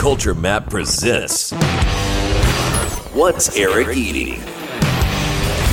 Culture 0.00 0.34
Map 0.34 0.70
presents 0.70 1.50
What's 3.12 3.54
Eric 3.54 3.94
Eating? 3.94 4.40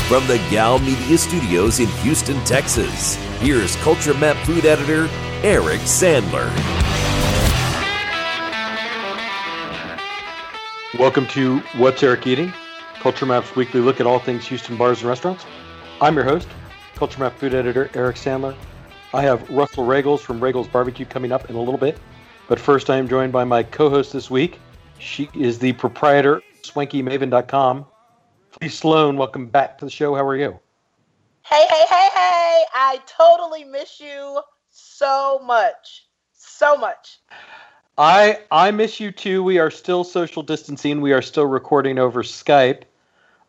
From 0.09 0.27
the 0.27 0.45
Gal 0.51 0.79
Media 0.79 1.17
Studios 1.17 1.79
in 1.79 1.87
Houston, 2.01 2.37
Texas, 2.43 3.15
here's 3.39 3.77
Culture 3.77 4.13
Map 4.15 4.35
food 4.45 4.65
editor 4.65 5.07
Eric 5.43 5.79
Sandler. 5.79 6.45
Welcome 10.99 11.25
to 11.27 11.59
What's 11.77 12.03
Eric 12.03 12.27
Eating, 12.27 12.51
Culture 12.95 13.25
Map's 13.25 13.55
weekly 13.55 13.79
look 13.79 14.01
at 14.01 14.05
all 14.05 14.19
things 14.19 14.45
Houston 14.47 14.75
bars 14.75 14.99
and 14.99 15.07
restaurants. 15.07 15.45
I'm 16.01 16.15
your 16.15 16.25
host, 16.25 16.49
Culture 16.95 17.21
Map 17.21 17.33
food 17.37 17.53
editor 17.53 17.89
Eric 17.93 18.17
Sandler. 18.17 18.57
I 19.13 19.21
have 19.21 19.49
Russell 19.49 19.85
Roegels 19.85 20.19
from 20.19 20.41
Roegels 20.41 20.69
Barbecue 20.69 21.05
coming 21.05 21.31
up 21.31 21.49
in 21.49 21.55
a 21.55 21.59
little 21.61 21.77
bit. 21.79 21.97
But 22.47 22.59
first, 22.59 22.89
I 22.89 22.97
am 22.97 23.09
joined 23.09 23.33
by 23.33 23.43
my 23.43 23.63
co 23.63 23.89
host 23.89 24.13
this 24.13 24.29
week. 24.29 24.59
She 24.99 25.29
is 25.33 25.59
the 25.59 25.73
proprietor 25.73 26.37
of 26.37 26.43
swankymaven.com. 26.63 27.85
Please, 28.51 28.73
Sloan, 28.73 29.17
welcome 29.17 29.47
back 29.47 29.77
to 29.79 29.85
the 29.85 29.91
show. 29.91 30.15
How 30.15 30.25
are 30.25 30.35
you? 30.35 30.57
Hey, 31.45 31.65
hey, 31.69 31.85
hey, 31.89 32.09
hey. 32.13 32.63
I 32.73 32.99
totally 33.05 33.65
miss 33.65 33.99
you 33.99 34.41
so 34.69 35.41
much. 35.45 36.07
So 36.31 36.77
much. 36.77 37.19
I 37.97 38.39
I 38.49 38.71
miss 38.71 38.99
you 38.99 39.11
too. 39.11 39.43
We 39.43 39.59
are 39.59 39.71
still 39.71 40.03
social 40.03 40.41
distancing. 40.41 41.01
We 41.01 41.13
are 41.13 41.21
still 41.21 41.45
recording 41.45 41.99
over 41.99 42.23
Skype. 42.23 42.83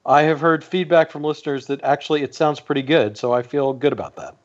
I 0.06 0.22
have 0.22 0.40
heard 0.40 0.64
feedback 0.64 1.10
from 1.10 1.22
listeners 1.22 1.66
that 1.66 1.82
actually 1.84 2.22
it 2.22 2.34
sounds 2.34 2.60
pretty 2.60 2.82
good, 2.82 3.16
so 3.16 3.32
I 3.32 3.42
feel 3.42 3.72
good 3.72 3.92
about 3.92 4.16
that. 4.16 4.36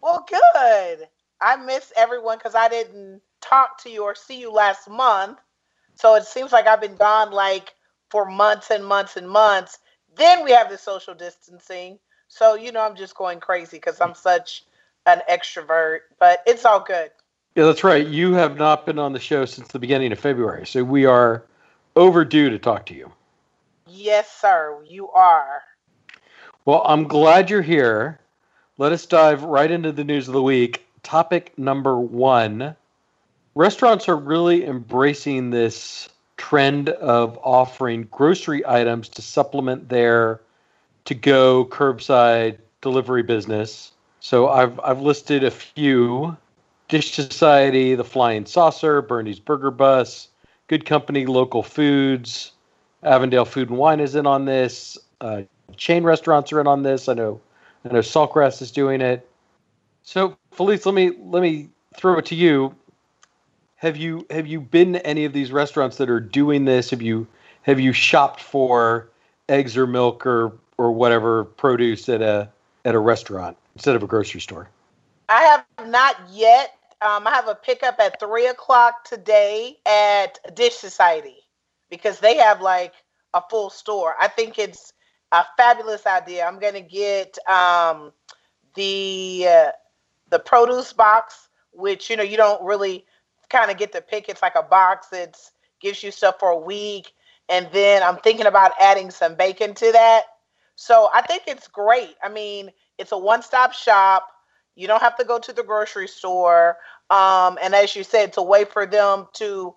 Well, 0.00 0.26
good. 0.28 1.08
I 1.40 1.56
miss 1.56 1.92
everyone 1.96 2.38
because 2.38 2.54
I 2.54 2.68
didn't 2.68 3.20
talk 3.44 3.82
to 3.82 3.90
you 3.90 4.04
or 4.04 4.14
see 4.14 4.40
you 4.40 4.50
last 4.50 4.88
month. 4.88 5.38
So 5.94 6.14
it 6.16 6.24
seems 6.24 6.52
like 6.52 6.66
I've 6.66 6.80
been 6.80 6.96
gone 6.96 7.30
like 7.30 7.74
for 8.10 8.24
months 8.24 8.70
and 8.70 8.84
months 8.84 9.16
and 9.16 9.28
months. 9.28 9.78
Then 10.16 10.44
we 10.44 10.52
have 10.52 10.70
the 10.70 10.78
social 10.78 11.14
distancing. 11.14 11.98
So, 12.28 12.54
you 12.54 12.72
know, 12.72 12.80
I'm 12.80 12.96
just 12.96 13.16
going 13.16 13.40
crazy 13.40 13.76
because 13.76 14.00
I'm 14.00 14.14
such 14.14 14.64
an 15.06 15.20
extrovert, 15.30 16.00
but 16.18 16.42
it's 16.46 16.64
all 16.64 16.80
good. 16.80 17.10
Yeah, 17.54 17.66
that's 17.66 17.84
right. 17.84 18.06
You 18.06 18.32
have 18.34 18.56
not 18.56 18.86
been 18.86 18.98
on 18.98 19.12
the 19.12 19.20
show 19.20 19.44
since 19.44 19.68
the 19.68 19.78
beginning 19.78 20.10
of 20.10 20.18
February. 20.18 20.66
So 20.66 20.82
we 20.82 21.04
are 21.04 21.44
overdue 21.94 22.50
to 22.50 22.58
talk 22.58 22.86
to 22.86 22.94
you. 22.94 23.12
Yes, 23.86 24.30
sir. 24.40 24.82
You 24.88 25.10
are. 25.10 25.62
Well, 26.64 26.82
I'm 26.84 27.06
glad 27.06 27.50
you're 27.50 27.62
here. 27.62 28.18
Let 28.78 28.92
us 28.92 29.06
dive 29.06 29.42
right 29.44 29.70
into 29.70 29.92
the 29.92 30.02
news 30.02 30.26
of 30.26 30.34
the 30.34 30.42
week. 30.42 30.84
Topic 31.02 31.56
number 31.58 31.98
one 31.98 32.74
restaurants 33.54 34.08
are 34.08 34.16
really 34.16 34.66
embracing 34.66 35.50
this 35.50 36.08
trend 36.36 36.88
of 36.88 37.38
offering 37.42 38.08
grocery 38.10 38.66
items 38.66 39.08
to 39.08 39.22
supplement 39.22 39.88
their 39.88 40.40
to 41.04 41.14
go 41.14 41.64
curbside 41.66 42.58
delivery 42.80 43.22
business. 43.22 43.92
So 44.20 44.48
I've 44.48 44.78
I've 44.80 45.00
listed 45.00 45.44
a 45.44 45.50
few 45.50 46.36
Dish 46.88 47.12
Society, 47.12 47.94
The 47.94 48.04
Flying 48.04 48.46
Saucer, 48.46 49.02
Bernie's 49.02 49.38
Burger 49.38 49.70
Bus, 49.70 50.28
Good 50.68 50.84
Company, 50.84 51.26
Local 51.26 51.62
Foods, 51.62 52.52
Avondale 53.02 53.44
Food 53.44 53.70
and 53.70 53.78
Wine 53.78 54.00
is 54.00 54.14
in 54.14 54.26
on 54.26 54.44
this. 54.44 54.98
Uh, 55.20 55.42
chain 55.76 56.04
restaurants 56.04 56.52
are 56.52 56.60
in 56.60 56.66
on 56.66 56.82
this. 56.82 57.08
I 57.08 57.14
know 57.14 57.40
I 57.84 57.92
know 57.92 58.00
Saltgrass 58.00 58.62
is 58.62 58.70
doing 58.70 59.00
it. 59.00 59.28
So 60.02 60.36
Felice, 60.52 60.86
let 60.86 60.94
me 60.94 61.12
let 61.18 61.42
me 61.42 61.68
throw 61.94 62.18
it 62.18 62.26
to 62.26 62.34
you 62.34 62.74
have 63.84 63.98
you 63.98 64.26
have 64.30 64.46
you 64.46 64.62
been 64.62 64.94
to 64.94 65.06
any 65.06 65.26
of 65.26 65.34
these 65.34 65.52
restaurants 65.52 65.98
that 65.98 66.08
are 66.08 66.18
doing 66.18 66.64
this? 66.64 66.88
Have 66.88 67.02
you 67.02 67.26
have 67.62 67.78
you 67.78 67.92
shopped 67.92 68.40
for 68.40 69.10
eggs 69.50 69.76
or 69.76 69.86
milk 69.86 70.26
or 70.26 70.52
or 70.78 70.90
whatever 70.90 71.44
produce 71.44 72.08
at 72.08 72.22
a 72.22 72.48
at 72.86 72.94
a 72.94 72.98
restaurant 72.98 73.58
instead 73.74 73.94
of 73.94 74.02
a 74.02 74.06
grocery 74.06 74.40
store? 74.40 74.70
I 75.28 75.42
have 75.42 75.90
not 75.90 76.16
yet. 76.32 76.78
Um, 77.02 77.26
I 77.26 77.32
have 77.32 77.46
a 77.46 77.54
pickup 77.54 78.00
at 78.00 78.18
three 78.18 78.46
o'clock 78.46 79.04
today 79.04 79.76
at 79.84 80.38
Dish 80.54 80.76
Society 80.76 81.36
because 81.90 82.20
they 82.20 82.38
have 82.38 82.62
like 82.62 82.94
a 83.34 83.42
full 83.50 83.68
store. 83.68 84.14
I 84.18 84.28
think 84.28 84.58
it's 84.58 84.94
a 85.30 85.44
fabulous 85.58 86.06
idea. 86.06 86.46
I'm 86.46 86.58
gonna 86.58 86.80
get 86.80 87.36
um, 87.46 88.12
the 88.76 89.46
uh, 89.46 89.72
the 90.30 90.38
produce 90.38 90.94
box, 90.94 91.50
which 91.72 92.08
you 92.08 92.16
know 92.16 92.22
you 92.22 92.38
don't 92.38 92.64
really 92.64 93.04
kind 93.54 93.70
of 93.70 93.78
get 93.78 93.92
to 93.92 94.00
pick. 94.00 94.28
It's 94.28 94.42
like 94.42 94.56
a 94.56 94.62
box. 94.62 95.08
It 95.12 95.36
gives 95.80 96.02
you 96.02 96.10
stuff 96.10 96.36
for 96.40 96.50
a 96.50 96.58
week, 96.58 97.12
and 97.48 97.68
then 97.72 98.02
I'm 98.02 98.16
thinking 98.18 98.46
about 98.46 98.72
adding 98.80 99.10
some 99.10 99.34
bacon 99.36 99.74
to 99.74 99.92
that. 99.92 100.22
So 100.76 101.08
I 101.14 101.22
think 101.22 101.42
it's 101.46 101.68
great. 101.68 102.16
I 102.22 102.28
mean, 102.28 102.70
it's 102.98 103.12
a 103.12 103.18
one-stop 103.18 103.72
shop. 103.72 104.26
You 104.74 104.88
don't 104.88 105.02
have 105.02 105.16
to 105.18 105.24
go 105.24 105.38
to 105.38 105.52
the 105.52 105.62
grocery 105.62 106.08
store. 106.08 106.78
Um, 107.10 107.58
and 107.62 107.74
as 107.74 107.94
you 107.94 108.02
said, 108.02 108.30
it's 108.30 108.38
a 108.38 108.42
way 108.42 108.64
for 108.64 108.86
them 108.86 109.28
to 109.34 109.74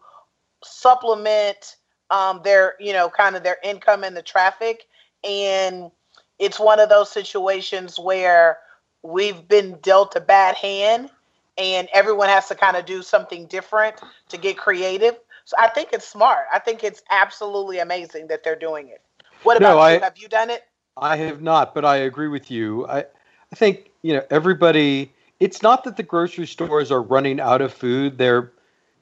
supplement 0.64 1.76
um, 2.10 2.42
their, 2.44 2.74
you 2.80 2.94
know, 2.94 3.10
kind 3.10 3.36
of 3.36 3.44
their 3.44 3.58
income 3.64 4.04
and 4.04 4.18
the 4.18 4.24
traffic. 4.24 4.86
And 5.24 5.92
it's 6.40 6.60
one 6.60 6.80
of 6.80 6.90
those 6.90 7.12
situations 7.12 8.00
where 8.00 8.58
we've 9.04 9.48
been 9.48 9.78
dealt 9.82 10.16
a 10.16 10.22
bad 10.22 10.56
hand 10.56 11.12
and 11.58 11.88
everyone 11.94 12.30
has 12.30 12.48
to 12.48 12.56
kind 12.56 12.78
of 12.78 12.86
do 12.86 13.02
something 13.02 13.46
different 13.48 13.96
to 14.30 14.38
get 14.38 14.58
creative. 14.58 15.16
So 15.46 15.56
I 15.60 15.68
think 15.70 15.90
it's 15.94 16.08
smart. 16.08 16.46
I 16.54 16.60
think 16.60 16.84
it's 16.84 17.02
absolutely 17.10 17.80
amazing 17.80 18.28
that 18.28 18.44
they're 18.44 18.60
doing 18.60 18.90
it. 18.90 19.02
What 19.44 19.58
about 19.58 19.78
no, 19.78 19.88
you? 19.88 20.00
have 20.00 20.18
you 20.18 20.28
done 20.28 20.50
it? 20.50 20.64
I 20.98 21.16
have 21.18 21.42
not, 21.42 21.74
but 21.74 21.86
I 21.86 21.98
agree 21.98 22.28
with 22.28 22.52
you. 22.52 22.88
I 22.88 23.06
I 23.52 23.56
think, 23.56 23.92
you 24.02 24.14
know, 24.14 24.24
everybody 24.30 25.14
it's 25.40 25.62
not 25.62 25.84
that 25.84 25.98
the 25.98 26.04
grocery 26.04 26.48
stores 26.48 26.92
are 26.92 27.02
running 27.02 27.40
out 27.40 27.62
of 27.62 27.74
food. 27.74 28.18
They're 28.18 28.52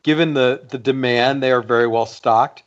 given 0.04 0.34
the 0.34 0.66
the 0.70 0.78
demand, 0.78 1.42
they 1.42 1.52
are 1.52 1.62
very 1.62 1.88
well 1.88 2.06
stocked. 2.06 2.64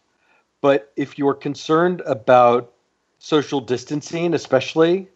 But 0.61 0.93
if 0.97 1.19
you're 1.19 1.35
concerned 1.35 2.03
about 2.05 2.73
social 3.21 3.61
distancing 3.61 4.35
especially 4.35 5.09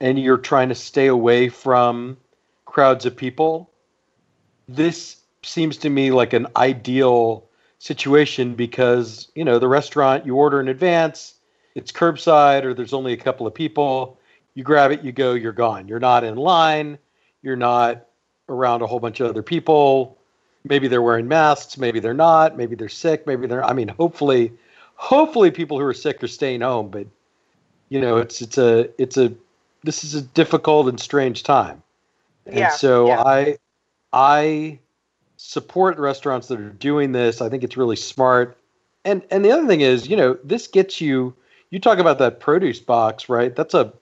and 0.00 0.18
you're 0.18 0.38
trying 0.38 0.68
to 0.68 0.74
stay 0.74 1.06
away 1.06 1.48
from 1.48 2.16
crowds 2.66 3.06
of 3.06 3.16
people, 3.16 3.69
this 4.74 5.16
seems 5.42 5.76
to 5.78 5.90
me 5.90 6.10
like 6.10 6.32
an 6.32 6.46
ideal 6.56 7.44
situation 7.78 8.54
because 8.54 9.30
you 9.34 9.44
know 9.44 9.58
the 9.58 9.68
restaurant 9.68 10.26
you 10.26 10.36
order 10.36 10.60
in 10.60 10.68
advance 10.68 11.34
it's 11.74 11.90
curbside 11.90 12.62
or 12.62 12.74
there's 12.74 12.92
only 12.92 13.12
a 13.12 13.16
couple 13.16 13.46
of 13.46 13.54
people 13.54 14.18
you 14.54 14.62
grab 14.62 14.90
it 14.90 15.02
you 15.02 15.12
go 15.12 15.32
you're 15.32 15.52
gone. 15.52 15.88
You're 15.88 16.00
not 16.00 16.24
in 16.24 16.36
line 16.36 16.98
you're 17.42 17.56
not 17.56 18.06
around 18.48 18.82
a 18.82 18.86
whole 18.86 19.00
bunch 19.00 19.20
of 19.20 19.28
other 19.28 19.42
people. 19.42 20.18
Maybe 20.64 20.88
they're 20.88 21.02
wearing 21.02 21.26
masks 21.26 21.78
maybe 21.78 22.00
they're 22.00 22.12
not 22.14 22.56
maybe 22.56 22.76
they're 22.76 22.88
sick 22.88 23.26
maybe 23.26 23.46
they're 23.46 23.64
i 23.64 23.72
mean 23.72 23.88
hopefully 23.88 24.52
hopefully 24.94 25.50
people 25.50 25.78
who 25.78 25.84
are 25.86 25.94
sick 25.94 26.22
are 26.22 26.28
staying 26.28 26.60
home 26.60 26.90
but 26.90 27.06
you 27.88 28.00
know 28.00 28.18
it's 28.18 28.42
it's 28.42 28.58
a 28.58 28.90
it's 29.00 29.16
a 29.16 29.32
this 29.82 30.04
is 30.04 30.14
a 30.14 30.22
difficult 30.22 30.88
and 30.88 31.00
strange 31.00 31.42
time. 31.42 31.82
And 32.46 32.56
yeah, 32.56 32.70
so 32.70 33.08
yeah. 33.08 33.22
i 33.22 33.56
I 34.12 34.78
support 35.36 35.98
restaurants 35.98 36.48
that 36.48 36.60
are 36.60 36.70
doing 36.70 37.12
this. 37.12 37.40
I 37.40 37.48
think 37.48 37.64
it's 37.64 37.76
really 37.76 37.96
smart. 37.96 38.56
And 39.04 39.22
and 39.30 39.44
the 39.44 39.50
other 39.50 39.66
thing 39.66 39.80
is, 39.80 40.08
you 40.08 40.16
know, 40.16 40.38
this 40.44 40.66
gets 40.66 41.00
you 41.00 41.34
you 41.70 41.78
talk 41.78 41.98
about 41.98 42.18
that 42.18 42.40
produce 42.40 42.80
box, 42.80 43.28
right? 43.28 43.54
That's 43.54 43.74
a 43.74 43.92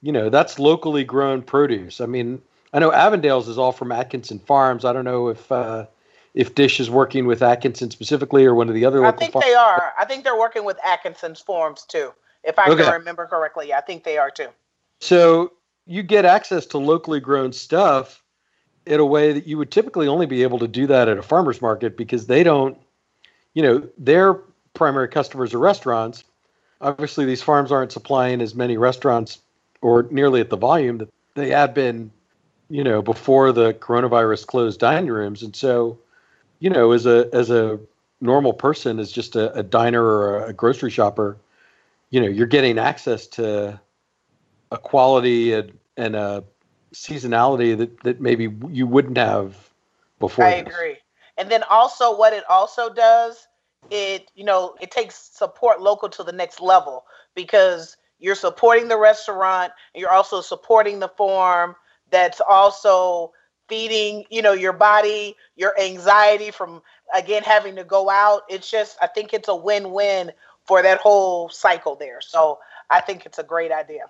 you 0.00 0.10
know, 0.10 0.28
that's 0.28 0.58
locally 0.58 1.04
grown 1.04 1.42
produce. 1.42 2.00
I 2.00 2.06
mean, 2.06 2.42
I 2.72 2.80
know 2.80 2.90
Avondale's 2.90 3.48
is 3.48 3.58
all 3.58 3.72
from 3.72 3.92
Atkinson 3.92 4.40
Farms. 4.40 4.84
I 4.84 4.92
don't 4.92 5.04
know 5.04 5.28
if 5.28 5.50
uh, 5.52 5.86
if 6.34 6.54
Dish 6.54 6.80
is 6.80 6.90
working 6.90 7.26
with 7.26 7.42
Atkinson 7.42 7.90
specifically 7.90 8.44
or 8.44 8.54
one 8.54 8.68
of 8.68 8.74
the 8.74 8.84
other. 8.84 9.04
I 9.04 9.12
think 9.12 9.32
farms. 9.32 9.46
they 9.46 9.54
are. 9.54 9.92
I 9.98 10.04
think 10.04 10.24
they're 10.24 10.38
working 10.38 10.64
with 10.64 10.78
Atkinson's 10.84 11.40
Farms 11.40 11.84
too, 11.84 12.12
if 12.42 12.58
I 12.58 12.68
okay. 12.70 12.84
can 12.84 12.92
remember 12.92 13.26
correctly. 13.26 13.72
I 13.72 13.80
think 13.80 14.04
they 14.04 14.18
are 14.18 14.30
too. 14.30 14.48
So 15.00 15.52
you 15.86 16.02
get 16.02 16.24
access 16.24 16.66
to 16.66 16.78
locally 16.78 17.20
grown 17.20 17.52
stuff 17.52 18.21
in 18.86 19.00
a 19.00 19.04
way 19.04 19.32
that 19.32 19.46
you 19.46 19.58
would 19.58 19.70
typically 19.70 20.08
only 20.08 20.26
be 20.26 20.42
able 20.42 20.58
to 20.58 20.68
do 20.68 20.86
that 20.86 21.08
at 21.08 21.18
a 21.18 21.22
farmer's 21.22 21.62
market 21.62 21.96
because 21.96 22.26
they 22.26 22.42
don't, 22.42 22.76
you 23.54 23.62
know, 23.62 23.88
their 23.98 24.34
primary 24.74 25.08
customers 25.08 25.54
are 25.54 25.58
restaurants. 25.58 26.24
Obviously, 26.80 27.24
these 27.24 27.42
farms 27.42 27.70
aren't 27.70 27.92
supplying 27.92 28.40
as 28.40 28.54
many 28.54 28.76
restaurants 28.76 29.40
or 29.80 30.04
nearly 30.10 30.40
at 30.40 30.50
the 30.50 30.56
volume 30.56 30.98
that 30.98 31.08
they 31.34 31.50
had 31.50 31.74
been, 31.74 32.10
you 32.68 32.82
know, 32.82 33.02
before 33.02 33.52
the 33.52 33.74
coronavirus 33.74 34.46
closed 34.46 34.80
dining 34.80 35.10
rooms. 35.10 35.42
And 35.42 35.54
so, 35.54 35.98
you 36.58 36.70
know, 36.70 36.92
as 36.92 37.06
a 37.06 37.28
as 37.32 37.50
a 37.50 37.78
normal 38.20 38.52
person, 38.52 38.98
as 38.98 39.12
just 39.12 39.36
a, 39.36 39.52
a 39.54 39.62
diner 39.62 40.02
or 40.02 40.44
a 40.46 40.52
grocery 40.52 40.90
shopper, 40.90 41.36
you 42.10 42.20
know, 42.20 42.28
you're 42.28 42.46
getting 42.46 42.78
access 42.78 43.26
to 43.26 43.80
a 44.70 44.78
quality 44.78 45.52
and, 45.52 45.78
and 45.96 46.16
a 46.16 46.44
seasonality 46.92 47.76
that, 47.76 48.00
that 48.02 48.20
maybe 48.20 48.48
you 48.68 48.86
wouldn't 48.86 49.16
have 49.18 49.56
before. 50.18 50.44
I 50.44 50.62
this. 50.62 50.74
agree. 50.74 50.96
And 51.38 51.50
then 51.50 51.62
also, 51.68 52.16
what 52.16 52.32
it 52.32 52.44
also 52.48 52.92
does 52.92 53.48
it 53.90 54.30
you 54.34 54.44
know 54.44 54.74
it 54.80 54.90
takes 54.90 55.30
support 55.34 55.80
local 55.80 56.08
to 56.08 56.22
the 56.22 56.32
next 56.32 56.60
level 56.60 57.04
because 57.34 57.96
you're 58.18 58.34
supporting 58.34 58.88
the 58.88 58.96
restaurant 58.96 59.72
and 59.94 60.00
you're 60.00 60.12
also 60.12 60.40
supporting 60.40 61.00
the 61.00 61.08
farm 61.08 61.74
that's 62.10 62.40
also 62.48 63.32
feeding 63.68 64.24
you 64.30 64.42
know 64.42 64.52
your 64.52 64.72
body 64.72 65.34
your 65.56 65.78
anxiety 65.80 66.50
from 66.50 66.80
again 67.14 67.42
having 67.42 67.74
to 67.74 67.84
go 67.84 68.08
out 68.08 68.42
it's 68.48 68.70
just 68.70 68.96
i 69.02 69.06
think 69.06 69.32
it's 69.32 69.48
a 69.48 69.56
win-win 69.56 70.30
for 70.64 70.82
that 70.82 70.98
whole 70.98 71.48
cycle 71.48 71.96
there 71.96 72.20
so 72.20 72.58
i 72.90 73.00
think 73.00 73.26
it's 73.26 73.38
a 73.38 73.44
great 73.44 73.72
idea 73.72 74.04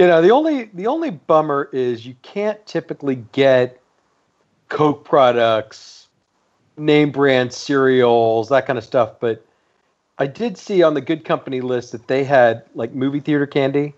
you 0.00 0.06
know 0.06 0.22
the 0.22 0.30
only 0.30 0.64
the 0.72 0.86
only 0.86 1.10
bummer 1.10 1.68
is 1.74 2.06
you 2.06 2.14
can't 2.22 2.64
typically 2.64 3.16
get 3.32 3.82
coke 4.70 5.04
products 5.04 6.08
name 6.78 7.10
brand 7.10 7.52
cereals 7.52 8.48
that 8.48 8.66
kind 8.66 8.78
of 8.78 8.84
stuff 8.84 9.20
but 9.20 9.44
i 10.18 10.26
did 10.26 10.56
see 10.56 10.82
on 10.82 10.94
the 10.94 11.02
good 11.02 11.22
company 11.22 11.60
list 11.60 11.92
that 11.92 12.06
they 12.08 12.24
had 12.24 12.64
like 12.74 12.94
movie 12.94 13.20
theater 13.20 13.46
candy 13.46 13.92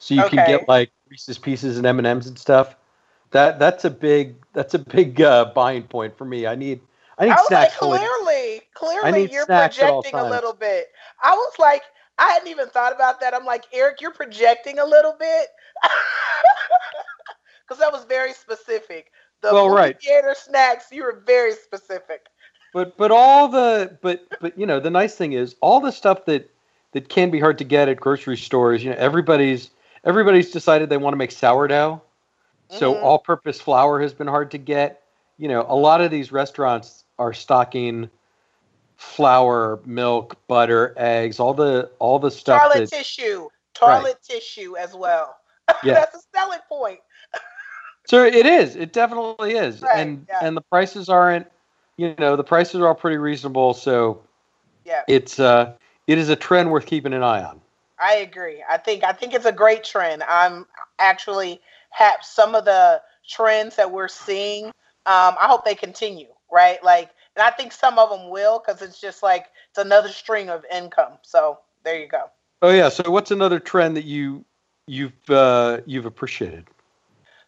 so 0.00 0.12
you 0.12 0.24
Okay. 0.24 0.36
can 0.36 0.44
get 0.44 0.68
like 0.68 0.90
reese's 1.08 1.38
pieces 1.38 1.78
and 1.78 1.86
m&ms 1.86 2.26
and 2.26 2.36
stuff 2.36 2.74
that 3.30 3.60
that's 3.60 3.84
a 3.84 3.90
big 3.90 4.34
that's 4.54 4.74
a 4.74 4.78
big 4.80 5.20
uh, 5.20 5.44
buying 5.54 5.84
point 5.84 6.18
for 6.18 6.24
me 6.24 6.48
i 6.48 6.56
need 6.56 6.80
i 7.18 7.26
need 7.26 7.30
I 7.30 7.36
was 7.36 7.46
snacks 7.46 7.80
like, 7.80 8.00
clearly, 8.00 8.62
clearly, 8.74 9.20
need 9.20 9.30
you're 9.30 9.44
snacks 9.44 9.78
at 9.78 9.88
all 9.88 10.02
projecting 10.02 10.18
a 10.18 10.28
little 10.30 10.52
bit. 10.52 10.88
I 11.22 11.30
was 11.30 11.52
like, 11.60 11.82
I 12.18 12.30
hadn't 12.32 12.48
even 12.48 12.68
thought 12.68 12.92
about 12.94 13.20
that. 13.20 13.34
I'm 13.34 13.44
like, 13.44 13.64
Eric, 13.72 14.00
you're 14.00 14.10
projecting 14.12 14.78
a 14.78 14.84
little 14.84 15.14
bit, 15.18 15.48
because 17.66 17.78
that 17.78 17.92
was 17.92 18.04
very 18.04 18.32
specific. 18.32 19.12
The 19.42 19.52
Well, 19.52 19.70
right. 19.70 19.96
theater 20.02 20.34
snacks, 20.36 20.86
you 20.90 21.04
were 21.04 21.22
very 21.24 21.52
specific. 21.52 22.26
But 22.72 22.96
but 22.96 23.10
all 23.10 23.48
the 23.48 23.96
but 24.02 24.24
but 24.40 24.58
you 24.58 24.66
know 24.66 24.80
the 24.80 24.90
nice 24.90 25.14
thing 25.14 25.32
is 25.32 25.56
all 25.60 25.80
the 25.80 25.92
stuff 25.92 26.24
that 26.26 26.50
that 26.92 27.08
can 27.08 27.30
be 27.30 27.40
hard 27.40 27.58
to 27.58 27.64
get 27.64 27.88
at 27.88 27.98
grocery 27.98 28.36
stores. 28.36 28.82
You 28.84 28.90
know 28.90 28.96
everybody's 28.98 29.70
everybody's 30.04 30.50
decided 30.50 30.88
they 30.88 30.96
want 30.96 31.12
to 31.14 31.18
make 31.18 31.30
sourdough, 31.32 32.02
so 32.68 32.94
Mhm. 32.94 33.02
all-purpose 33.02 33.60
flour 33.60 34.00
has 34.00 34.12
been 34.12 34.26
hard 34.26 34.50
to 34.52 34.58
get. 34.58 35.02
You 35.38 35.48
know 35.48 35.64
a 35.68 35.76
lot 35.76 36.00
of 36.00 36.10
these 36.10 36.32
restaurants 36.32 37.04
are 37.18 37.32
stocking 37.32 38.10
flour, 38.98 39.80
milk, 39.86 40.36
butter, 40.48 40.92
eggs, 40.96 41.40
all 41.40 41.54
the 41.54 41.90
all 41.98 42.18
the 42.18 42.30
stuff 42.30 42.60
Toilet 42.62 42.90
that 42.90 42.96
tissue, 42.96 43.48
toilet 43.72 44.18
tissue 44.22 44.76
as 44.76 44.94
well. 44.94 45.36
Yeah. 45.84 45.92
That's 45.92 46.14
a 46.14 46.20
selling 46.34 46.60
point. 46.66 46.98
So 48.06 48.24
it 48.24 48.46
is. 48.46 48.74
It 48.74 48.94
definitely 48.94 49.52
is. 49.52 49.82
Right, 49.82 49.98
and 49.98 50.24
yeah. 50.26 50.38
and 50.40 50.56
the 50.56 50.62
prices 50.62 51.10
aren't, 51.10 51.46
you 51.98 52.14
know, 52.18 52.36
the 52.36 52.42
prices 52.42 52.76
are 52.76 52.88
all 52.88 52.94
pretty 52.94 53.18
reasonable. 53.18 53.74
So 53.74 54.22
Yeah. 54.86 55.02
it's 55.08 55.38
uh 55.38 55.74
it 56.06 56.16
is 56.16 56.30
a 56.30 56.36
trend 56.36 56.70
worth 56.70 56.86
keeping 56.86 57.12
an 57.12 57.22
eye 57.22 57.44
on. 57.44 57.60
I 58.00 58.14
agree. 58.14 58.64
I 58.68 58.78
think 58.78 59.04
I 59.04 59.12
think 59.12 59.34
it's 59.34 59.44
a 59.44 59.52
great 59.52 59.84
trend. 59.84 60.22
I'm 60.22 60.64
actually 60.98 61.60
have 61.90 62.16
some 62.22 62.54
of 62.54 62.64
the 62.64 63.02
trends 63.28 63.76
that 63.76 63.90
we're 63.90 64.08
seeing. 64.08 64.66
Um, 64.66 65.36
I 65.38 65.46
hope 65.46 65.66
they 65.66 65.74
continue, 65.74 66.28
right? 66.50 66.82
Like, 66.82 67.10
and 67.36 67.42
I 67.42 67.50
think 67.50 67.72
some 67.72 67.98
of 67.98 68.10
them 68.10 68.30
will 68.30 68.58
because 68.64 68.82
it's 68.82 69.00
just 69.00 69.22
like 69.22 69.46
it's 69.70 69.78
another 69.78 70.08
string 70.08 70.48
of 70.50 70.64
income. 70.72 71.14
So 71.22 71.58
there 71.84 71.98
you 71.98 72.08
go. 72.08 72.30
Oh 72.62 72.70
yeah. 72.70 72.88
So 72.88 73.10
what's 73.10 73.30
another 73.30 73.60
trend 73.60 73.96
that 73.96 74.04
you 74.04 74.44
you've 74.86 75.30
uh, 75.30 75.80
you've 75.86 76.06
appreciated? 76.06 76.66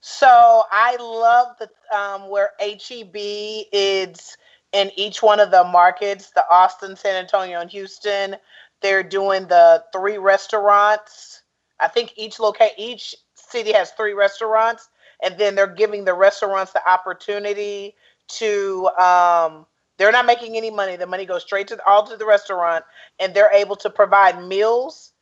So 0.01 0.65
I 0.71 0.97
love 0.97 1.57
the 1.59 1.97
um, 1.97 2.31
where 2.31 2.53
HEB 2.61 3.15
is 3.15 4.37
in 4.73 4.91
each 4.97 5.23
one 5.23 5.41
of 5.41 5.51
the 5.51 5.65
markets, 5.65 6.31
the 6.31 6.45
Austin, 6.51 6.97
San 6.97 7.17
Antonio, 7.17 7.61
and 7.61 7.71
Houston. 7.71 8.37
They're 8.81 9.03
doing 9.03 9.47
the 9.49 9.85
three 9.93 10.17
restaurants. 10.17 11.43
I 11.81 11.89
think 11.89 12.15
each 12.17 12.39
locate 12.39 12.73
each 12.79 13.15
city 13.35 13.73
has 13.73 13.91
three 13.93 14.15
restaurants, 14.15 14.89
and 15.23 15.37
then 15.39 15.55
they're 15.55 15.67
giving 15.67 16.05
the 16.05 16.15
restaurants 16.15 16.73
the 16.73 16.89
opportunity 16.89 17.95
to. 18.29 18.89
Um, 18.99 19.67
they're 20.01 20.11
not 20.11 20.25
making 20.25 20.57
any 20.57 20.71
money. 20.71 20.97
The 20.97 21.07
money 21.07 21.27
goes 21.27 21.43
straight 21.43 21.69
to 21.69 21.79
all 21.87 22.07
to 22.07 22.17
the 22.17 22.25
restaurant, 22.25 22.87
and 23.19 23.35
they're 23.35 23.53
able 23.53 23.77
to 23.77 23.91
provide 23.91 24.43
meals, 24.43 25.13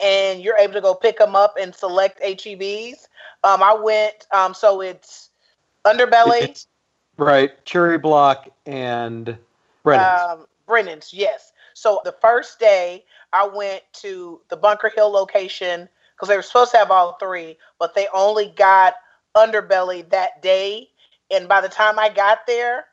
and 0.00 0.40
you're 0.40 0.56
able 0.56 0.74
to 0.74 0.80
go 0.80 0.94
pick 0.94 1.18
them 1.18 1.34
up 1.34 1.56
and 1.60 1.74
select 1.74 2.22
HEBs. 2.22 3.08
Um, 3.42 3.64
I 3.64 3.74
went. 3.74 4.28
Um, 4.32 4.54
so 4.54 4.80
it's 4.80 5.30
Underbelly, 5.84 6.42
It's- 6.42 6.66
right. 7.16 7.64
Cherry 7.64 7.98
Block 7.98 8.48
and 8.64 9.36
Brennan's. 9.82 10.20
um, 10.20 10.46
Brennan's. 10.66 11.12
Yes. 11.12 11.52
So 11.74 12.00
the 12.04 12.14
first 12.20 12.60
day 12.60 13.04
I 13.32 13.44
went 13.44 13.82
to 13.94 14.40
the 14.50 14.56
Bunker 14.56 14.92
Hill 14.94 15.10
location 15.10 15.88
because 16.14 16.28
they 16.28 16.36
were 16.36 16.42
supposed 16.42 16.70
to 16.72 16.78
have 16.78 16.92
all 16.92 17.14
three, 17.14 17.58
but 17.80 17.94
they 17.94 18.06
only 18.14 18.52
got 18.56 18.94
Underbelly 19.36 20.08
that 20.10 20.42
day. 20.42 20.90
And 21.30 21.48
by 21.48 21.60
the 21.60 21.68
time 21.68 21.98
I 21.98 22.08
got 22.08 22.46
there, 22.46 22.86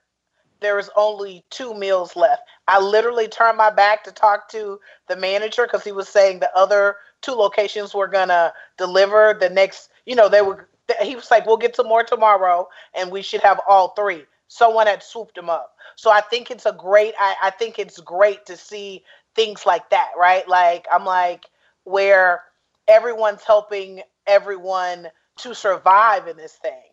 there 0.62 0.75
was 0.75 0.90
only 0.96 1.44
two 1.50 1.74
meals 1.74 2.16
left. 2.16 2.44
I 2.68 2.80
literally 2.80 3.28
turned 3.28 3.57
my 3.57 3.69
back 3.69 4.04
to 4.06 4.12
talk 4.12 4.50
to 4.50 4.80
the 5.07 5.16
manager 5.16 5.63
because 5.63 5.84
he 5.84 5.92
was 5.92 6.10
saying 6.10 6.40
the 6.40 6.56
other 6.56 6.98
two 7.22 7.34
locations 7.34 7.94
were 7.94 8.07
gonna 8.07 8.54
deliver 8.78 9.36
the 9.40 9.50
next. 9.50 9.90
You 10.06 10.16
know, 10.16 10.30
they 10.30 10.42
were. 10.42 10.68
He 11.02 11.16
was 11.16 11.31
like, 11.31 11.46
"We'll 11.46 11.57
get 11.57 11.75
some 11.75 11.88
more 11.88 12.04
tomorrow, 12.04 12.69
and 12.94 13.12
we 13.12 13.22
should 13.22 13.42
have 13.42 13.60
all 13.68 13.90
three. 13.90 14.25
Someone 14.48 14.88
had 14.88 15.02
swooped 15.02 15.36
them 15.36 15.50
up. 15.50 15.75
So 15.96 16.12
I 16.12 16.22
think 16.22 16.52
it's 16.52 16.66
a 16.66 16.74
great. 16.74 17.13
I, 17.19 17.36
I 17.44 17.50
think 17.50 17.80
it's 17.80 18.00
great 18.00 18.46
to 18.46 18.56
see 18.57 19.04
things 19.36 19.66
like 19.66 19.90
that, 19.90 20.12
right? 20.18 20.48
Like 20.48 20.88
I'm 20.92 21.06
like 21.06 21.46
where 21.84 22.44
everyone's 22.88 23.44
helping 23.44 24.02
everyone 24.28 25.10
to 25.38 25.54
survive 25.54 26.28
in 26.28 26.38
this 26.38 26.54
thing. 26.54 26.84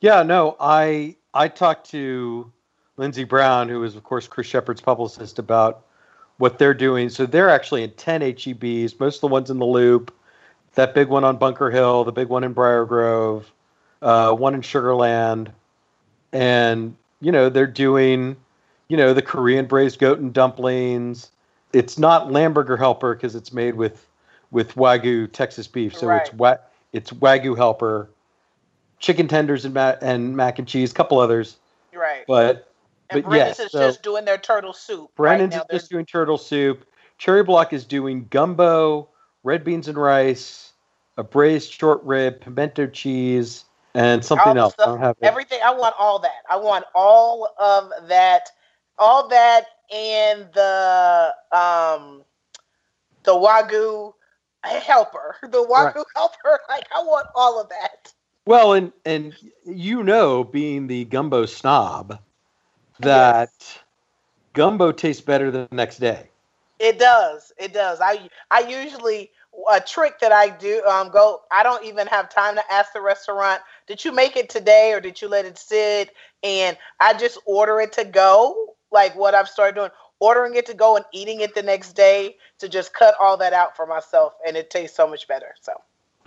Yeah, 0.00 0.22
no, 0.22 0.56
I 0.60 1.16
I 1.32 1.48
talked 1.48 1.90
to 1.90 2.52
Lindsey 2.96 3.24
Brown, 3.24 3.68
who 3.68 3.82
is 3.84 3.96
of 3.96 4.04
course 4.04 4.26
Chris 4.26 4.46
Shepherd's 4.46 4.80
publicist, 4.80 5.38
about 5.38 5.82
what 6.38 6.58
they're 6.58 6.74
doing. 6.74 7.08
So 7.08 7.26
they're 7.26 7.50
actually 7.50 7.82
in 7.82 7.90
ten 7.92 8.20
HEBs, 8.20 8.98
most 9.00 9.16
of 9.16 9.20
the 9.22 9.28
ones 9.28 9.50
in 9.50 9.58
the 9.58 9.66
Loop, 9.66 10.12
that 10.74 10.94
big 10.94 11.08
one 11.08 11.24
on 11.24 11.36
Bunker 11.36 11.70
Hill, 11.70 12.04
the 12.04 12.12
big 12.12 12.28
one 12.28 12.44
in 12.44 12.52
Briar 12.52 12.84
Grove, 12.84 13.50
uh, 14.02 14.32
one 14.32 14.54
in 14.54 14.62
Sugarland, 14.62 15.48
and 16.32 16.96
you 17.20 17.32
know 17.32 17.48
they're 17.48 17.66
doing, 17.66 18.36
you 18.88 18.96
know, 18.96 19.12
the 19.14 19.22
Korean 19.22 19.66
braised 19.66 19.98
goat 19.98 20.18
and 20.18 20.32
dumplings. 20.32 21.30
It's 21.72 21.98
not 21.98 22.28
Lamburger 22.28 22.78
Helper 22.78 23.14
because 23.14 23.34
it's 23.34 23.52
made 23.52 23.74
with 23.74 24.06
with 24.50 24.74
Wagyu 24.76 25.30
Texas 25.32 25.66
beef, 25.66 25.94
so 25.96 26.10
it's 26.10 26.28
Right. 26.30 26.34
wa- 26.34 26.58
it's 26.92 27.10
Wagyu 27.10 27.56
Helper 27.56 28.08
chicken 29.00 29.26
tenders 29.26 29.64
and 29.64 29.74
mac 29.74 29.98
and 30.00 30.36
mac 30.36 30.58
and 30.60 30.68
cheese, 30.68 30.92
a 30.92 30.94
couple 30.94 31.18
others. 31.18 31.56
Right. 31.92 32.24
But 32.26 32.70
and 33.10 33.22
but 33.22 33.28
Brennan's 33.28 33.58
yes, 33.58 33.66
is 33.66 33.72
so- 33.72 33.80
just 33.80 34.02
doing 34.02 34.24
their 34.24 34.38
turtle 34.38 34.72
soup. 34.72 35.10
Brennan's 35.16 35.54
right 35.54 35.64
is 35.70 35.80
just 35.80 35.90
doing 35.90 36.06
turtle 36.06 36.38
soup. 36.38 36.84
Cherry 37.18 37.44
Block 37.44 37.72
is 37.72 37.84
doing 37.84 38.26
gumbo, 38.30 39.08
red 39.44 39.64
beans 39.64 39.88
and 39.88 39.96
rice, 39.96 40.72
a 41.16 41.22
braised 41.22 41.72
short 41.72 42.02
rib, 42.02 42.40
pimento 42.40 42.86
cheese, 42.86 43.64
and 43.94 44.24
something 44.24 44.56
else. 44.56 44.74
I 44.78 44.86
don't 44.86 44.98
have 44.98 45.16
it. 45.20 45.26
everything. 45.26 45.60
I 45.64 45.72
want 45.72 45.94
all 45.98 46.18
that. 46.20 46.42
I 46.50 46.56
want 46.56 46.84
all 46.94 47.54
of 47.58 48.08
that, 48.08 48.48
all 48.98 49.28
that, 49.28 49.66
and 49.94 50.48
the 50.52 51.34
um, 51.52 52.24
the 53.22 53.32
wagyu 53.32 54.12
helper, 54.64 55.36
the 55.42 55.64
wagyu 55.64 55.96
Right. 55.96 56.04
helper. 56.16 56.60
Like 56.68 56.86
I 56.94 57.02
want 57.02 57.26
all 57.34 57.60
of 57.60 57.68
that. 57.68 58.12
Well, 58.46 58.72
and 58.74 58.92
and 59.04 59.34
you 59.64 60.02
know, 60.02 60.42
being 60.44 60.86
the 60.88 61.04
gumbo 61.04 61.46
snob, 61.46 62.18
that 63.00 63.50
gumbo 64.52 64.92
tastes 64.92 65.22
better 65.22 65.50
the 65.50 65.68
next 65.70 65.98
day. 65.98 66.28
It 66.78 66.98
does. 66.98 67.52
It 67.58 67.72
does. 67.72 68.00
I 68.00 68.28
I 68.50 68.60
usually 68.60 69.30
a 69.70 69.80
trick 69.80 70.18
that 70.20 70.32
I 70.32 70.48
do 70.48 70.82
um 70.84 71.10
go 71.10 71.42
I 71.52 71.62
don't 71.62 71.84
even 71.84 72.06
have 72.08 72.28
time 72.28 72.56
to 72.56 72.72
ask 72.72 72.92
the 72.92 73.00
restaurant, 73.00 73.62
did 73.86 74.04
you 74.04 74.12
make 74.12 74.36
it 74.36 74.48
today 74.48 74.92
or 74.92 75.00
did 75.00 75.20
you 75.20 75.28
let 75.28 75.44
it 75.44 75.58
sit? 75.58 76.10
And 76.42 76.76
I 77.00 77.14
just 77.14 77.38
order 77.46 77.80
it 77.80 77.92
to 77.94 78.04
go, 78.04 78.74
like 78.90 79.14
what 79.16 79.34
I've 79.34 79.48
started 79.48 79.76
doing, 79.76 79.90
ordering 80.18 80.56
it 80.56 80.66
to 80.66 80.74
go 80.74 80.96
and 80.96 81.04
eating 81.12 81.40
it 81.40 81.54
the 81.54 81.62
next 81.62 81.92
day 81.92 82.36
to 82.58 82.68
just 82.68 82.92
cut 82.92 83.14
all 83.20 83.36
that 83.36 83.52
out 83.52 83.76
for 83.76 83.86
myself 83.86 84.34
and 84.46 84.56
it 84.56 84.70
tastes 84.70 84.96
so 84.96 85.06
much 85.06 85.28
better. 85.28 85.54
So 85.60 85.72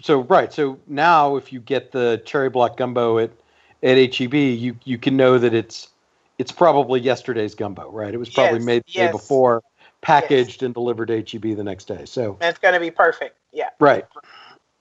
So 0.01 0.21
right. 0.21 0.53
So 0.53 0.79
now, 0.87 1.35
if 1.35 1.51
you 1.51 1.59
get 1.59 1.91
the 1.91 2.21
cherry 2.25 2.49
block 2.49 2.77
gumbo 2.77 3.17
at 3.17 3.31
at 3.83 4.15
HEB, 4.15 4.33
you 4.33 4.77
you 4.85 4.97
can 4.97 5.17
know 5.17 5.37
that 5.37 5.53
it's 5.53 5.89
it's 6.37 6.51
probably 6.51 6.99
yesterday's 6.99 7.55
gumbo, 7.55 7.89
right? 7.91 8.13
It 8.13 8.17
was 8.17 8.29
probably 8.29 8.59
Yes, 8.59 8.65
made 8.65 8.83
the 8.85 8.93
day 8.93 9.11
before, 9.11 9.63
packaged 10.01 10.63
and 10.63 10.73
delivered 10.73 11.07
to 11.07 11.17
HEB 11.17 11.55
the 11.55 11.63
next 11.63 11.85
day. 11.85 12.05
So 12.05 12.37
and 12.41 12.49
it's 12.49 12.59
gonna 12.59 12.79
be 12.79 12.91
perfect. 12.91 13.37
Yeah. 13.51 13.69
right. 13.79 14.05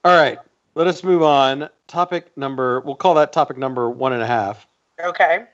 All 0.04 0.16
right. 0.16 0.38
Let 0.74 0.86
us 0.86 1.02
move 1.02 1.22
on. 1.22 1.68
Topic 1.86 2.36
number. 2.36 2.80
We'll 2.80 2.96
call 2.96 3.14
that 3.14 3.32
topic 3.32 3.56
number 3.56 3.88
one 3.88 4.12
and 4.12 4.22
a 4.22 4.26
half. 4.26 4.66
Okay. 5.02 5.44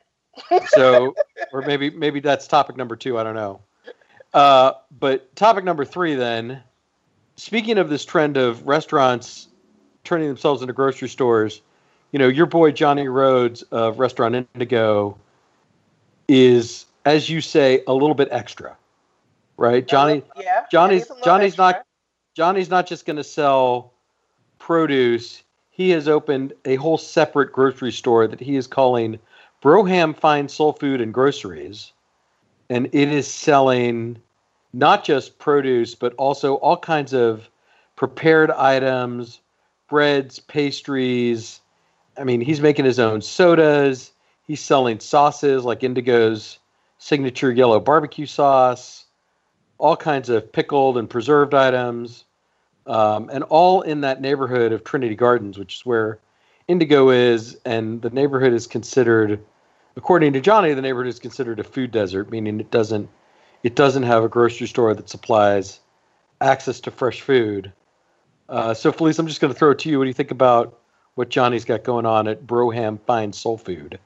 So, 0.69 1.15
or 1.53 1.63
maybe 1.63 1.91
maybe 1.91 2.21
that's 2.21 2.47
topic 2.47 2.77
number 2.77 2.97
two. 2.97 3.19
I 3.19 3.23
don't 3.23 3.35
know. 3.35 3.61
Uh, 4.35 4.73
but 4.99 5.35
topic 5.37 5.65
number 5.65 5.85
three, 5.85 6.15
then. 6.15 6.63
Speaking 7.37 7.79
of 7.79 7.89
this 7.89 8.05
trend 8.05 8.37
of 8.37 8.67
restaurants 8.67 9.49
turning 10.05 10.29
themselves 10.29 10.61
into 10.61 10.75
grocery 10.75 11.09
stores, 11.09 11.63
you 12.11 12.19
know, 12.19 12.29
your 12.29 12.47
boy 12.47 12.73
Johnny 12.73 13.09
Rhodes 13.09 13.63
of 13.63 13.99
Restaurant 13.99 14.35
Indigo 14.55 15.19
is, 16.29 16.87
as 17.05 17.29
you 17.29 17.41
say, 17.41 17.83
a 17.87 17.93
little 17.93 18.15
bit 18.15 18.29
extra, 18.31 18.77
right? 19.57 19.87
Johnny, 19.87 20.23
yeah, 20.37 20.65
Johnny's 20.71 20.93
yeah, 20.95 20.99
he's 20.99 21.11
a 21.11 21.13
little 21.15 21.25
Johnny's 21.25 21.53
extra. 21.53 21.65
not 21.65 21.87
Johnny's 22.35 22.71
not 22.71 22.87
just 22.87 23.07
going 23.07 23.17
to 23.17 23.25
sell 23.25 23.93
produce. 24.59 25.43
He 25.71 25.91
has 25.91 26.09
opened 26.09 26.53
a 26.65 26.77
whole 26.77 26.99
separate 26.99 27.53
grocery 27.53 27.93
store 27.93 28.27
that 28.27 28.41
he 28.41 28.57
is 28.57 28.67
calling 28.67 29.19
Broham 29.63 30.17
Fine 30.17 30.49
Soul 30.49 30.73
Food 30.73 31.01
and 31.01 31.13
Groceries, 31.13 31.93
and 32.71 32.87
it 32.93 33.09
is 33.09 33.27
selling 33.27 34.21
not 34.73 35.05
just 35.05 35.39
produce 35.39 35.95
but 35.95 36.15
also 36.15 36.55
all 36.57 36.77
kinds 36.77 37.13
of 37.13 37.49
prepared 37.97 38.51
items, 38.51 39.41
breads, 39.89 40.39
pastries. 40.39 41.61
I 42.17 42.25
mean, 42.25 42.41
he's 42.41 42.61
making 42.61 42.85
his 42.85 42.99
own 42.99 43.21
sodas. 43.21 44.12
He's 44.53 44.61
selling 44.61 45.01
sauces 45.01 45.65
like 45.65 45.83
Indigo's 45.83 46.59
signature 46.99 47.51
yellow 47.51 47.81
barbecue 47.81 48.27
sauce, 48.27 49.07
all 49.79 49.97
kinds 49.97 50.29
of 50.29 50.53
pickled 50.53 50.99
and 50.99 51.09
preserved 51.09 51.55
items, 51.55 52.27
um, 52.87 53.31
and 53.33 53.45
all 53.45 53.81
in 53.81 54.03
that 54.03 54.21
neighborhood 54.21 54.73
of 54.73 54.85
Trinity 54.85 55.15
Gardens, 55.15 55.57
which 55.57 55.77
is 55.77 55.87
where 55.87 56.19
Indigo 56.69 57.09
is. 57.09 57.57
And 57.65 58.03
the 58.03 58.11
neighborhood 58.11 58.53
is 58.53 58.67
considered, 58.67 59.43
according 59.97 60.35
to 60.35 60.41
Johnny, 60.43 60.75
the 60.75 60.83
neighborhood 60.83 61.09
is 61.09 61.19
considered 61.19 61.59
a 61.59 61.65
food 61.65 61.91
desert, 61.91 62.31
meaning 62.31 62.61
it 62.61 62.71
doesn't 62.71 63.09
it 63.63 63.75
doesn't 63.75 64.03
have 64.03 64.23
a 64.23 64.29
grocery 64.29 64.67
store 64.67 64.93
that 64.93 65.09
supplies 65.09 65.81
access 66.43 66.79
to 66.81 66.91
fresh 66.91 67.23
food. 67.23 67.73
Uh, 68.51 68.75
so, 68.75 68.93
Felice, 68.93 69.19
I'm 69.19 69.29
just 69.29 69.41
going 69.41 69.51
to 69.51 69.59
throw 69.59 69.71
it 69.71 69.79
to 69.79 69.89
you. 69.89 69.97
What 69.97 70.05
do 70.05 70.09
you 70.09 70.13
think 70.13 70.31
about 70.31 70.79
what 71.15 71.31
Johnny's 71.31 71.65
got 71.65 71.85
going 71.85 72.05
on 72.05 72.29
at 72.29 72.47
Broham 72.47 73.01
Fine 73.07 73.33
Soul 73.33 73.57
Food? 73.57 73.99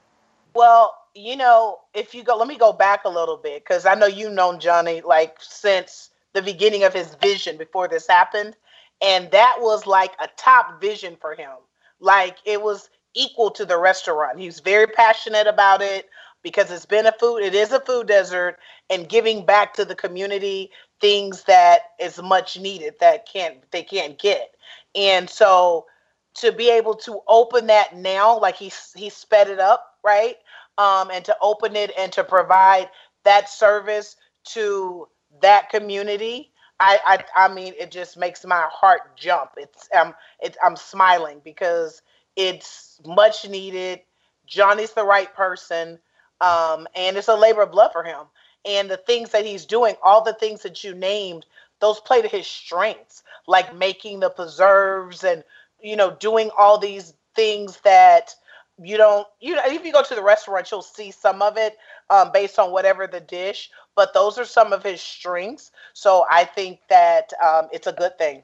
Well, 0.57 0.95
you 1.13 1.37
know, 1.37 1.77
if 1.93 2.15
you 2.15 2.23
go, 2.23 2.35
let 2.35 2.47
me 2.47 2.57
go 2.57 2.73
back 2.73 3.05
a 3.05 3.09
little 3.09 3.37
bit 3.37 3.63
because 3.63 3.85
I 3.85 3.93
know 3.93 4.07
you've 4.07 4.33
known 4.33 4.59
Johnny 4.59 5.01
like 5.01 5.37
since 5.39 6.09
the 6.33 6.41
beginning 6.41 6.83
of 6.83 6.95
his 6.95 7.13
vision 7.15 7.57
before 7.57 7.87
this 7.87 8.07
happened. 8.07 8.55
And 8.99 9.29
that 9.29 9.57
was 9.59 9.85
like 9.85 10.13
a 10.19 10.27
top 10.35 10.81
vision 10.81 11.15
for 11.21 11.35
him. 11.35 11.51
Like 11.99 12.37
it 12.43 12.63
was 12.63 12.89
equal 13.13 13.51
to 13.51 13.65
the 13.65 13.77
restaurant. 13.77 14.39
He 14.39 14.47
was 14.47 14.59
very 14.59 14.87
passionate 14.87 15.45
about 15.45 15.83
it 15.83 16.09
because 16.41 16.71
it's 16.71 16.87
been 16.87 17.05
a 17.05 17.13
food, 17.19 17.43
it 17.43 17.53
is 17.53 17.71
a 17.71 17.79
food 17.81 18.07
desert, 18.07 18.57
and 18.89 19.09
giving 19.09 19.45
back 19.45 19.75
to 19.75 19.85
the 19.85 19.95
community 19.95 20.71
things 21.01 21.43
that 21.43 21.81
is 21.99 22.19
much 22.19 22.59
needed 22.59 22.95
that 22.99 23.27
can't 23.31 23.57
they 23.71 23.83
can't 23.83 24.17
get. 24.17 24.55
And 24.95 25.29
so 25.29 25.85
to 26.37 26.51
be 26.51 26.69
able 26.69 26.95
to 26.95 27.21
open 27.27 27.67
that 27.67 27.95
now, 27.95 28.39
like 28.39 28.55
he 28.57 28.71
he 28.95 29.09
sped 29.09 29.49
it 29.49 29.59
up, 29.59 29.95
right? 30.03 30.35
Um, 30.77 31.11
and 31.11 31.25
to 31.25 31.35
open 31.41 31.75
it 31.75 31.91
and 31.97 32.11
to 32.13 32.23
provide 32.23 32.89
that 33.23 33.49
service 33.49 34.15
to 34.45 35.07
that 35.41 35.69
community, 35.69 36.51
I, 36.79 36.99
I 37.35 37.45
I 37.45 37.53
mean, 37.53 37.73
it 37.79 37.91
just 37.91 38.17
makes 38.17 38.45
my 38.45 38.67
heart 38.71 39.17
jump. 39.17 39.51
It's 39.57 39.89
um, 39.99 40.13
it's 40.39 40.57
I'm 40.63 40.75
smiling 40.75 41.41
because 41.43 42.01
it's 42.35 42.99
much 43.05 43.47
needed. 43.49 44.01
Johnny's 44.45 44.93
the 44.93 45.05
right 45.05 45.33
person, 45.35 45.99
um, 46.41 46.87
and 46.95 47.17
it's 47.17 47.27
a 47.27 47.35
labor 47.35 47.61
of 47.63 47.73
love 47.73 47.91
for 47.91 48.03
him. 48.03 48.25
And 48.65 48.89
the 48.89 48.97
things 48.97 49.31
that 49.31 49.45
he's 49.45 49.65
doing, 49.65 49.95
all 50.03 50.23
the 50.23 50.33
things 50.33 50.61
that 50.63 50.83
you 50.83 50.93
named, 50.93 51.45
those 51.79 51.99
play 51.99 52.21
to 52.21 52.27
his 52.27 52.47
strengths, 52.47 53.23
like 53.47 53.75
making 53.75 54.19
the 54.19 54.29
preserves 54.29 55.23
and 55.23 55.43
you 55.81 55.95
know 55.95 56.15
doing 56.19 56.49
all 56.57 56.77
these 56.77 57.13
things 57.35 57.79
that 57.83 58.33
you 58.81 58.97
don't 58.97 59.27
you 59.39 59.55
know 59.55 59.61
if 59.65 59.85
you 59.85 59.91
go 59.91 60.03
to 60.03 60.15
the 60.15 60.23
restaurant 60.23 60.69
you'll 60.71 60.81
see 60.81 61.11
some 61.11 61.41
of 61.41 61.57
it 61.57 61.77
um, 62.09 62.31
based 62.31 62.59
on 62.59 62.71
whatever 62.71 63.07
the 63.07 63.19
dish 63.19 63.69
but 63.95 64.13
those 64.13 64.37
are 64.37 64.45
some 64.45 64.73
of 64.73 64.83
his 64.83 65.01
strengths 65.01 65.71
so 65.93 66.25
i 66.29 66.43
think 66.43 66.79
that 66.89 67.31
um, 67.43 67.67
it's 67.71 67.87
a 67.87 67.93
good 67.93 68.17
thing 68.17 68.43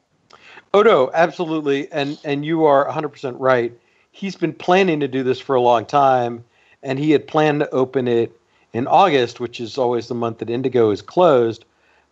Oh 0.73 0.81
no, 0.81 1.11
absolutely, 1.13 1.91
and 1.91 2.17
and 2.23 2.43
you 2.43 2.65
are 2.65 2.89
100% 2.89 3.35
right. 3.37 3.71
He's 4.11 4.35
been 4.35 4.53
planning 4.53 4.99
to 5.01 5.07
do 5.07 5.21
this 5.21 5.39
for 5.39 5.55
a 5.55 5.61
long 5.61 5.85
time, 5.85 6.43
and 6.81 6.97
he 6.97 7.11
had 7.11 7.27
planned 7.27 7.59
to 7.59 7.69
open 7.69 8.07
it 8.07 8.35
in 8.73 8.87
August, 8.87 9.39
which 9.39 9.59
is 9.59 9.77
always 9.77 10.07
the 10.07 10.15
month 10.15 10.39
that 10.39 10.49
Indigo 10.49 10.89
is 10.89 11.01
closed. 11.01 11.65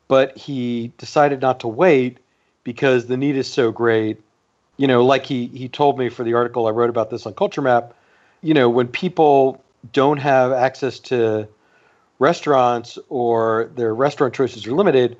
But 0.07 0.37
he 0.37 0.91
decided 0.97 1.41
not 1.41 1.61
to 1.61 1.67
wait 1.67 2.19
because 2.63 3.07
the 3.07 3.17
need 3.17 3.35
is 3.35 3.51
so 3.51 3.71
great. 3.71 4.21
You 4.81 4.87
know, 4.87 5.05
like 5.05 5.27
he 5.27 5.45
he 5.53 5.69
told 5.69 5.99
me 5.99 6.09
for 6.09 6.23
the 6.23 6.33
article 6.33 6.65
I 6.65 6.71
wrote 6.71 6.89
about 6.89 7.11
this 7.11 7.27
on 7.27 7.35
Culture 7.35 7.61
Map. 7.61 7.93
You 8.41 8.55
know, 8.55 8.67
when 8.67 8.87
people 8.87 9.63
don't 9.93 10.17
have 10.17 10.51
access 10.51 10.97
to 11.01 11.47
restaurants 12.17 12.97
or 13.07 13.69
their 13.75 13.93
restaurant 13.93 14.33
choices 14.33 14.65
are 14.65 14.71
limited, 14.71 15.17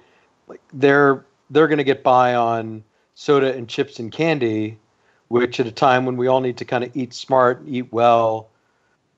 like 0.48 0.62
they're 0.74 1.24
they're 1.52 1.68
going 1.68 1.78
to 1.78 1.84
get 1.84 2.02
by 2.02 2.34
on 2.34 2.84
soda 3.14 3.54
and 3.54 3.70
chips 3.70 4.00
and 4.00 4.12
candy, 4.12 4.80
which 5.28 5.60
at 5.60 5.68
a 5.68 5.72
time 5.72 6.08
when 6.08 6.18
we 6.18 6.26
all 6.26 6.42
need 6.42 6.58
to 6.58 6.66
kind 6.66 6.84
of 6.84 6.98
eat 6.98 7.14
smart, 7.14 7.62
eat 7.68 7.94
well 7.94 8.50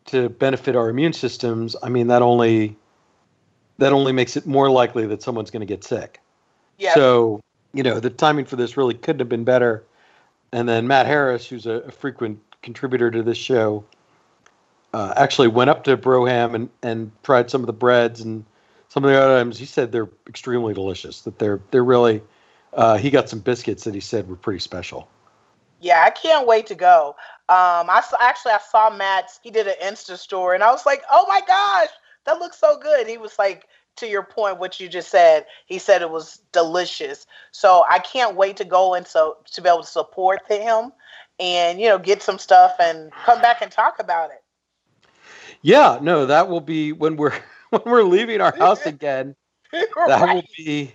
to 0.08 0.28
benefit 0.28 0.76
our 0.76 0.90
immune 0.90 1.14
systems, 1.14 1.74
I 1.82 1.88
mean 1.88 2.08
that 2.08 2.22
only 2.22 2.76
that 3.78 3.94
only 3.94 4.12
makes 4.12 4.36
it 4.36 4.46
more 4.46 4.70
likely 4.70 5.08
that 5.08 5.24
someone's 5.24 5.52
going 5.52 5.66
to 5.66 5.74
get 5.74 5.86
sick. 5.86 6.20
yeah 6.78 6.96
So, 6.96 7.40
you 7.74 7.82
know, 7.82 8.02
the 8.02 8.10
timing 8.10 8.44
for 8.44 8.58
this 8.58 8.76
really 8.76 8.94
couldn't 8.94 9.22
have 9.22 9.30
been 9.30 9.46
better. 9.46 9.86
And 10.54 10.70
then 10.70 10.86
Matt 10.86 11.08
Harris, 11.08 11.48
who's 11.48 11.66
a, 11.66 11.92
frequent 11.92 12.40
contributor 12.62 13.10
to 13.10 13.24
this 13.24 13.40
show, 13.40 13.84
uh, 14.94 15.12
actually 15.18 15.48
went 15.48 15.72
up 15.72 15.84
to 15.86 15.98
Broham 15.98 16.54
and, 16.54 16.70
and 16.84 17.12
tried 17.24 17.50
some 17.50 17.62
of 17.62 17.68
the 17.68 17.74
breads 17.74 18.22
and 18.22 18.46
some 18.88 19.04
of 19.04 19.10
the 19.10 19.18
items. 19.18 19.58
He 19.58 19.66
said 19.66 19.92
they're 19.92 20.10
extremely 20.28 20.76
delicious. 20.76 21.22
That 21.24 21.40
they're 21.40 21.60
they're 21.72 21.84
really. 21.84 22.22
Uh, 22.72 22.98
he 22.98 23.10
got 23.10 23.30
some 23.30 23.40
biscuits 23.40 23.84
that 23.84 23.96
he 23.96 24.00
said 24.00 24.30
were 24.30 24.36
pretty 24.36 24.60
special. 24.60 25.08
Yeah, 25.82 26.04
I 26.06 26.12
can't 26.12 26.48
wait 26.48 26.68
to 26.68 26.76
go. 26.76 27.16
Um, 27.50 27.90
I 27.90 28.02
saw, 28.08 28.18
actually 28.22 28.54
I 28.54 28.60
saw 28.60 28.90
Matt's. 28.96 29.40
He 29.44 29.50
did 29.50 29.68
an 29.68 29.76
Insta 29.82 30.18
story, 30.18 30.56
and 30.56 30.64
I 30.64 30.72
was 30.72 30.86
like, 30.86 31.02
"Oh 31.12 31.26
my 31.28 31.42
gosh, 31.48 31.90
that 32.26 32.38
looks 32.38 32.60
so 32.60 32.78
good." 32.78 33.08
He 33.08 33.18
was 33.18 33.40
like, 33.40 33.68
to 33.98 34.08
your 34.08 34.24
point, 34.24 34.60
what 34.60 34.80
you 34.80 34.88
just 34.88 35.10
said. 35.10 35.46
He 35.66 35.78
said 35.80 36.02
it 36.02 36.10
was 36.10 36.40
delicious. 36.52 37.26
So 37.52 37.84
I 37.90 38.00
can't 38.00 38.36
wait 38.36 38.58
to 38.58 38.66
go 38.66 38.94
and 38.96 39.06
so 39.08 39.38
to 39.52 39.62
be 39.62 39.70
able 39.70 39.82
to 39.82 39.88
support 39.88 40.42
him, 40.48 40.92
and 41.40 41.80
you 41.80 41.88
know, 41.88 41.98
get 42.00 42.22
some 42.22 42.38
stuff 42.40 42.74
and 42.80 43.12
come 43.24 43.42
back 43.42 43.62
and 43.62 43.72
talk 43.72 44.00
about 44.00 44.32
it. 44.32 44.44
Yeah, 45.62 46.00
no, 46.02 46.26
that 46.26 46.48
will 46.48 46.62
be 46.62 46.92
when 46.94 47.16
we're 47.18 47.34
when 47.70 47.82
we're 47.86 48.04
leaving 48.04 48.42
our 48.42 48.56
house 48.60 48.86
again. 48.86 49.36
That 50.06 50.28
Right. 50.28 50.30
will 50.30 50.46
be 50.58 50.94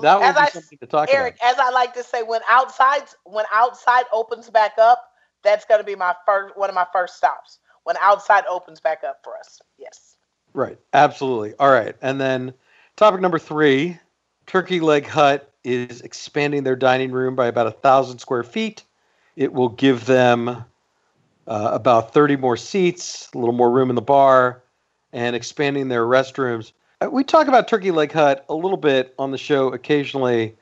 that 0.00 0.22
will 0.22 0.32
As 0.32 0.34
be 0.34 0.46
I- 0.46 0.50
something 0.52 0.78
to 0.78 0.86
talk 0.86 1.12
Eric, 1.12 1.36
as 1.42 1.58
I 1.58 1.70
like 1.70 1.94
to 1.94 2.02
say, 2.02 2.22
when 2.22 2.40
outside 2.48 3.02
when 3.24 3.44
outside 3.52 4.04
opens 4.12 4.50
back 4.50 4.72
up, 4.78 5.10
that's 5.42 5.64
going 5.64 5.80
to 5.80 5.84
be 5.84 5.94
my 5.96 6.14
first 6.26 6.56
one 6.56 6.68
of 6.68 6.74
my 6.74 6.86
first 6.92 7.16
stops. 7.16 7.58
When 7.84 7.96
outside 7.98 8.44
opens 8.46 8.80
back 8.80 9.04
up 9.04 9.20
for 9.22 9.36
us, 9.36 9.60
yes. 9.78 10.15
Right, 10.56 10.78
absolutely. 10.94 11.52
All 11.58 11.70
right, 11.70 11.94
and 12.00 12.18
then 12.18 12.54
topic 12.96 13.20
number 13.20 13.38
three: 13.38 13.98
Turkey 14.46 14.80
Leg 14.80 15.06
Hut 15.06 15.52
is 15.64 16.00
expanding 16.00 16.64
their 16.64 16.76
dining 16.76 17.12
room 17.12 17.36
by 17.36 17.46
about 17.48 17.66
a 17.66 17.72
thousand 17.72 18.20
square 18.20 18.42
feet. 18.42 18.82
It 19.36 19.52
will 19.52 19.68
give 19.68 20.06
them 20.06 20.48
uh, 20.48 20.64
about 21.46 22.14
30 22.14 22.36
more 22.36 22.56
seats, 22.56 23.28
a 23.34 23.38
little 23.38 23.54
more 23.54 23.70
room 23.70 23.90
in 23.90 23.96
the 23.96 24.00
bar, 24.00 24.62
and 25.12 25.36
expanding 25.36 25.88
their 25.88 26.06
restrooms. 26.06 26.72
Uh, 27.02 27.10
We 27.10 27.22
talk 27.22 27.48
about 27.48 27.68
Turkey 27.68 27.90
Leg 27.90 28.12
Hut 28.12 28.46
a 28.48 28.54
little 28.54 28.78
bit 28.78 29.14
on 29.18 29.32
the 29.32 29.38
show 29.38 29.74
occasionally. 29.74 30.56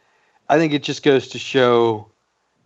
I 0.48 0.58
think 0.58 0.72
it 0.72 0.82
just 0.82 1.04
goes 1.04 1.28
to 1.28 1.38
show 1.38 2.10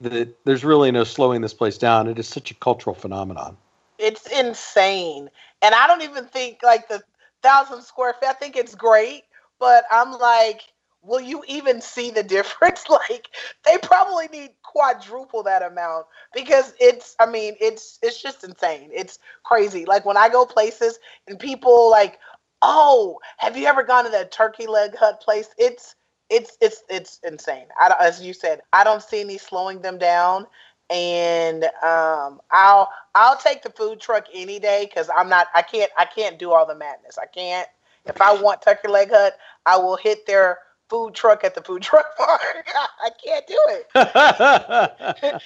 that 0.00 0.34
there's 0.46 0.64
really 0.64 0.90
no 0.92 1.04
slowing 1.04 1.42
this 1.42 1.52
place 1.52 1.76
down. 1.76 2.08
It 2.08 2.18
is 2.18 2.26
such 2.26 2.50
a 2.50 2.54
cultural 2.54 2.94
phenomenon. 2.94 3.58
It's 3.98 4.26
insane, 4.28 5.28
and 5.60 5.74
I 5.74 5.86
don't 5.86 6.00
even 6.02 6.24
think 6.24 6.60
like 6.62 6.88
the 6.88 7.02
thousand 7.42 7.82
square 7.82 8.14
feet. 8.14 8.28
I 8.28 8.32
think 8.34 8.56
it's 8.56 8.74
great, 8.74 9.24
but 9.58 9.84
I'm 9.90 10.12
like, 10.12 10.62
will 11.02 11.20
you 11.20 11.42
even 11.48 11.80
see 11.80 12.10
the 12.10 12.22
difference? 12.36 12.88
like, 12.88 13.28
they 13.64 13.78
probably 13.78 14.28
need 14.28 14.50
quadruple 14.62 15.42
that 15.44 15.62
amount 15.62 16.06
because 16.34 16.74
it's. 16.80 17.16
I 17.20 17.26
mean, 17.26 17.54
it's 17.60 17.98
it's 18.02 18.20
just 18.22 18.44
insane. 18.44 18.90
It's 18.92 19.18
crazy. 19.44 19.84
Like 19.84 20.04
when 20.04 20.16
I 20.16 20.28
go 20.28 20.44
places 20.46 20.98
and 21.26 21.38
people 21.38 21.90
like, 21.90 22.18
oh, 22.62 23.18
have 23.38 23.56
you 23.56 23.66
ever 23.66 23.82
gone 23.82 24.04
to 24.04 24.10
that 24.10 24.32
turkey 24.32 24.66
leg 24.66 24.96
hut 24.96 25.20
place? 25.20 25.48
It's 25.58 25.94
it's 26.30 26.56
it's 26.60 26.82
it's 26.88 27.20
insane. 27.24 27.66
I, 27.80 27.94
as 28.00 28.20
you 28.20 28.32
said, 28.34 28.60
I 28.72 28.84
don't 28.84 29.02
see 29.02 29.20
any 29.20 29.38
slowing 29.38 29.80
them 29.80 29.98
down, 29.98 30.46
and 30.90 31.64
um, 31.82 32.40
I'll 32.50 32.90
I'll 33.14 33.36
take 33.36 33.62
the 33.62 33.70
food 33.70 34.00
truck 34.00 34.26
any 34.32 34.58
day 34.58 34.86
because 34.86 35.08
I'm 35.14 35.28
not 35.28 35.48
I 35.54 35.62
can't 35.62 35.90
I 35.98 36.04
can't 36.04 36.38
do 36.38 36.52
all 36.52 36.66
the 36.66 36.74
madness. 36.74 37.18
I 37.18 37.26
can't 37.26 37.68
If 38.06 38.20
I 38.20 38.32
want 38.40 38.62
Turkey 38.62 38.88
Leg 38.88 39.10
Hut, 39.10 39.36
I 39.66 39.76
will 39.78 39.96
hit 39.96 40.26
their 40.26 40.58
food 40.88 41.14
truck 41.14 41.44
at 41.44 41.54
the 41.54 41.62
food 41.62 41.82
truck 41.84 42.16
park. 42.16 42.68
I 43.04 43.10
can't 43.24 43.46
do 43.46 43.60
it. 43.68 43.86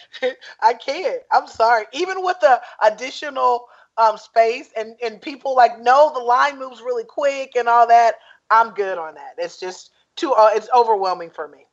I 0.60 0.74
can't. 0.74 1.22
I'm 1.32 1.48
sorry. 1.48 1.84
Even 1.92 2.22
with 2.22 2.38
the 2.40 2.60
additional 2.84 3.66
um, 3.98 4.16
space 4.16 4.70
and 4.76 4.96
and 5.04 5.20
people 5.20 5.54
like 5.56 5.80
no, 5.80 6.12
the 6.12 6.20
line 6.20 6.58
moves 6.58 6.80
really 6.80 7.04
quick 7.04 7.52
and 7.56 7.68
all 7.68 7.86
that. 7.88 8.16
I'm 8.50 8.70
good 8.70 8.98
on 8.98 9.14
that. 9.14 9.34
It's 9.38 9.58
just 9.58 9.90
too. 10.16 10.32
Uh, 10.32 10.50
it's 10.54 10.68
overwhelming 10.74 11.30
for 11.30 11.48
me. 11.48 11.66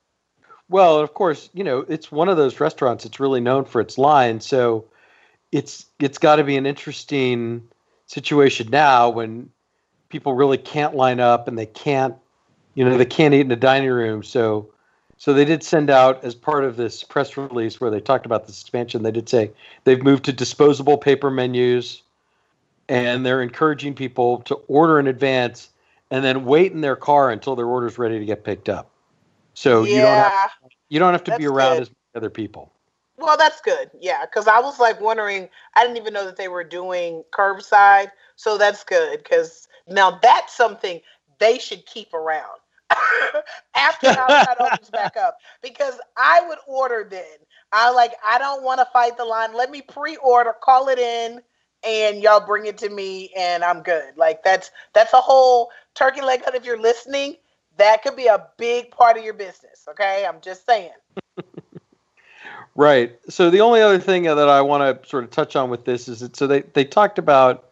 Well, 0.69 0.99
of 0.99 1.13
course, 1.13 1.49
you 1.53 1.63
know 1.63 1.79
it's 1.88 2.11
one 2.11 2.29
of 2.29 2.38
those 2.38 2.59
restaurants. 2.59 3.05
It's 3.05 3.19
really 3.19 3.41
known 3.41 3.65
for 3.65 3.81
its 3.81 3.97
line, 3.97 4.39
so 4.39 4.85
it's 5.51 5.85
it's 5.99 6.17
got 6.17 6.38
to 6.38 6.43
be 6.43 6.57
an 6.57 6.65
interesting 6.65 7.67
situation 8.05 8.69
now 8.69 9.09
when 9.09 9.49
people 10.09 10.33
really 10.33 10.57
can't 10.57 10.95
line 10.95 11.19
up 11.19 11.47
and 11.47 11.57
they 11.57 11.67
can't, 11.67 12.15
you 12.73 12.83
know, 12.83 12.97
they 12.97 13.05
can't 13.05 13.33
eat 13.33 13.41
in 13.41 13.47
the 13.47 13.55
dining 13.55 13.91
room. 13.91 14.23
So, 14.23 14.69
so 15.17 15.33
they 15.33 15.45
did 15.45 15.63
send 15.63 15.89
out 15.89 16.23
as 16.23 16.33
part 16.33 16.63
of 16.63 16.75
this 16.75 17.03
press 17.03 17.38
release 17.38 17.79
where 17.79 17.91
they 17.91 17.99
talked 17.99 18.25
about 18.25 18.47
this 18.47 18.59
expansion. 18.59 19.03
They 19.03 19.11
did 19.11 19.29
say 19.29 19.51
they've 19.83 20.01
moved 20.01 20.25
to 20.25 20.33
disposable 20.33 20.97
paper 20.97 21.29
menus, 21.29 22.01
and 22.88 23.25
they're 23.25 23.41
encouraging 23.41 23.93
people 23.93 24.41
to 24.43 24.55
order 24.67 24.99
in 24.99 25.07
advance 25.07 25.69
and 26.09 26.25
then 26.25 26.45
wait 26.45 26.71
in 26.71 26.81
their 26.81 26.95
car 26.95 27.29
until 27.29 27.55
their 27.55 27.67
order's 27.67 27.99
ready 27.99 28.17
to 28.17 28.25
get 28.25 28.43
picked 28.43 28.67
up. 28.67 28.89
So 29.53 29.83
yeah, 29.83 29.95
you 29.95 30.01
don't 30.01 30.15
have, 30.15 30.51
you 30.89 31.00
don't 31.00 31.13
have 31.13 31.24
to 31.25 31.31
That's 31.31 31.39
be 31.39 31.48
around 31.48 31.74
good. 31.74 31.81
as 31.84 31.89
many 31.89 31.96
other 32.15 32.29
people. 32.29 32.74
Well, 33.17 33.38
that's 33.38 33.62
good. 33.62 33.91
Yeah, 34.00 34.25
because 34.25 34.48
I 34.48 34.60
was 34.60 34.79
like 34.79 35.00
wondering. 35.01 35.50
I 35.75 35.84
didn't 35.84 35.98
even 35.98 36.13
know 36.13 36.25
that 36.25 36.38
they 36.38 36.48
were 36.48 36.63
doing 36.63 37.24
curbside, 37.38 38.12
so 38.36 38.58
that's 38.58 38.84
good. 38.84 39.22
Because 39.22 39.67
now 39.88 40.19
that's 40.22 40.55
something 40.55 41.01
they 41.39 41.60
should 41.60 41.86
keep 41.86 42.13
around 42.13 42.60
after 43.75 44.08
outside 44.08 44.58
opens 44.60 44.89
back 44.89 45.17
up. 45.17 45.38
Because 45.62 46.00
I 46.17 46.46
would 46.48 46.60
order 46.65 47.05
then. 47.10 47.24
I 47.74 47.91
like. 47.91 48.13
I 48.25 48.38
don't 48.38 48.63
want 48.63 48.79
to 48.79 48.88
fight 48.93 49.17
the 49.17 49.25
line. 49.25 49.53
Let 49.53 49.69
me 49.69 49.81
pre-order, 49.81 50.53
call 50.63 50.88
it 50.88 50.98
in, 50.98 51.41
and 51.86 52.24
y'all 52.24 52.46
bring 52.46 52.67
it 52.67 52.77
to 52.79 52.89
me, 52.89 53.31
and 53.38 53.63
I'm 53.63 53.84
good. 53.84 54.15
Like 54.15 54.43
that's 54.43 54.72
that's 54.93 55.13
a 55.13 55.22
whole 55.22 55.72
turkey 55.93 56.22
leg 56.22 56.43
hut. 56.43 56.55
If 56.55 56.65
you're 56.65 56.81
listening, 56.81 57.36
that 57.79 58.03
could 58.03 58.15
be 58.15 58.27
a 58.27 58.48
big 58.57 58.91
part 58.91 59.17
of 59.17 59.24
your 59.24 59.33
business. 59.33 59.88
Okay, 59.89 60.25
I'm 60.27 60.41
just 60.41 60.65
saying. 60.65 60.91
Right. 62.75 63.19
So 63.27 63.50
the 63.50 63.59
only 63.59 63.81
other 63.81 64.00
thing 64.00 64.24
that 64.24 64.38
I 64.38 64.62
want 64.62 65.03
to 65.03 65.09
sort 65.09 65.25
of 65.25 65.31
touch 65.31 65.57
on 65.57 65.69
with 65.69 65.83
this 65.83 66.07
is 66.07 66.21
that 66.21 66.38
so 66.38 66.48
they, 66.48 66.62
they 66.62 66.86
talked 66.86 67.19
about 67.19 67.71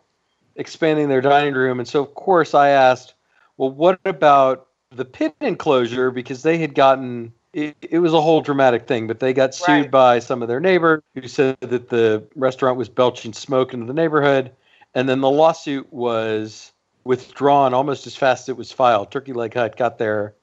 expanding 0.58 1.08
their 1.08 1.22
dining 1.22 1.54
room. 1.54 1.80
And 1.80 1.88
so, 1.88 2.02
of 2.02 2.14
course, 2.16 2.54
I 2.54 2.70
asked, 2.70 3.14
well, 3.56 3.72
what 3.72 4.00
about 4.04 4.68
the 4.92 5.06
pit 5.06 5.34
enclosure? 5.40 6.12
Because 6.12 6.44
they 6.44 6.58
had 6.58 6.76
gotten, 6.76 7.32
it, 7.54 7.78
it 7.82 8.00
was 8.00 8.14
a 8.14 8.20
whole 8.20 8.42
dramatic 8.42 8.86
thing, 8.86 9.08
but 9.08 9.22
they 9.22 9.32
got 9.32 9.56
sued 9.56 9.84
Right. 9.84 9.92
by 9.92 10.20
some 10.20 10.42
of 10.42 10.50
their 10.50 10.60
neighbors 10.60 11.02
who 11.16 11.28
said 11.28 11.56
that 11.62 11.90
the 11.90 12.28
restaurant 12.36 12.78
was 12.78 12.90
belching 12.90 13.32
smoke 13.32 13.74
into 13.74 13.86
the 13.86 13.94
neighborhood. 13.94 14.52
And 14.94 15.08
then 15.08 15.22
the 15.22 15.30
lawsuit 15.30 15.92
was 15.94 16.74
withdrawn 17.08 17.74
almost 17.74 18.06
as 18.06 18.16
fast 18.16 18.44
as 18.44 18.50
it 18.50 18.58
was 18.58 18.72
filed. 18.72 19.10
Turkey 19.10 19.34
Leg 19.34 19.54
Hut 19.54 19.78
got 19.78 19.98
their 19.98 20.36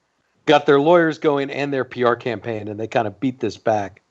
got 0.45 0.65
their 0.65 0.79
lawyers 0.79 1.17
going 1.17 1.49
and 1.49 1.71
their 1.71 1.85
PR 1.85 2.15
campaign, 2.15 2.67
and 2.67 2.79
they 2.79 2.87
kind 2.87 3.07
of 3.07 3.19
beat 3.19 3.39
this 3.39 3.55
back. 3.55 4.01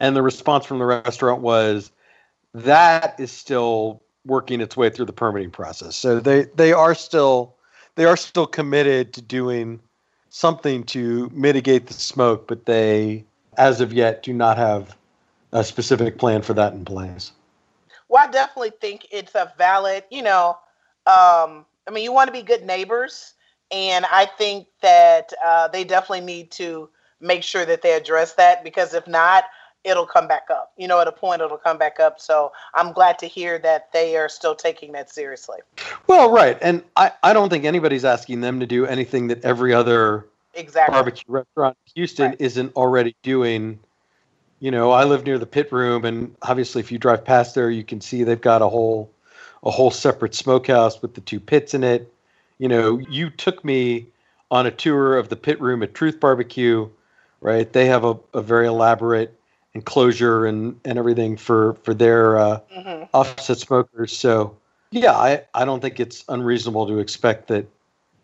And 0.00 0.16
the 0.16 0.22
response 0.22 0.64
from 0.64 0.78
the 0.78 0.84
restaurant 0.86 1.42
was 1.42 1.90
that 2.54 3.18
is 3.18 3.32
still 3.32 4.00
working 4.24 4.60
its 4.60 4.76
way 4.76 4.90
through 4.90 5.06
the 5.06 5.12
permitting 5.12 5.50
process. 5.50 5.96
So 5.96 6.20
they 6.20 6.44
they 6.54 6.72
are 6.72 6.94
still 6.94 7.56
they 7.96 8.04
are 8.04 8.16
still 8.16 8.46
committed 8.46 9.12
to 9.14 9.22
doing 9.22 9.80
something 10.30 10.84
to 10.84 11.30
mitigate 11.34 11.88
the 11.88 11.94
smoke, 11.94 12.46
but 12.46 12.66
they 12.66 13.24
as 13.56 13.80
of 13.80 13.92
yet 13.92 14.22
do 14.22 14.32
not 14.32 14.56
have 14.56 14.96
a 15.50 15.64
specific 15.64 16.18
plan 16.18 16.42
for 16.42 16.54
that 16.54 16.74
in 16.74 16.84
place. 16.84 17.32
Well, 18.08 18.26
I 18.26 18.30
definitely 18.30 18.72
think 18.80 19.06
it's 19.10 19.34
a 19.34 19.52
valid, 19.58 20.04
you 20.10 20.22
know, 20.22 20.56
um, 21.06 21.66
I 21.88 21.90
mean, 21.90 22.04
you 22.04 22.12
want 22.12 22.28
to 22.28 22.32
be 22.32 22.42
good 22.42 22.64
neighbors. 22.64 23.34
And 23.70 24.04
I 24.10 24.26
think 24.26 24.68
that 24.82 25.32
uh, 25.44 25.68
they 25.68 25.84
definitely 25.84 26.20
need 26.20 26.50
to 26.52 26.88
make 27.20 27.42
sure 27.42 27.66
that 27.66 27.82
they 27.82 27.94
address 27.94 28.34
that 28.34 28.62
because 28.62 28.94
if 28.94 29.06
not, 29.08 29.44
it'll 29.84 30.06
come 30.06 30.28
back 30.28 30.48
up. 30.50 30.72
You 30.76 30.88
know, 30.88 31.00
at 31.00 31.08
a 31.08 31.12
point, 31.12 31.42
it'll 31.42 31.56
come 31.56 31.78
back 31.78 32.00
up. 32.00 32.20
So 32.20 32.52
I'm 32.74 32.92
glad 32.92 33.18
to 33.20 33.26
hear 33.26 33.58
that 33.60 33.92
they 33.92 34.16
are 34.16 34.28
still 34.28 34.54
taking 34.54 34.92
that 34.92 35.10
seriously. 35.10 35.58
Well, 36.06 36.30
right. 36.30 36.58
And 36.60 36.82
I, 36.96 37.12
I 37.22 37.32
don't 37.32 37.48
think 37.48 37.64
anybody's 37.64 38.04
asking 38.04 38.40
them 38.40 38.60
to 38.60 38.66
do 38.66 38.86
anything 38.86 39.28
that 39.28 39.44
every 39.44 39.74
other 39.74 40.26
Exactly. 40.54 40.94
barbecue 40.94 41.24
restaurant 41.28 41.76
in 41.86 41.92
Houston 41.94 42.30
Right. 42.30 42.40
isn't 42.40 42.74
already 42.74 43.16
doing. 43.22 43.78
You 44.60 44.72
know, 44.72 44.90
I 44.90 45.04
live 45.04 45.24
near 45.24 45.38
the 45.38 45.46
pit 45.46 45.70
room, 45.70 46.04
and 46.04 46.34
obviously, 46.42 46.80
if 46.80 46.90
you 46.90 46.98
drive 46.98 47.24
past 47.24 47.54
there, 47.54 47.70
you 47.70 47.84
can 47.84 48.00
see 48.00 48.24
they've 48.24 48.40
got 48.40 48.60
a 48.60 48.68
whole, 48.68 49.12
a 49.64 49.70
whole 49.70 49.90
separate 49.90 50.34
smokehouse 50.34 51.02
with 51.02 51.14
the 51.14 51.20
two 51.20 51.40
pits 51.40 51.74
in 51.74 51.84
it. 51.84 52.12
You 52.58 52.68
know, 52.68 52.98
you 53.10 53.30
took 53.30 53.64
me 53.64 54.06
on 54.50 54.66
a 54.66 54.70
tour 54.70 55.16
of 55.16 55.28
the 55.28 55.36
pit 55.36 55.60
room 55.60 55.82
at 55.82 55.94
Truth 55.94 56.20
Barbecue, 56.20 56.88
right? 57.40 57.72
They 57.72 57.86
have 57.86 58.04
a, 58.04 58.18
a 58.34 58.42
very 58.42 58.66
elaborate 58.66 59.34
enclosure 59.74 60.46
and 60.46 60.80
and 60.84 60.98
everything 60.98 61.36
for 61.36 61.74
for 61.82 61.94
their 61.94 62.38
uh, 62.38 62.60
hmm 62.70 63.04
offset 63.14 63.58
smokers. 63.58 64.16
So, 64.16 64.56
yeah, 64.90 65.12
I 65.12 65.44
I 65.54 65.64
don't 65.64 65.80
think 65.80 66.00
it's 66.00 66.24
unreasonable 66.28 66.86
to 66.88 66.98
expect 66.98 67.48
that 67.48 67.66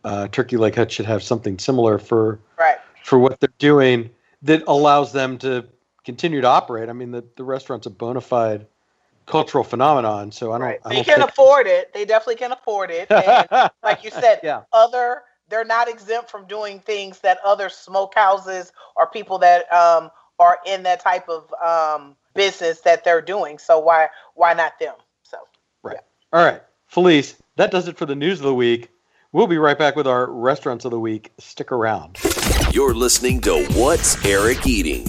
uh, 0.05 0.29
Turkey 0.29 0.57
Leg 0.57 0.75
Hut 0.75 0.93
should 0.93 1.07
have 1.07 1.23
something 1.23 1.59
similar 1.59 1.99
for 1.99 2.39
Right. 2.59 2.77
for 3.05 3.19
what 3.19 3.41
they're 3.41 3.49
doing 3.59 4.11
that 4.43 4.63
allows 4.67 5.13
them 5.13 5.39
to 5.39 5.65
continue 6.05 6.41
to 6.41 6.47
operate. 6.47 6.89
I 6.89 6.93
mean, 6.93 7.11
the, 7.11 7.25
the 7.37 7.45
restaurant's 7.45 7.87
a 7.87 7.91
bona 7.91 8.21
fide 8.21 8.67
cultural 9.27 9.65
phenomenon, 9.65 10.33
so 10.33 10.53
I 10.53 10.59
don't. 10.59 10.67
Right. 10.67 10.81
I 10.85 10.89
They 10.91 10.95
don't 10.97 11.05
can 11.05 11.17
think, 11.19 11.31
afford 11.31 11.67
it. 11.67 11.93
They 11.93 12.05
definitely 12.05 12.37
can 12.37 12.53
afford 12.53 12.91
it. 12.91 13.09
And 13.11 13.71
like 13.83 14.05
you 14.05 14.11
said, 14.11 14.41
yeah, 14.43 14.63
other 14.73 15.23
they're 15.49 15.65
not 15.65 15.89
exempt 15.89 16.31
from 16.31 16.47
doing 16.47 16.81
things 16.81 17.21
that 17.21 17.39
other 17.45 17.69
smokehouses 17.69 18.73
or 18.97 19.07
people 19.09 19.39
that 19.39 19.71
um, 19.73 20.11
are 20.39 20.59
in 20.67 20.83
that 20.85 21.01
type 21.01 21.29
of 21.29 21.53
um, 21.63 22.17
business 22.35 22.81
that 22.81 23.05
they're 23.05 23.23
doing. 23.23 23.59
So 23.59 23.79
why 23.79 24.09
why 24.35 24.55
not 24.55 24.79
them? 24.79 24.95
So 25.23 25.39
right. 25.83 25.99
all 26.33 26.45
right, 26.45 26.63
Felice. 26.87 27.37
That 27.57 27.71
does 27.71 27.89
it 27.89 27.97
for 27.97 28.07
the 28.07 28.17
news 28.17 28.41
of 28.41 28.47
the 28.47 28.55
week. 28.55 28.91
We'll 29.33 29.47
be 29.49 29.59
right 29.59 29.79
back 29.79 29.97
with 29.97 30.07
our 30.07 30.31
restaurants 30.31 30.85
of 30.85 30.93
the 30.93 31.01
week. 31.01 31.33
Stick 31.39 31.73
around. 31.73 32.19
You're 32.73 32.95
listening 32.95 33.41
to 33.43 33.65
What's 33.75 34.25
Eric 34.25 34.67
Eating? 34.67 35.07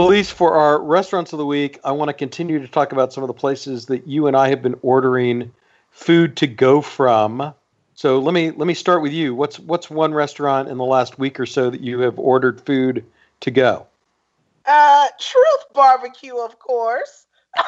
Felice, 0.00 0.30
for 0.30 0.54
our 0.54 0.82
restaurants 0.82 1.34
of 1.34 1.38
the 1.38 1.44
week, 1.44 1.78
I 1.84 1.92
want 1.92 2.08
to 2.08 2.14
continue 2.14 2.58
to 2.58 2.66
talk 2.66 2.92
about 2.92 3.12
some 3.12 3.22
of 3.22 3.28
the 3.28 3.34
places 3.34 3.84
that 3.84 4.06
you 4.06 4.28
and 4.28 4.34
I 4.34 4.48
have 4.48 4.62
been 4.62 4.76
ordering 4.80 5.52
food 5.90 6.38
to 6.38 6.46
go 6.46 6.80
from. 6.80 7.52
So 7.92 8.18
let 8.18 8.32
me 8.32 8.50
let 8.50 8.66
me 8.66 8.72
start 8.72 9.02
with 9.02 9.12
you. 9.12 9.34
What's 9.34 9.58
what's 9.58 9.90
one 9.90 10.14
restaurant 10.14 10.70
in 10.70 10.78
the 10.78 10.86
last 10.86 11.18
week 11.18 11.38
or 11.38 11.44
so 11.44 11.68
that 11.68 11.82
you 11.82 12.00
have 12.00 12.18
ordered 12.18 12.62
food 12.62 13.04
to 13.40 13.50
go? 13.50 13.86
uh, 14.64 15.08
Truth 15.20 15.66
Barbecue, 15.74 16.34
of 16.34 16.58
course. 16.58 17.26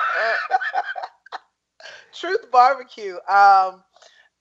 Truth 2.15 2.51
Barbecue. 2.51 3.17
Um, 3.29 3.85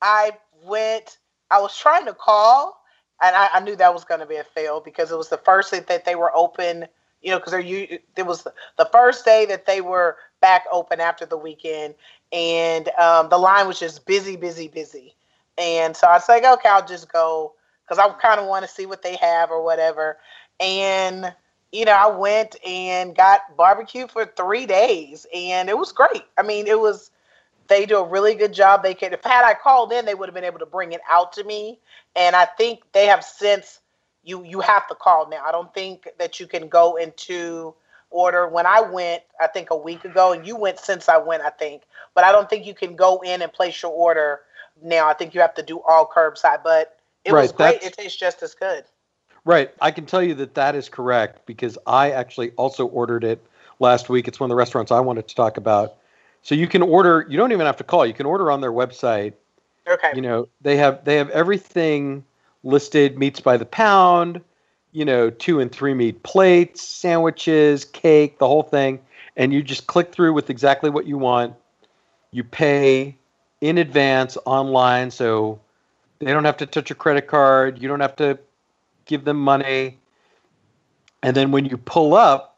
I 0.02 0.32
went. 0.64 1.18
I 1.52 1.60
was 1.60 1.78
trying 1.78 2.06
to 2.06 2.14
call, 2.14 2.82
and 3.22 3.36
I, 3.36 3.50
I 3.56 3.60
knew 3.60 3.76
that 3.76 3.94
was 3.94 4.06
going 4.06 4.22
to 4.22 4.26
be 4.26 4.38
a 4.38 4.46
fail 4.46 4.80
because 4.80 5.12
it 5.12 5.18
was 5.18 5.28
the 5.28 5.40
first 5.40 5.72
day 5.72 5.82
that 5.90 6.06
they 6.06 6.16
were 6.16 6.34
open. 6.34 6.88
You 7.22 7.32
know, 7.32 7.38
because 7.40 7.52
they're 7.52 7.62
u- 7.62 8.00
it 8.16 8.26
was 8.26 8.48
the 8.78 8.86
first 8.92 9.26
day 9.26 9.46
that 9.48 9.66
they 9.66 9.82
were 9.82 10.18
back 10.42 10.66
open 10.72 11.00
after 11.00 11.26
the 11.26 11.38
weekend, 11.38 11.96
and 12.32 12.90
um, 13.00 13.30
the 13.30 13.38
line 13.38 13.68
was 13.68 13.80
just 13.80 14.06
busy, 14.06 14.36
busy, 14.36 14.68
busy. 14.68 15.16
And 15.58 15.96
so 15.96 16.08
I 16.08 16.14
was 16.14 16.28
like, 16.30 16.44
okay, 16.44 16.70
I'll 16.70 16.86
just 16.86 17.12
go 17.12 17.54
because 17.86 18.00
I 18.00 18.10
kind 18.20 18.40
of 18.40 18.48
want 18.48 18.66
to 18.66 18.72
see 18.72 18.86
what 18.86 19.04
they 19.04 19.18
have 19.18 19.52
or 19.52 19.64
whatever. 19.64 20.18
And 20.60 21.34
you 21.72 21.86
know, 21.86 21.94
I 21.94 22.08
went 22.16 22.56
and 22.66 23.16
got 23.16 23.56
barbecue 23.58 24.08
for 24.08 24.26
three 24.26 24.66
days, 24.66 25.26
and 25.34 25.70
it 25.70 25.78
was 25.78 25.92
great. 25.92 26.24
I 26.38 26.44
mean, 26.44 26.68
it 26.68 26.80
was 26.80 27.12
they 27.68 27.86
do 27.86 27.98
a 28.00 28.08
really 28.08 28.36
good 28.36 28.54
job. 28.54 28.84
They 28.84 28.96
could, 28.96 29.14
if 29.14 29.24
had 29.24 29.46
I 29.46 29.56
called 29.56 29.94
in, 29.94 30.06
they 30.06 30.16
would 30.16 30.30
have 30.30 30.36
been 30.36 30.46
able 30.46 30.60
to 30.60 30.68
bring 30.68 30.94
it 30.94 31.02
out 31.10 31.34
to 31.34 31.44
me. 31.46 31.80
And 32.16 32.36
I 32.36 32.46
think 32.46 32.82
they 32.94 33.08
have 33.08 33.26
since 33.26 33.81
you 34.24 34.44
you 34.44 34.60
have 34.62 34.88
to 34.88 34.96
call 34.96 35.30
now. 35.30 35.44
I 35.46 35.52
don't 35.52 35.74
think 35.74 36.08
that 36.20 36.40
you 36.40 36.48
can 36.48 36.68
go 36.68 36.96
into 36.96 37.74
order. 38.10 38.48
When 38.48 38.66
I 38.66 38.82
went, 38.82 39.24
I 39.40 39.48
think 39.48 39.72
a 39.72 39.78
week 39.78 40.06
ago, 40.06 40.34
and 40.34 40.46
you 40.46 40.56
went 40.56 40.80
since 40.80 41.10
I 41.10 41.18
went, 41.18 41.44
I 41.44 41.50
think, 41.50 41.84
but 42.14 42.24
I 42.24 42.32
don't 42.32 42.50
think 42.50 42.66
you 42.66 42.74
can 42.74 42.96
go 42.96 43.22
in 43.22 43.42
and 43.42 43.52
place 43.52 43.82
your 43.82 43.92
order 43.92 44.42
now. 44.84 45.08
I 45.08 45.14
think 45.14 45.34
you 45.34 45.42
have 45.42 45.56
to 45.56 45.64
do 45.64 45.82
all 45.82 46.10
curbside, 46.14 46.64
but 46.64 47.00
it 47.26 47.34
was 47.34 47.52
great. 47.52 47.82
It 47.82 47.94
tastes 47.94 48.18
just 48.18 48.44
as 48.44 48.54
good. 48.54 48.86
Right. 49.44 49.72
I 49.82 49.90
can 49.90 50.06
tell 50.06 50.22
you 50.22 50.36
that 50.36 50.54
that 50.54 50.76
is 50.76 50.88
correct 50.88 51.46
because 51.48 51.78
I 51.88 52.12
actually 52.12 52.52
also 52.52 52.86
ordered 52.88 53.24
it 53.24 53.44
last 53.80 54.08
week. 54.08 54.28
It's 54.28 54.40
one 54.40 54.50
of 54.50 54.50
the 54.50 54.56
restaurants 54.56 54.92
I 54.92 55.00
wanted 55.00 55.28
to 55.28 55.36
talk 55.36 55.58
about. 55.58 55.96
So 56.44 56.56
you 56.56 56.68
can 56.68 56.82
order. 56.82 57.26
You 57.28 57.38
don't 57.38 57.52
even 57.52 57.66
have 57.66 57.78
to 57.78 57.84
call. 57.84 58.06
You 58.06 58.14
can 58.14 58.26
order 58.26 58.52
on 58.52 58.62
their 58.62 58.72
website. 58.72 59.34
Okay. 59.88 60.12
You 60.14 60.22
know 60.22 60.48
they 60.62 60.78
have 60.78 61.04
they 61.06 61.16
have 61.18 61.30
everything 61.32 62.24
listed 62.64 63.18
meats 63.18 63.40
by 63.40 63.58
the 63.58 63.66
pound. 63.66 64.42
You 64.94 65.06
know 65.06 65.30
two 65.30 65.60
and 65.60 65.72
three 65.72 65.94
meat 65.94 66.24
plates, 66.24 66.82
sandwiches, 66.82 67.86
cake, 67.86 68.40
the 68.40 68.48
whole 68.48 68.64
thing, 68.64 69.00
and 69.38 69.54
you 69.54 69.64
just 69.64 69.88
click 69.88 70.12
through 70.12 70.34
with 70.34 70.50
exactly 70.50 70.90
what 70.90 71.06
you 71.06 71.18
want. 71.18 71.56
You 72.32 72.44
pay 72.44 73.18
in 73.62 73.78
advance 73.78 74.38
online, 74.46 75.12
so 75.12 75.62
they 76.20 76.32
don't 76.32 76.46
have 76.46 76.58
to 76.58 76.66
touch 76.66 76.90
your 76.90 76.98
credit 76.98 77.28
card. 77.28 77.82
You 77.82 77.88
don't 77.88 78.02
have 78.02 78.16
to 78.18 78.38
give 79.06 79.24
them 79.24 79.38
money. 79.38 79.98
And 81.24 81.36
then 81.36 81.52
when 81.52 81.66
you 81.66 81.78
pull 81.78 82.14
up, 82.14 82.58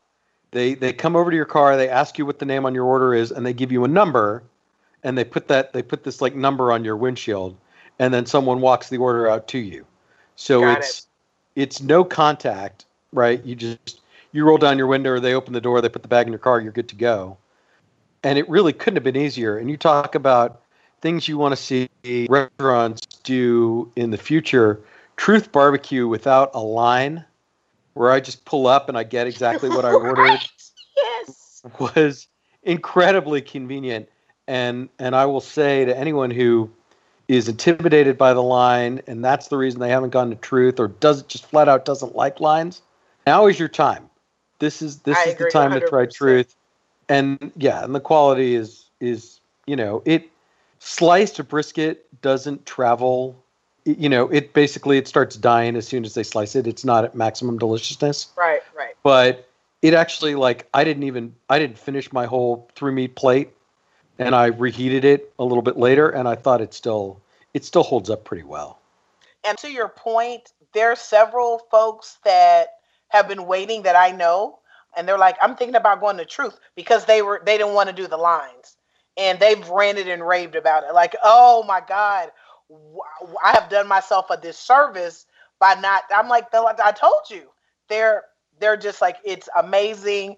they 0.52 0.74
they 0.76 0.94
come 0.94 1.16
over 1.16 1.30
to 1.30 1.36
your 1.36 1.46
car, 1.46 1.76
they 1.76 1.90
ask 1.90 2.18
you 2.18 2.26
what 2.26 2.40
the 2.40 2.46
name 2.46 2.66
on 2.66 2.74
your 2.74 2.86
order 2.86 3.14
is, 3.14 3.32
and 3.32 3.46
they 3.46 3.54
give 3.54 3.72
you 3.72 3.84
a 3.84 3.88
number, 3.88 4.44
and 5.04 5.18
they 5.18 5.24
put 5.24 5.48
that 5.50 5.74
they 5.74 5.82
put 5.82 6.04
this 6.04 6.22
like 6.22 6.36
number 6.36 6.72
on 6.72 6.86
your 6.86 6.96
windshield, 6.96 7.58
and 8.00 8.14
then 8.14 8.26
someone 8.26 8.62
walks 8.62 8.90
the 8.90 8.98
order 8.98 9.30
out 9.30 9.48
to 9.50 9.58
you. 9.58 9.86
So 10.36 10.62
Got 10.62 10.80
it's 10.80 11.00
it. 11.56 11.62
it's 11.62 11.82
no 11.82 12.04
contact, 12.04 12.86
right? 13.12 13.44
You 13.46 13.56
just 13.56 14.02
you 14.32 14.46
roll 14.46 14.58
down 14.58 14.78
your 14.78 14.88
window, 14.88 15.12
or 15.12 15.20
they 15.20 15.34
open 15.34 15.54
the 15.54 15.62
door, 15.62 15.82
they 15.82 15.90
put 15.90 16.02
the 16.02 16.08
bag 16.08 16.28
in 16.28 16.34
your 16.34 16.40
car, 16.40 16.60
you're 16.60 16.72
good 16.72 16.90
to 16.90 16.96
go. 16.96 17.38
And 18.24 18.40
it 18.40 18.48
really 18.50 18.74
couldn't 18.74 18.96
have 18.96 19.04
been 19.04 19.18
easier. 19.22 19.58
And 19.58 19.70
you 19.70 19.78
talk 19.78 20.16
about 20.16 20.62
things 21.02 21.28
you 21.28 21.38
want 21.38 21.56
to 21.56 21.62
see 21.62 21.90
restaurants 22.30 23.02
do 23.24 23.92
in 23.96 24.12
the 24.12 24.18
future. 24.18 24.80
Truth 25.18 25.52
Barbecue 25.52 26.08
without 26.08 26.50
a 26.54 26.60
line 26.60 27.24
where 27.94 28.12
I 28.12 28.20
just 28.20 28.44
pull 28.46 28.66
up 28.66 28.90
and 28.90 28.98
I 28.98 29.04
get 29.04 29.28
exactly 29.28 29.70
what 29.70 29.86
I 29.86 29.92
ordered 29.94 30.20
Right. 30.30 30.50
Yes. 30.98 31.62
was 31.80 32.28
incredibly 32.64 33.42
convenient. 33.42 34.10
And 34.48 34.90
and 35.00 35.16
I 35.16 35.26
will 35.26 35.42
say 35.42 35.86
to 35.86 35.98
anyone 35.98 36.32
who 36.32 36.70
is 37.28 37.48
intimidated 37.48 38.18
by 38.18 38.34
the 38.34 38.44
line 38.44 39.02
and 39.08 39.24
that's 39.24 39.48
the 39.48 39.58
reason 39.58 39.80
they 39.80 39.90
haven't 39.90 40.10
gone 40.10 40.30
to 40.30 40.36
truth 40.36 40.80
or 40.80 40.88
does 40.88 41.22
it 41.22 41.28
just 41.28 41.46
flat 41.46 41.70
out 41.70 41.86
doesn't 41.86 42.16
like 42.16 42.40
lines, 42.40 42.82
now 43.26 43.48
is 43.48 43.60
your 43.60 43.70
time. 43.70 44.10
This 44.60 44.82
is 44.82 45.00
this 45.00 45.18
I 45.18 45.30
is 45.30 45.36
the 45.36 45.50
time 45.50 45.72
to 45.72 45.88
try 45.88 46.06
truth. 46.06 46.56
And 47.10 47.52
yeah, 47.58 47.84
and 47.84 47.94
the 47.94 48.00
quality 48.00 48.56
is 48.56 48.86
is 49.00 49.40
you 49.66 49.76
know, 49.76 50.02
it 50.06 50.30
sliced 50.80 51.46
brisket 51.48 52.06
doesn't 52.22 52.66
travel 52.66 53.36
you 53.86 54.08
know, 54.08 54.30
it 54.30 54.54
basically 54.54 54.98
it 54.98 55.10
starts 55.10 55.36
dying 55.36 55.76
as 55.76 55.86
soon 55.86 56.06
as 56.06 56.14
they 56.14 56.24
slice 56.24 56.56
it. 56.56 56.68
It's 56.68 56.86
not 56.86 57.04
at 57.04 57.16
maximum 57.16 57.58
deliciousness 57.58 58.28
Right. 58.38 58.62
Right. 58.76 58.96
but 59.04 59.50
it 59.82 59.94
actually 59.94 60.36
like 60.36 60.68
I 60.74 60.84
didn't 60.84 61.04
even 61.04 61.36
I 61.50 61.60
didn't 61.60 61.78
finish 61.78 62.12
my 62.14 62.26
whole 62.26 62.70
three 62.76 62.94
meat 62.94 63.16
plate, 63.16 63.50
and 64.20 64.36
I 64.36 64.48
reheated 64.48 65.06
it 65.06 65.34
a 65.40 65.44
little 65.44 65.62
bit 65.62 65.78
later, 65.78 66.10
and 66.10 66.28
I 66.28 66.36
thought 66.36 66.62
it 66.62 66.74
still 66.74 67.22
it 67.54 67.66
still 67.66 67.84
holds 67.84 68.10
up 68.10 68.24
pretty 68.24 68.44
well. 68.44 68.80
And 69.46 69.58
to 69.60 69.72
your 69.72 69.90
point, 69.90 70.54
there 70.74 70.92
are 70.92 70.96
several 70.96 71.60
folks 71.70 72.18
that 72.24 72.70
have 73.10 73.28
been 73.28 73.46
waiting 73.46 73.84
that 73.84 73.96
I 73.96 74.12
know, 74.12 74.60
and 74.96 75.08
they're 75.08 75.18
like, 75.18 75.38
I'm 75.42 75.56
thinking 75.56 75.76
about 75.76 76.00
going 76.00 76.18
to 76.18 76.26
Truth 76.26 76.60
because 76.76 77.06
they 77.06 77.22
were 77.22 77.42
they 77.46 77.58
didn't 77.58 77.74
want 77.74 77.90
to 77.90 77.96
do 77.96 78.08
the 78.08 78.18
lines, 78.18 78.78
and 79.18 79.40
they've 79.40 79.68
ranted 79.70 80.08
and 80.08 80.26
raved 80.26 80.56
about 80.56 80.84
it. 80.84 80.94
Like, 80.94 81.16
oh 81.24 81.64
my 81.64 81.82
God, 81.88 82.32
I 83.44 83.52
have 83.52 83.70
done 83.70 83.88
myself 83.88 84.30
a 84.30 84.38
disservice 84.38 85.26
by 85.60 85.76
not. 85.76 86.04
I'm 86.16 86.28
like 86.28 86.54
I 86.54 86.92
told 86.92 87.30
you, 87.30 87.50
they're 87.90 88.24
they're 88.60 88.78
just 88.78 89.02
like 89.02 89.18
it's 89.24 89.50
amazing. 89.58 90.38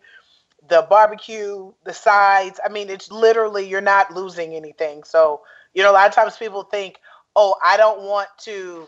The 0.67 0.87
barbecue, 0.89 1.71
the 1.83 1.93
sides. 1.93 2.59
I 2.65 2.69
mean, 2.69 2.89
it's 2.89 3.11
literally 3.11 3.67
you're 3.67 3.81
not 3.81 4.13
losing 4.13 4.53
anything. 4.53 5.03
So 5.03 5.41
you 5.73 5.83
know, 5.83 5.91
a 5.91 5.93
lot 5.93 6.07
of 6.07 6.13
times 6.15 6.37
people 6.37 6.63
think, 6.63 6.99
oh, 7.35 7.55
I 7.63 7.77
don't 7.77 8.03
want 8.03 8.29
to 8.39 8.87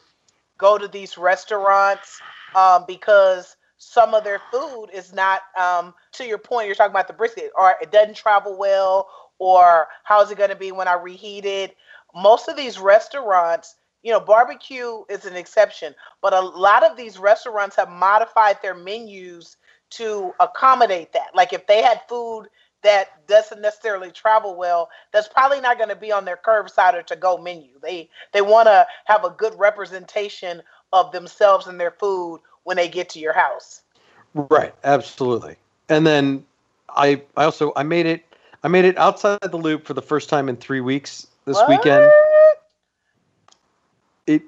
go 0.58 0.78
to 0.78 0.88
these 0.88 1.18
restaurants 1.18 2.20
um, 2.56 2.86
because 2.88 3.56
some 3.78 4.14
of 4.14 4.24
their 4.24 4.42
food 4.52 4.88
is 4.94 5.14
not 5.14 5.42
um, 5.60 5.94
to 6.14 6.26
your 6.26 6.38
point 6.38 6.66
you're 6.66 6.76
talking 6.76 6.92
about 6.92 7.08
the 7.08 7.14
brisket 7.14 7.52
or 7.58 7.76
it 7.82 7.92
doesn't 7.92 8.16
travel 8.16 8.58
well 8.58 9.08
or 9.40 9.88
how's 10.04 10.32
it 10.32 10.38
going 10.38 10.50
to 10.50 10.56
be 10.56 10.72
when 10.72 10.88
i 10.88 10.94
reheat 10.94 11.46
it 11.46 11.76
most 12.16 12.48
of 12.48 12.58
these 12.58 12.80
restaurants 12.80 13.76
you 14.02 14.12
know 14.12 14.20
barbecue 14.20 15.04
is 15.10 15.26
an 15.26 15.36
exception 15.36 15.94
but 16.22 16.34
a 16.34 16.42
lot 16.42 16.84
of 16.84 16.98
these 16.98 17.20
restaurants 17.20 17.76
have 17.76 17.90
modified 17.90 18.58
their 18.62 18.74
menus 18.74 19.58
to 19.90 20.34
accommodate 20.40 21.14
that 21.14 21.30
like 21.36 21.54
if 21.54 21.66
they 21.68 21.82
had 21.82 22.02
food 22.08 22.48
that 22.84 23.28
doesn't 23.28 23.62
necessarily 23.62 24.12
travel 24.12 24.56
well 24.56 24.90
that's 25.12 25.28
probably 25.28 25.60
not 25.60 25.78
going 25.78 25.90
to 25.90 25.96
be 25.96 26.12
on 26.12 26.26
their 26.26 26.40
curbside 26.46 26.94
or 26.94 27.02
to 27.04 27.16
go 27.16 27.38
menu 27.38 27.72
they 27.82 28.10
they 28.34 28.42
want 28.42 28.68
to 28.68 28.86
have 29.06 29.24
a 29.24 29.30
good 29.32 29.54
representation 29.58 30.62
of 30.94 31.12
themselves 31.12 31.68
and 31.68 31.80
their 31.80 31.92
food 31.92 32.40
when 32.64 32.78
they 32.78 32.88
get 32.88 33.10
to 33.10 33.20
your 33.20 33.34
house 33.34 33.82
Right, 34.34 34.74
absolutely. 34.84 35.56
And 35.90 36.06
then 36.06 36.46
I 36.90 37.22
I 37.36 37.46
also 37.46 37.74
I 37.76 37.84
made 37.84 38.06
it 38.06 38.24
I 38.64 38.68
made 38.68 38.86
it 38.86 38.98
outside 38.98 39.40
the 39.42 39.58
loop 39.58 39.86
for 39.86 39.94
the 39.94 40.02
first 40.02 40.30
time 40.30 40.50
in 40.50 40.58
three 40.58 40.82
weeks 40.82 41.28
this 41.46 41.58
What? 41.58 41.70
weekend. 41.70 42.04
It 44.28 44.44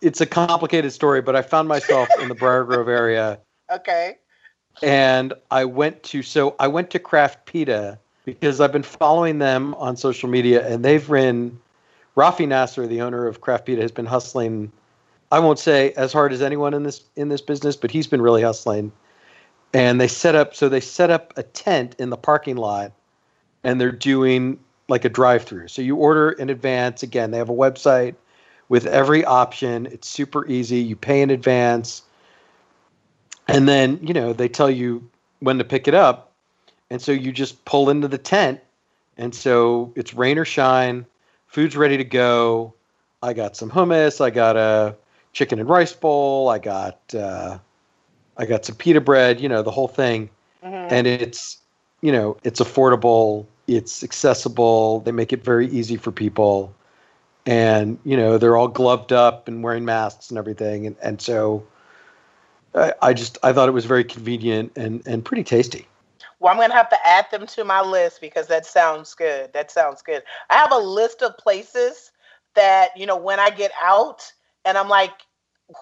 it's 0.00 0.20
a 0.20 0.26
complicated 0.26 0.92
story, 0.92 1.20
but 1.20 1.36
I 1.36 1.42
found 1.42 1.68
myself 1.68 2.08
in 2.20 2.28
the 2.28 2.34
Briar 2.34 2.64
Grove 2.64 2.88
area 2.88 3.38
okay 3.72 4.16
and 4.82 5.32
I 5.50 5.64
went 5.64 6.02
to 6.04 6.22
so 6.22 6.54
I 6.58 6.68
went 6.68 6.90
to 6.90 6.98
Craft 6.98 7.46
Pita 7.46 7.98
because 8.24 8.60
I've 8.60 8.72
been 8.72 8.82
following 8.82 9.38
them 9.38 9.74
on 9.74 9.96
social 9.96 10.28
media, 10.28 10.66
and 10.66 10.84
they've 10.84 11.06
been 11.08 11.58
Rafi 12.16 12.46
Nasr, 12.46 12.86
the 12.86 13.00
owner 13.00 13.26
of 13.26 13.40
Craft 13.40 13.66
Pita, 13.66 13.80
has 13.80 13.92
been 13.92 14.06
hustling. 14.06 14.72
I 15.30 15.38
won't 15.38 15.58
say 15.58 15.92
as 15.92 16.12
hard 16.12 16.32
as 16.32 16.42
anyone 16.42 16.74
in 16.74 16.82
this 16.82 17.02
in 17.16 17.28
this 17.28 17.40
business, 17.40 17.76
but 17.76 17.90
he's 17.90 18.06
been 18.06 18.22
really 18.22 18.42
hustling. 18.42 18.92
And 19.74 20.00
they 20.00 20.08
set 20.08 20.34
up 20.34 20.54
so 20.54 20.68
they 20.68 20.80
set 20.80 21.10
up 21.10 21.32
a 21.36 21.42
tent 21.42 21.94
in 21.98 22.10
the 22.10 22.16
parking 22.16 22.56
lot, 22.56 22.92
and 23.64 23.80
they're 23.80 23.92
doing 23.92 24.58
like 24.88 25.04
a 25.04 25.10
drive-through. 25.10 25.68
So 25.68 25.82
you 25.82 25.96
order 25.96 26.30
in 26.30 26.48
advance. 26.48 27.02
Again, 27.02 27.30
they 27.30 27.38
have 27.38 27.50
a 27.50 27.54
website 27.54 28.14
with 28.70 28.86
every 28.86 29.24
option. 29.24 29.86
It's 29.86 30.08
super 30.08 30.46
easy. 30.46 30.78
You 30.78 30.96
pay 30.96 31.20
in 31.20 31.28
advance 31.30 32.02
and 33.48 33.68
then 33.68 33.98
you 34.02 34.14
know 34.14 34.32
they 34.32 34.48
tell 34.48 34.70
you 34.70 35.08
when 35.40 35.58
to 35.58 35.64
pick 35.64 35.88
it 35.88 35.94
up. 35.94 36.32
And 36.90 37.02
so 37.02 37.12
you 37.12 37.32
just 37.32 37.62
pull 37.66 37.90
into 37.90 38.08
the 38.08 38.18
tent. 38.18 38.60
And 39.18 39.34
so 39.34 39.92
it's 39.94 40.14
rain 40.14 40.38
or 40.38 40.44
shine. 40.44 41.04
Food's 41.48 41.76
ready 41.76 41.96
to 41.98 42.04
go. 42.04 42.72
I 43.22 43.32
got 43.34 43.56
some 43.56 43.70
hummus. 43.70 44.20
I 44.20 44.30
got 44.30 44.56
a 44.56 44.94
chicken 45.32 45.58
and 45.58 45.68
rice 45.68 45.92
bowl. 45.92 46.48
I 46.48 46.58
got 46.58 46.98
uh, 47.14 47.58
i 48.36 48.46
got 48.46 48.64
some 48.64 48.76
pita 48.76 49.00
bread 49.00 49.40
you 49.40 49.48
know 49.48 49.62
the 49.62 49.70
whole 49.70 49.88
thing. 49.88 50.30
Mhm. 50.64 50.90
and 50.92 51.06
it's 51.06 51.58
you 52.00 52.12
know 52.12 52.36
it's 52.44 52.60
affordable. 52.60 53.46
It's 53.66 54.02
accessible. 54.02 55.00
They 55.00 55.12
make 55.12 55.32
it 55.32 55.44
very 55.44 55.68
easy 55.68 55.96
for 55.96 56.10
people. 56.10 56.72
And 57.46 57.98
you 58.04 58.16
know 58.16 58.38
they're 58.38 58.56
all 58.56 58.68
gloved 58.68 59.12
up 59.12 59.48
and 59.48 59.62
wearing 59.62 59.84
masks 59.84 60.30
and 60.30 60.38
everything. 60.38 60.86
And, 60.86 60.96
and 61.02 61.20
so 61.20 61.62
I, 62.74 62.92
I 63.02 63.12
just 63.14 63.38
i 63.42 63.52
thought 63.52 63.68
it 63.68 63.72
was 63.72 63.86
very 63.86 64.04
convenient 64.04 64.72
and 64.76 65.06
and 65.06 65.24
pretty 65.24 65.44
tasty 65.44 65.86
Well, 66.40 66.52
I'm 66.52 66.58
going 66.58 66.70
to 66.70 66.76
have 66.76 66.90
to 66.90 66.98
add 67.06 67.26
them 67.30 67.46
to 67.46 67.64
my 67.64 67.80
list 67.80 68.20
because 68.20 68.46
that 68.46 68.64
sounds 68.64 69.14
good. 69.14 69.52
That 69.52 69.70
sounds 69.70 70.02
good. 70.02 70.22
I 70.50 70.54
have 70.54 70.72
a 70.72 70.78
list 70.78 71.22
of 71.22 71.36
places 71.36 72.12
that, 72.54 72.90
you 72.96 73.06
know, 73.06 73.16
when 73.16 73.40
I 73.40 73.50
get 73.50 73.72
out 73.82 74.32
and 74.64 74.78
I'm 74.78 74.88
like, 74.88 75.12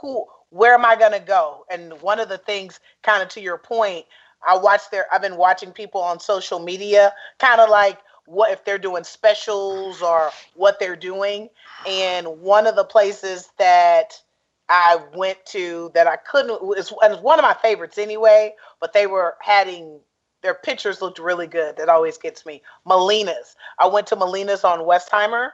who, 0.00 0.24
where 0.50 0.74
am 0.74 0.84
I 0.84 0.96
going 0.96 1.12
to 1.12 1.20
go? 1.20 1.64
And 1.70 2.00
one 2.00 2.20
of 2.20 2.28
the 2.28 2.38
things, 2.38 2.80
kind 3.02 3.22
of 3.22 3.28
to 3.30 3.40
your 3.40 3.58
point, 3.58 4.06
I 4.46 4.56
watch 4.56 4.82
their, 4.90 5.06
I've 5.12 5.22
been 5.22 5.36
watching 5.36 5.72
people 5.72 6.00
on 6.00 6.20
social 6.20 6.58
media, 6.58 7.12
kind 7.38 7.60
of 7.60 7.68
like 7.68 7.98
what 8.26 8.50
if 8.50 8.64
they're 8.64 8.78
doing 8.78 9.04
specials 9.04 10.02
or 10.02 10.30
what 10.54 10.80
they're 10.80 10.96
doing. 10.96 11.48
And 11.86 12.26
one 12.40 12.66
of 12.66 12.76
the 12.76 12.84
places 12.84 13.50
that 13.58 14.20
I 14.68 14.98
went 15.14 15.44
to 15.46 15.90
that 15.94 16.06
I 16.06 16.16
couldn't, 16.16 16.58
it's, 16.76 16.92
and 17.02 17.22
one 17.22 17.38
of 17.38 17.44
my 17.44 17.54
favorites 17.54 17.98
anyway, 17.98 18.54
but 18.80 18.92
they 18.92 19.06
were 19.06 19.36
having 19.40 20.00
their 20.42 20.54
pictures 20.54 21.00
looked 21.00 21.18
really 21.18 21.46
good. 21.46 21.76
That 21.76 21.88
always 21.88 22.18
gets 22.18 22.44
me. 22.46 22.62
Molina's. 22.84 23.56
I 23.78 23.86
went 23.86 24.06
to 24.08 24.16
Molina's 24.16 24.64
on 24.64 24.80
Westheimer 24.80 25.50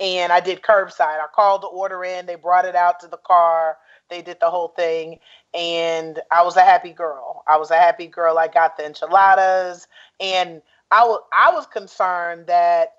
and 0.00 0.32
I 0.32 0.40
did 0.40 0.62
curbside. 0.62 1.20
I 1.20 1.26
called 1.34 1.62
the 1.62 1.68
order 1.68 2.04
in, 2.04 2.26
they 2.26 2.34
brought 2.34 2.64
it 2.64 2.74
out 2.74 3.00
to 3.00 3.08
the 3.08 3.18
car, 3.18 3.78
they 4.10 4.22
did 4.22 4.38
the 4.40 4.50
whole 4.50 4.68
thing, 4.68 5.18
and 5.54 6.20
I 6.30 6.42
was 6.42 6.56
a 6.56 6.62
happy 6.62 6.92
girl. 6.92 7.44
I 7.48 7.56
was 7.56 7.70
a 7.70 7.76
happy 7.76 8.06
girl. 8.06 8.38
I 8.38 8.48
got 8.48 8.76
the 8.76 8.84
enchiladas, 8.84 9.88
and 10.20 10.60
I 10.90 11.04
was 11.04 11.20
I 11.32 11.50
was 11.52 11.66
concerned 11.66 12.46
that 12.48 12.94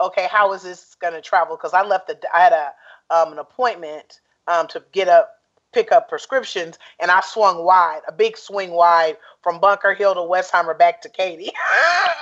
okay, 0.00 0.28
how 0.30 0.52
is 0.52 0.62
this 0.62 0.94
going 1.00 1.14
to 1.14 1.20
travel? 1.20 1.56
Because 1.56 1.74
I 1.74 1.82
left 1.82 2.08
the 2.08 2.18
I 2.34 2.40
had 2.40 2.52
a 2.52 2.72
um, 3.10 3.32
an 3.32 3.38
appointment 3.38 4.20
um, 4.48 4.66
to 4.68 4.82
get 4.92 5.08
up 5.08 5.34
pick 5.72 5.92
up 5.92 6.08
prescriptions, 6.08 6.78
and 6.98 7.10
I 7.10 7.20
swung 7.20 7.64
wide, 7.64 8.00
a 8.08 8.12
big 8.12 8.38
swing 8.38 8.70
wide 8.70 9.18
from 9.42 9.60
Bunker 9.60 9.92
Hill 9.94 10.14
to 10.14 10.20
Westheimer 10.20 10.76
back 10.76 11.02
to 11.02 11.08
Katy. 11.08 11.52
I, 11.54 12.14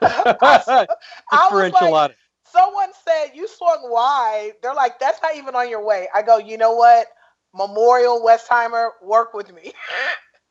I 0.02 1.48
was 1.52 1.72
like, 1.72 2.16
someone 2.44 2.90
said 3.04 3.34
you 3.34 3.48
swung 3.48 3.90
wide. 3.90 4.52
They're 4.62 4.74
like, 4.74 4.98
that's 4.98 5.20
not 5.22 5.36
even 5.36 5.54
on 5.54 5.68
your 5.68 5.84
way. 5.84 6.08
I 6.14 6.22
go, 6.22 6.38
you 6.38 6.56
know 6.56 6.74
what? 6.74 7.08
Memorial 7.54 8.24
Westheimer, 8.26 8.90
work 9.02 9.34
with 9.34 9.52
me. 9.52 9.72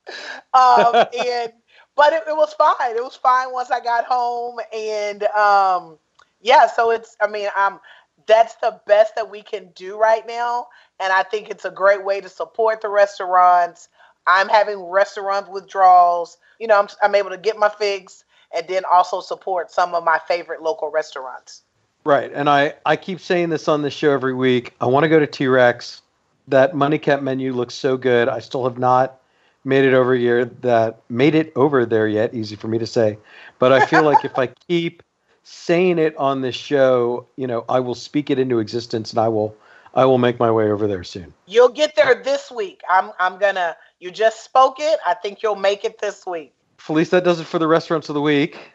um, 0.54 0.96
and 1.18 1.54
but 1.96 2.14
it, 2.14 2.24
it, 2.28 2.36
was 2.36 2.54
fine. 2.54 2.96
It 2.96 3.04
was 3.04 3.16
fine 3.16 3.52
once 3.52 3.72
I 3.72 3.80
got 3.80 4.06
home, 4.06 4.60
and 4.76 5.24
um, 5.24 5.98
yeah. 6.42 6.68
So 6.68 6.92
it's. 6.92 7.16
I 7.22 7.28
mean, 7.28 7.50
I'm. 7.56 7.80
That's 8.26 8.56
the 8.56 8.80
best 8.88 9.16
that 9.16 9.30
we 9.30 9.42
can 9.42 9.70
do 9.76 9.98
right 9.98 10.26
now, 10.26 10.68
and 11.04 11.12
I 11.12 11.22
think 11.22 11.50
it's 11.50 11.66
a 11.66 11.72
great 11.72 12.06
way 12.06 12.22
to 12.22 12.30
support 12.30 12.80
the 12.80 12.88
restaurants. 12.88 13.90
I'm 14.26 14.48
having 14.48 14.80
restaurant 14.80 15.52
withdrawals. 15.52 16.38
You 16.60 16.68
know, 16.68 16.80
I'm, 16.80 16.88
I'm 17.04 17.14
able 17.14 17.30
to 17.32 17.38
get 17.38 17.58
my 17.58 17.68
fix 17.68 18.24
and 18.56 18.66
then 18.70 18.84
also 18.90 19.20
support 19.20 19.70
some 19.70 19.94
of 19.94 20.06
my 20.06 20.20
favorite 20.28 20.62
local 20.62 20.90
restaurants. 20.90 21.64
Right. 22.06 22.32
And 22.34 22.50
I, 22.50 22.76
I 22.86 22.96
keep 22.96 23.20
saying 23.20 23.50
this 23.50 23.68
on 23.68 23.82
the 23.82 23.92
show 23.92 24.12
every 24.12 24.34
week. 24.34 24.74
I 24.80 24.86
want 24.86 25.04
to 25.04 25.10
go 25.10 25.20
to 25.20 25.28
T 25.28 25.48
Rex. 25.48 26.02
That 26.48 26.74
money 26.74 26.98
cap 26.98 27.22
menu 27.22 27.54
looks 27.54 27.74
so 27.74 27.98
good. 27.98 28.30
I 28.30 28.40
still 28.40 28.64
have 28.64 28.78
not 28.78 29.20
made 29.66 29.84
it 29.84 29.94
over 29.94 30.16
here 30.16 30.46
that 30.46 31.02
made 31.10 31.36
it 31.36 31.52
over 31.56 31.86
there 31.86 32.08
yet. 32.08 32.34
Easy 32.34 32.56
for 32.56 32.70
me 32.70 32.78
to 32.78 32.88
say. 32.88 33.18
But 33.60 33.74
I 33.74 33.86
feel 33.86 34.04
like 34.04 34.24
if 34.24 34.38
I 34.38 34.48
keep 34.68 35.04
saying 35.44 36.00
it 36.00 36.16
on 36.16 36.42
this 36.42 36.56
show, 36.56 37.28
you 37.36 37.48
know, 37.48 37.66
I 37.68 37.82
will 37.82 37.96
speak 37.96 38.30
it 38.30 38.40
into 38.40 38.60
existence 38.60 39.12
and 39.12 39.20
I 39.20 39.28
will 39.28 39.56
I 39.94 40.06
will 40.06 40.18
make 40.18 40.40
my 40.40 40.50
way 40.50 40.72
over 40.72 40.88
there 40.88 41.04
soon. 41.04 41.34
You'll 41.46 41.70
get 41.70 41.96
there 41.96 42.22
this 42.24 42.52
week. 42.52 42.82
I'm 42.90 43.12
I'm 43.20 43.38
gonna 43.38 43.76
you 44.00 44.12
just 44.12 44.44
spoke 44.44 44.78
it. 44.80 45.00
I 45.06 45.14
think 45.14 45.44
you'll 45.44 45.56
make 45.56 45.86
it 45.86 46.00
this 46.00 46.26
week. 46.26 46.54
Felice, 46.78 47.10
that 47.10 47.24
does 47.24 47.40
it 47.40 47.46
for 47.46 47.60
the 47.60 47.68
restaurants 47.68 48.10
of 48.10 48.16
the 48.16 48.22
week 48.22 48.74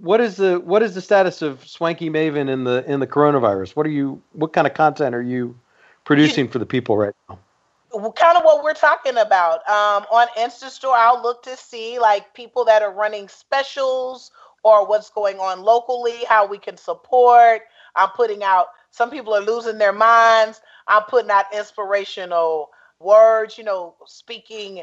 what 0.00 0.20
is 0.20 0.36
the 0.36 0.60
what 0.60 0.82
is 0.82 0.94
the 0.94 1.00
status 1.00 1.42
of 1.42 1.66
Swanky 1.66 2.10
Maven 2.10 2.48
in 2.48 2.64
the 2.64 2.84
in 2.90 3.00
the 3.00 3.06
coronavirus? 3.06 3.74
What 3.76 3.86
are 3.86 3.90
you 3.90 4.22
what 4.32 4.52
kind 4.52 4.66
of 4.66 4.74
content 4.74 5.14
are 5.14 5.22
you 5.22 5.58
producing 6.04 6.46
you, 6.46 6.50
for 6.50 6.58
the 6.58 6.66
people 6.66 6.96
right 6.96 7.14
now? 7.28 7.38
Kind 8.14 8.36
of 8.36 8.44
what 8.44 8.62
we're 8.62 8.74
talking 8.74 9.16
about. 9.16 9.68
Um, 9.68 10.04
on 10.12 10.28
Insta 10.38 10.68
Store, 10.68 10.96
I'll 10.96 11.22
look 11.22 11.42
to 11.44 11.56
see 11.56 11.98
like 11.98 12.32
people 12.34 12.64
that 12.66 12.82
are 12.82 12.92
running 12.92 13.28
specials 13.28 14.30
or 14.62 14.86
what's 14.86 15.10
going 15.10 15.38
on 15.38 15.62
locally, 15.62 16.24
how 16.28 16.46
we 16.46 16.58
can 16.58 16.76
support. 16.76 17.62
I'm 17.96 18.10
putting 18.10 18.44
out. 18.44 18.68
Some 18.90 19.10
people 19.10 19.34
are 19.34 19.40
losing 19.40 19.78
their 19.78 19.92
minds. 19.92 20.60
I'm 20.86 21.02
putting 21.04 21.30
out 21.30 21.46
inspirational 21.54 22.70
words. 23.00 23.58
You 23.58 23.64
know, 23.64 23.94
speaking 24.06 24.82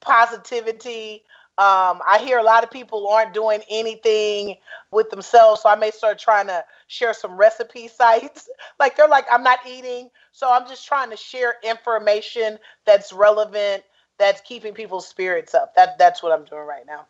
positivity. 0.00 1.22
Um, 1.58 2.02
I 2.06 2.18
hear 2.22 2.38
a 2.38 2.42
lot 2.42 2.64
of 2.64 2.70
people 2.70 3.08
aren't 3.08 3.32
doing 3.32 3.62
anything 3.70 4.56
with 4.90 5.08
themselves, 5.08 5.62
so 5.62 5.70
I 5.70 5.74
may 5.74 5.90
start 5.90 6.18
trying 6.18 6.48
to 6.48 6.62
share 6.86 7.14
some 7.14 7.34
recipe 7.36 7.88
sites. 7.96 8.48
like 8.78 8.96
they're 8.96 9.08
like, 9.08 9.24
I'm 9.32 9.42
not 9.42 9.60
eating, 9.66 10.10
so 10.32 10.52
I'm 10.52 10.68
just 10.68 10.86
trying 10.86 11.10
to 11.10 11.16
share 11.16 11.54
information 11.62 12.58
that's 12.84 13.10
relevant, 13.12 13.84
that's 14.18 14.42
keeping 14.42 14.74
people's 14.74 15.08
spirits 15.08 15.54
up. 15.54 15.74
That 15.76 15.98
that's 15.98 16.22
what 16.22 16.32
I'm 16.32 16.44
doing 16.44 16.66
right 16.66 16.86
now. 16.86 17.06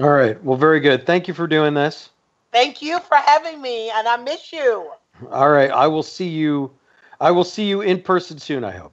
All 0.00 0.10
right. 0.10 0.42
Well, 0.44 0.56
very 0.58 0.80
good. 0.80 1.06
Thank 1.06 1.26
you 1.26 1.34
for 1.34 1.46
doing 1.46 1.74
this. 1.74 2.10
Thank 2.52 2.82
you 2.82 3.00
for 3.00 3.16
having 3.16 3.60
me, 3.60 3.90
and 3.90 4.06
I 4.06 4.16
miss 4.16 4.52
you. 4.52 4.90
All 5.30 5.50
right. 5.50 5.70
I 5.70 5.86
will 5.86 6.02
see 6.02 6.28
you. 6.28 6.70
I 7.20 7.30
will 7.30 7.44
see 7.44 7.68
you 7.68 7.80
in 7.80 8.02
person 8.02 8.38
soon. 8.38 8.64
I 8.64 8.72
hope. 8.72 8.92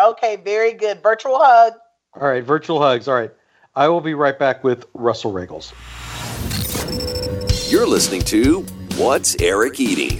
Okay. 0.00 0.36
Very 0.36 0.72
good. 0.72 1.02
Virtual 1.02 1.38
hug. 1.38 1.74
All 2.14 2.28
right. 2.28 2.44
Virtual 2.44 2.80
hugs. 2.80 3.08
All 3.08 3.14
right. 3.14 3.30
I 3.76 3.88
will 3.88 4.00
be 4.00 4.14
right 4.14 4.38
back 4.38 4.64
with 4.64 4.86
Russell 4.94 5.32
Roegels. 5.32 5.72
You're 7.70 7.86
listening 7.86 8.22
to 8.22 8.62
What's 8.96 9.40
Eric 9.40 9.78
Eating? 9.78 10.18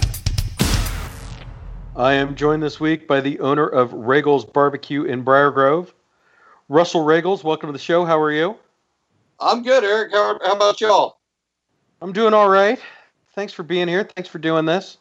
I 1.95 2.13
am 2.13 2.35
joined 2.35 2.63
this 2.63 2.79
week 2.79 3.05
by 3.05 3.19
the 3.19 3.37
owner 3.41 3.67
of 3.67 3.91
Roegels 3.91 4.51
Barbecue 4.51 5.03
in 5.03 5.23
Briar 5.23 5.51
Grove, 5.51 5.93
Russell 6.69 7.05
Roegels. 7.05 7.43
Welcome 7.43 7.67
to 7.67 7.73
the 7.73 7.79
show. 7.79 8.05
How 8.05 8.17
are 8.19 8.31
you? 8.31 8.55
I'm 9.41 9.61
good, 9.61 9.83
Eric. 9.83 10.13
How, 10.13 10.39
how 10.41 10.55
about 10.55 10.79
y'all? 10.79 11.17
I'm 12.01 12.13
doing 12.13 12.33
all 12.33 12.47
right. 12.47 12.79
Thanks 13.35 13.51
for 13.51 13.63
being 13.63 13.89
here. 13.89 14.05
Thanks 14.05 14.29
for 14.29 14.39
doing 14.39 14.65
this. 14.65 14.97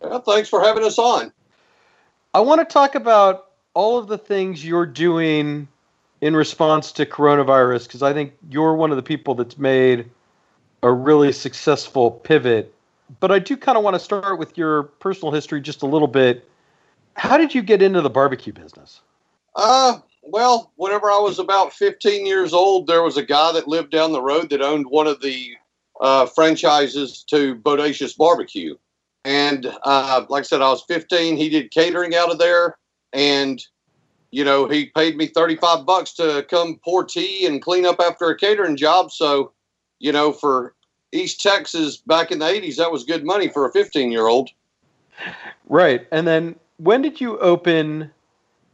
Well, 0.00 0.20
thanks 0.20 0.48
for 0.48 0.62
having 0.62 0.84
us 0.84 0.98
on. 0.98 1.32
I 2.34 2.40
want 2.40 2.60
to 2.60 2.64
talk 2.64 2.94
about 2.94 3.50
all 3.74 3.98
of 3.98 4.06
the 4.06 4.18
things 4.18 4.64
you're 4.64 4.86
doing 4.86 5.68
in 6.20 6.34
response 6.34 6.92
to 6.92 7.06
coronavirus 7.06 7.86
because 7.86 8.02
I 8.02 8.12
think 8.12 8.34
you're 8.50 8.74
one 8.74 8.90
of 8.90 8.96
the 8.96 9.02
people 9.02 9.34
that's 9.34 9.58
made 9.58 10.10
a 10.82 10.92
really 10.92 11.32
successful 11.32 12.10
pivot. 12.10 12.74
But 13.20 13.32
I 13.32 13.38
do 13.38 13.56
kind 13.56 13.78
of 13.78 13.84
want 13.84 13.94
to 13.94 14.00
start 14.00 14.38
with 14.38 14.58
your 14.58 14.84
personal 14.84 15.32
history 15.32 15.60
just 15.60 15.82
a 15.82 15.86
little 15.86 16.08
bit. 16.08 16.48
How 17.14 17.38
did 17.38 17.54
you 17.54 17.62
get 17.62 17.82
into 17.82 18.00
the 18.00 18.10
barbecue 18.10 18.52
business? 18.52 19.00
Uh, 19.56 19.98
well, 20.22 20.72
whenever 20.76 21.10
I 21.10 21.18
was 21.18 21.38
about 21.38 21.72
15 21.72 22.26
years 22.26 22.52
old, 22.52 22.86
there 22.86 23.02
was 23.02 23.16
a 23.16 23.22
guy 23.22 23.52
that 23.52 23.66
lived 23.66 23.90
down 23.90 24.12
the 24.12 24.22
road 24.22 24.50
that 24.50 24.60
owned 24.60 24.86
one 24.86 25.06
of 25.06 25.20
the 25.20 25.54
uh, 26.00 26.26
franchises 26.26 27.24
to 27.30 27.56
Bodacious 27.56 28.16
Barbecue. 28.16 28.76
And 29.28 29.70
uh, 29.84 30.24
like 30.30 30.40
I 30.40 30.44
said, 30.44 30.62
I 30.62 30.70
was 30.70 30.82
15. 30.88 31.36
He 31.36 31.50
did 31.50 31.70
catering 31.70 32.14
out 32.14 32.30
of 32.30 32.38
there. 32.38 32.78
And 33.12 33.62
you 34.30 34.42
know, 34.42 34.66
he 34.66 34.86
paid 34.86 35.16
me 35.16 35.26
35 35.26 35.84
bucks 35.84 36.14
to 36.14 36.46
come 36.50 36.80
pour 36.82 37.04
tea 37.04 37.46
and 37.46 37.60
clean 37.60 37.84
up 37.84 38.00
after 38.00 38.30
a 38.30 38.36
catering 38.36 38.76
job. 38.76 39.10
So, 39.10 39.52
you 39.98 40.12
know, 40.12 40.32
for 40.32 40.74
East 41.12 41.42
Texas 41.42 41.98
back 41.98 42.30
in 42.30 42.38
the 42.38 42.46
80s, 42.46 42.76
that 42.76 42.90
was 42.90 43.04
good 43.04 43.24
money 43.24 43.48
for 43.48 43.68
a 43.68 43.72
15 43.72 44.10
year 44.10 44.26
old. 44.26 44.48
Right. 45.68 46.06
And 46.10 46.26
then 46.26 46.56
when 46.78 47.02
did 47.02 47.20
you 47.20 47.38
open 47.38 48.10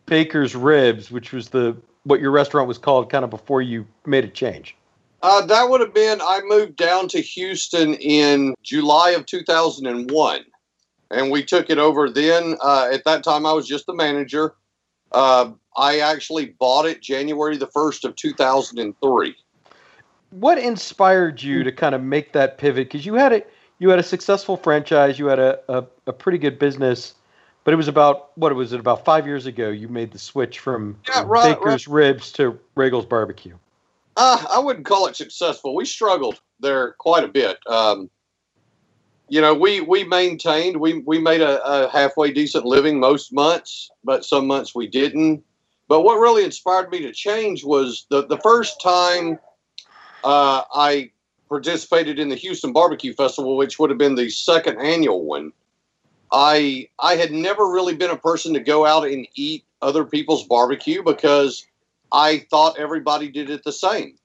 Baker's 0.07 0.55
Ribs, 0.55 1.11
which 1.11 1.33
was 1.33 1.49
the 1.49 1.77
what 2.05 2.21
your 2.21 2.31
restaurant 2.31 2.69
was 2.69 2.79
called 2.79 3.11
kind 3.11 3.25
of 3.25 3.31
before 3.31 3.61
you 3.61 3.87
made 4.07 4.25
a 4.25 4.29
change? 4.29 4.77
Uh, 5.25 5.45
that 5.47 5.69
would 5.69 5.81
have 5.81 5.95
been, 5.95 6.21
I 6.21 6.41
moved 6.45 6.77
down 6.77 7.09
to 7.09 7.21
Houston 7.21 7.95
in 7.95 8.55
July 8.63 9.13
of 9.13 9.25
2001. 9.25 10.45
And 11.11 11.31
we 11.31 11.43
took 11.43 11.71
it 11.71 11.79
over 11.79 12.11
then. 12.11 12.57
Uh, 12.63 12.91
at 12.93 13.05
that 13.05 13.25
time, 13.25 13.47
I 13.47 13.53
was 13.53 13.67
just 13.67 13.87
the 13.87 13.95
manager 13.95 14.55
uh, 15.15 15.53
I 15.77 16.01
actually 16.01 16.47
bought 16.59 16.87
it 16.87 17.01
January 17.01 17.57
the 17.57 17.69
1st 17.69 18.05
of 18.05 18.17
2003. 18.17 19.37
What 20.31 20.59
inspired 20.59 21.41
you 21.41 21.63
to 21.63 21.73
kind 21.73 21.95
of 21.95 22.03
make 22.03 22.33
that 22.33 22.59
pivot? 22.59 22.89
Because 22.89 23.07
you 23.07 23.15
had 23.15 23.33
a 23.33 23.43
you 23.79 23.89
had 23.89 23.99
a 23.99 24.05
successful 24.05 24.57
franchise, 24.57 25.19
you 25.19 25.27
had 25.27 25.39
a, 25.39 25.59
a, 25.69 25.85
a, 26.07 26.13
pretty 26.13 26.39
good 26.39 26.59
business, 26.59 27.15
but 27.65 27.75
it 27.75 27.77
was 27.77 27.89
about 27.89 28.37
what 28.37 28.55
was 28.55 28.73
it 28.73 28.81
about 28.81 29.05
five 29.05 29.27
years 29.27 29.47
ago 29.47 29.69
you 29.71 29.89
made 29.89 30.11
the 30.13 30.19
switch 30.19 30.59
from 30.61 30.97
yeah, 31.09 31.25
right, 31.27 31.57
Baker's 31.57 31.87
right. 31.87 32.07
Ribs 32.07 32.33
to 32.33 32.59
Roegels 32.77 33.09
Barbecue. 33.09 33.57
Uh, 34.17 34.45
I 34.53 34.59
wouldn't 34.59 34.87
call 34.87 35.07
it 35.07 35.17
successful. 35.17 35.75
We 35.75 35.85
struggled 35.85 36.41
there 36.61 36.93
quite 36.99 37.25
a 37.25 37.29
bit. 37.29 37.59
Um, 37.67 38.11
you 39.29 39.41
know, 39.41 39.55
we 39.55 39.81
we 39.81 40.05
maintained 40.05 40.77
we 40.77 40.99
we 40.99 41.19
made 41.19 41.41
a, 41.41 41.63
a, 41.65 41.91
halfway 41.91 42.33
decent 42.33 42.65
living 42.65 43.01
most 43.01 43.33
months, 43.33 43.91
but 44.05 44.25
some 44.25 44.47
months 44.47 44.75
we 44.75 44.87
didn't. 44.87 45.43
But 45.89 46.03
what 46.03 46.17
really 46.17 46.45
inspired 46.45 46.91
me 46.91 47.01
to 47.01 47.13
change 47.13 47.65
was 47.65 48.07
the 48.11 48.27
the 48.27 48.39
first 48.39 48.81
time 48.81 49.39
uh, 50.23 50.63
I 50.73 51.11
participated 51.49 52.19
in 52.19 52.29
the 52.29 52.37
Houston 52.37 52.73
Barbecue 52.73 53.15
Festival, 53.15 53.57
which 53.57 53.79
would 53.79 53.91
have 53.91 53.99
been 53.99 54.15
the 54.15 54.31
second 54.31 54.79
annual 54.79 55.25
one. 55.25 55.53
I 56.31 56.89
I 56.99 57.17
had 57.17 57.33
never 57.33 57.71
really 57.71 57.95
been 57.95 58.11
a 58.11 58.17
person 58.17 58.53
to 58.55 58.61
go 58.61 58.85
out 58.85 59.07
and 59.07 59.27
eat 59.35 59.65
other 59.81 60.05
people's 60.05 60.45
barbecue 60.45 61.03
because 61.03 61.67
I 62.15 62.47
thought 62.49 62.79
everybody 62.79 63.29
did 63.29 63.51
it 63.51 63.65
the 63.65 63.73
same. 63.73 64.17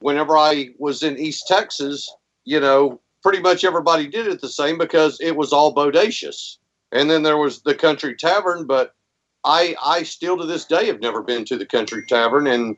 Whenever 0.00 0.36
I 0.36 0.68
was 0.78 1.02
in 1.02 1.18
East 1.18 1.48
Texas, 1.48 2.08
you 2.44 2.60
know, 2.60 3.00
pretty 3.22 3.40
much 3.40 3.64
everybody 3.64 4.06
did 4.06 4.26
it 4.26 4.40
the 4.40 4.48
same 4.48 4.76
because 4.76 5.18
it 5.20 5.34
was 5.34 5.52
all 5.52 5.74
bodacious. 5.74 6.58
And 6.92 7.10
then 7.10 7.22
there 7.22 7.38
was 7.38 7.62
the 7.62 7.74
country 7.74 8.14
tavern, 8.14 8.66
but 8.66 8.94
I 9.44 9.74
I 9.84 10.02
still 10.02 10.36
to 10.36 10.46
this 10.46 10.66
day 10.66 10.86
have 10.86 11.00
never 11.00 11.22
been 11.22 11.44
to 11.46 11.56
the 11.56 11.66
country 11.66 12.04
tavern 12.06 12.46
and 12.46 12.76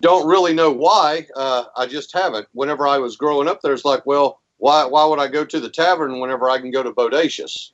don't 0.00 0.28
really 0.28 0.54
know 0.54 0.70
why. 0.70 1.26
Uh, 1.34 1.64
I 1.76 1.86
just 1.86 2.12
haven't. 2.12 2.46
Whenever 2.52 2.86
I 2.86 2.98
was 2.98 3.16
growing 3.16 3.48
up, 3.48 3.62
there's 3.62 3.84
like, 3.84 4.06
well, 4.06 4.40
why 4.58 4.84
why 4.84 5.04
would 5.04 5.18
I 5.18 5.26
go 5.26 5.44
to 5.44 5.60
the 5.60 5.70
tavern 5.70 6.20
whenever 6.20 6.48
I 6.48 6.60
can 6.60 6.70
go 6.70 6.82
to 6.84 6.92
bodacious? 6.92 7.72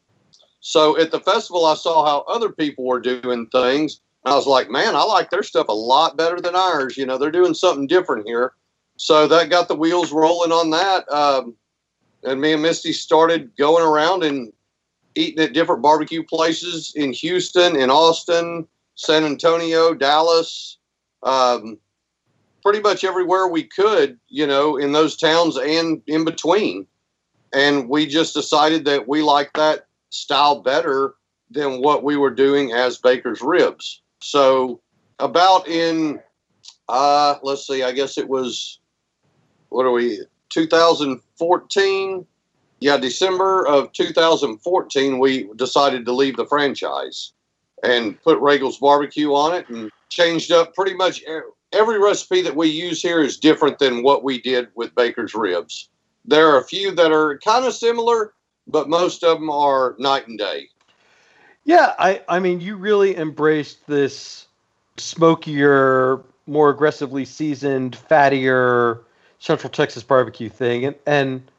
So 0.60 0.98
at 0.98 1.10
the 1.10 1.20
festival, 1.20 1.66
I 1.66 1.74
saw 1.74 2.04
how 2.04 2.20
other 2.22 2.50
people 2.50 2.84
were 2.84 3.00
doing 3.00 3.46
things. 3.48 4.00
I 4.24 4.34
was 4.34 4.46
like, 4.46 4.70
man, 4.70 4.94
I 4.94 5.02
like 5.02 5.30
their 5.30 5.42
stuff 5.42 5.68
a 5.68 5.72
lot 5.72 6.16
better 6.16 6.40
than 6.40 6.54
ours. 6.54 6.96
You 6.96 7.06
know, 7.06 7.18
they're 7.18 7.30
doing 7.30 7.54
something 7.54 7.86
different 7.86 8.26
here. 8.26 8.52
So 8.96 9.26
that 9.26 9.50
got 9.50 9.68
the 9.68 9.74
wheels 9.74 10.12
rolling 10.12 10.52
on 10.52 10.70
that. 10.70 11.10
Um, 11.12 11.56
and 12.22 12.40
me 12.40 12.52
and 12.52 12.62
Misty 12.62 12.92
started 12.92 13.56
going 13.56 13.84
around 13.84 14.22
and 14.22 14.52
eating 15.14 15.42
at 15.42 15.52
different 15.52 15.82
barbecue 15.82 16.22
places 16.22 16.92
in 16.94 17.12
Houston, 17.12 17.76
in 17.76 17.90
Austin, 17.90 18.66
San 18.94 19.24
Antonio, 19.24 19.94
Dallas, 19.94 20.78
um, 21.22 21.78
pretty 22.62 22.80
much 22.80 23.04
everywhere 23.04 23.48
we 23.48 23.64
could, 23.64 24.18
you 24.28 24.46
know, 24.46 24.76
in 24.76 24.92
those 24.92 25.16
towns 25.16 25.56
and 25.56 26.00
in 26.06 26.24
between. 26.24 26.86
And 27.52 27.88
we 27.88 28.06
just 28.06 28.34
decided 28.34 28.84
that 28.84 29.08
we 29.08 29.22
liked 29.22 29.56
that 29.56 29.86
style 30.10 30.60
better 30.60 31.14
than 31.50 31.82
what 31.82 32.04
we 32.04 32.16
were 32.16 32.30
doing 32.30 32.72
as 32.72 32.98
Baker's 32.98 33.42
Ribs. 33.42 34.01
So, 34.22 34.80
about 35.18 35.66
in, 35.66 36.20
uh, 36.88 37.36
let's 37.42 37.66
see, 37.66 37.82
I 37.82 37.90
guess 37.90 38.18
it 38.18 38.28
was, 38.28 38.78
what 39.68 39.84
are 39.84 39.90
we, 39.90 40.20
2014? 40.50 42.26
Yeah, 42.80 42.96
December 42.98 43.66
of 43.66 43.92
2014, 43.92 45.18
we 45.18 45.48
decided 45.56 46.04
to 46.04 46.12
leave 46.12 46.36
the 46.36 46.46
franchise 46.46 47.32
and 47.82 48.20
put 48.22 48.38
Roegels 48.38 48.78
Barbecue 48.78 49.34
on 49.34 49.54
it 49.54 49.68
and 49.68 49.90
changed 50.08 50.52
up 50.52 50.74
pretty 50.74 50.94
much 50.94 51.24
every 51.72 51.98
recipe 51.98 52.42
that 52.42 52.54
we 52.54 52.68
use 52.68 53.02
here 53.02 53.22
is 53.22 53.38
different 53.38 53.78
than 53.78 54.02
what 54.04 54.22
we 54.22 54.40
did 54.40 54.68
with 54.76 54.94
Baker's 54.94 55.34
Ribs. 55.34 55.88
There 56.24 56.48
are 56.48 56.60
a 56.60 56.64
few 56.64 56.92
that 56.92 57.10
are 57.10 57.38
kind 57.38 57.64
of 57.64 57.74
similar, 57.74 58.34
but 58.68 58.88
most 58.88 59.24
of 59.24 59.40
them 59.40 59.50
are 59.50 59.96
night 59.98 60.28
and 60.28 60.38
day. 60.38 60.68
Yeah, 61.64 61.94
I, 61.98 62.22
I 62.28 62.40
mean, 62.40 62.60
you 62.60 62.76
really 62.76 63.16
embraced 63.16 63.86
this 63.86 64.46
smokier, 64.96 66.22
more 66.46 66.70
aggressively 66.70 67.24
seasoned, 67.24 67.96
fattier 68.10 69.00
Central 69.38 69.70
Texas 69.70 70.02
barbecue 70.02 70.48
thing. 70.48 70.86
And, 70.86 70.96
and 71.06 71.50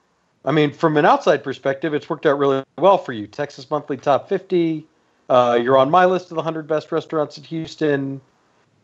I 0.45 0.51
mean, 0.51 0.71
from 0.71 0.97
an 0.97 1.05
outside 1.05 1.43
perspective, 1.43 1.93
it's 1.93 2.09
worked 2.09 2.25
out 2.25 2.37
really 2.37 2.63
well 2.77 2.97
for 2.97 3.13
you. 3.13 3.27
Texas 3.27 3.69
Monthly 3.69 3.97
Top 3.97 4.27
50. 4.27 4.85
Uh, 5.29 5.57
you're 5.61 5.77
on 5.77 5.89
my 5.89 6.05
list 6.05 6.25
of 6.25 6.29
the 6.29 6.35
100 6.35 6.67
best 6.67 6.91
restaurants 6.91 7.37
in 7.37 7.43
Houston. 7.45 8.21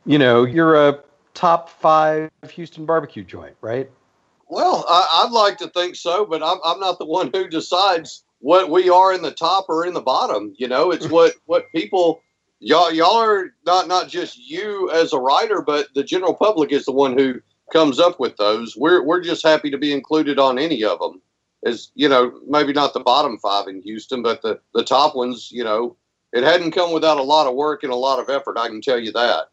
You 0.06 0.18
know, 0.18 0.46
you're 0.46 0.76
a 0.76 1.00
top 1.34 1.70
five 1.70 2.30
Houston 2.52 2.86
barbecue 2.86 3.24
joint, 3.24 3.56
right? 3.62 3.90
Well, 4.48 4.86
I, 4.90 5.26
would 5.26 5.34
like 5.34 5.58
to 5.60 5.68
think 5.68 5.96
so, 5.96 6.26
but 6.26 6.42
I'm, 6.42 6.58
I'm 6.66 6.80
not 6.80 6.98
the 6.98 7.06
one 7.06 7.30
who 7.34 7.48
decides 7.48 8.24
what 8.40 8.70
we 8.70 8.90
are 8.90 9.14
in 9.14 9.22
the 9.22 9.32
top 9.32 9.66
or 9.70 9.86
in 9.86 9.94
the 9.94 10.02
bottom. 10.02 10.54
You 10.58 10.68
know, 10.68 10.92
it's 10.92 11.08
what 11.10 11.34
what 11.46 11.66
people 11.74 12.22
y'all 12.60 12.92
y'all 12.92 13.18
are 13.18 13.54
not 13.66 13.88
not 13.88 14.10
just 14.10 14.38
you 14.38 14.90
as 14.92 15.14
a 15.14 15.20
writer, 15.20 15.62
but 15.62 15.88
the 15.96 16.04
general 16.04 16.34
public 16.34 16.72
is 16.72 16.86
the 16.86 16.92
one 16.92 17.18
who 17.18 17.42
comes 17.72 18.00
up 18.00 18.20
with 18.20 18.36
those. 18.38 18.76
We're 18.76 19.04
we're 19.04 19.22
just 19.22 19.46
happy 19.46 19.70
to 19.72 19.78
be 19.78 19.94
included 19.94 20.40
on 20.40 20.60
any 20.60 20.84
of 20.84 21.00
them. 21.00 21.22
As 21.66 21.92
you 21.96 22.08
know, 22.08 22.40
maybe 22.48 22.74
not 22.74 22.94
the 22.94 23.02
bottom 23.02 23.38
five 23.38 23.68
in 23.68 23.82
Houston, 23.82 24.22
but 24.22 24.42
the 24.42 24.60
the 24.74 24.84
top 24.84 25.16
ones. 25.16 25.50
You 25.52 25.64
know, 25.64 25.96
it 26.32 26.44
hadn't 26.44 26.72
come 26.72 26.94
without 26.94 27.18
a 27.18 27.24
lot 27.24 27.48
of 27.48 27.56
work 27.56 27.84
and 27.84 27.92
a 27.92 27.98
lot 27.98 28.20
of 28.20 28.30
effort. 28.30 28.58
I 28.58 28.68
can 28.68 28.82
tell 28.82 29.00
you 29.00 29.12
that. 29.14 29.48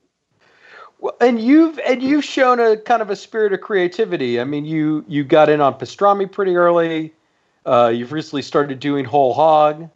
Well, 0.99 1.17
and 1.21 1.41
you've 1.41 1.79
and 1.81 2.03
you've 2.03 2.25
shown 2.25 2.61
a 2.61 2.77
kind 2.77 3.03
of 3.03 3.11
a 3.11 3.17
spirit 3.17 3.53
of 3.53 3.61
creativity. 3.61 4.41
I 4.41 4.45
mean, 4.45 4.65
you 4.65 5.05
you 5.09 5.25
got 5.25 5.49
in 5.49 5.61
on 5.61 5.75
pastrami 5.75 6.31
pretty 6.31 6.57
early. 6.57 7.13
Uh, 7.67 7.89
you've 7.89 8.13
recently 8.13 8.43
started 8.43 8.79
doing 8.79 9.05
whole 9.05 9.35
hog. 9.35 9.91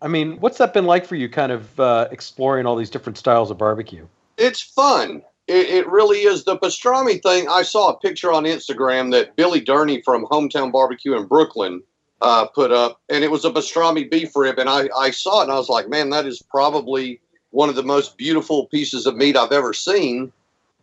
I 0.00 0.08
mean, 0.08 0.38
what's 0.40 0.58
that 0.58 0.72
been 0.72 0.86
like 0.86 1.04
for 1.04 1.14
you, 1.14 1.28
kind 1.28 1.52
of 1.52 1.78
uh, 1.78 2.08
exploring 2.10 2.66
all 2.66 2.74
these 2.74 2.90
different 2.90 3.18
styles 3.18 3.50
of 3.50 3.58
barbecue? 3.58 4.06
It's 4.38 4.62
fun. 4.62 5.22
It, 5.46 5.68
it, 5.68 5.88
really 5.88 6.20
is. 6.20 6.44
The 6.44 6.56
pastrami 6.56 7.22
thing, 7.22 7.48
I 7.48 7.62
saw 7.62 7.90
a 7.90 7.98
picture 7.98 8.32
on 8.32 8.44
Instagram 8.44 9.12
that 9.12 9.36
Billy 9.36 9.60
Durney 9.60 10.02
from 10.04 10.26
Hometown 10.26 10.72
Barbecue 10.72 11.14
in 11.16 11.26
Brooklyn 11.26 11.82
uh, 12.20 12.46
put 12.46 12.72
up, 12.72 13.00
and 13.08 13.22
it 13.22 13.30
was 13.30 13.44
a 13.44 13.50
pastrami 13.50 14.10
beef 14.10 14.34
rib. 14.34 14.58
And 14.58 14.68
I, 14.68 14.88
I 14.96 15.10
saw 15.10 15.40
it 15.40 15.44
and 15.44 15.52
I 15.52 15.56
was 15.56 15.68
like, 15.68 15.88
man, 15.88 16.10
that 16.10 16.26
is 16.26 16.42
probably 16.42 17.20
one 17.50 17.68
of 17.68 17.74
the 17.74 17.82
most 17.82 18.16
beautiful 18.16 18.66
pieces 18.66 19.06
of 19.06 19.16
meat 19.16 19.36
I've 19.36 19.52
ever 19.52 19.72
seen. 19.72 20.32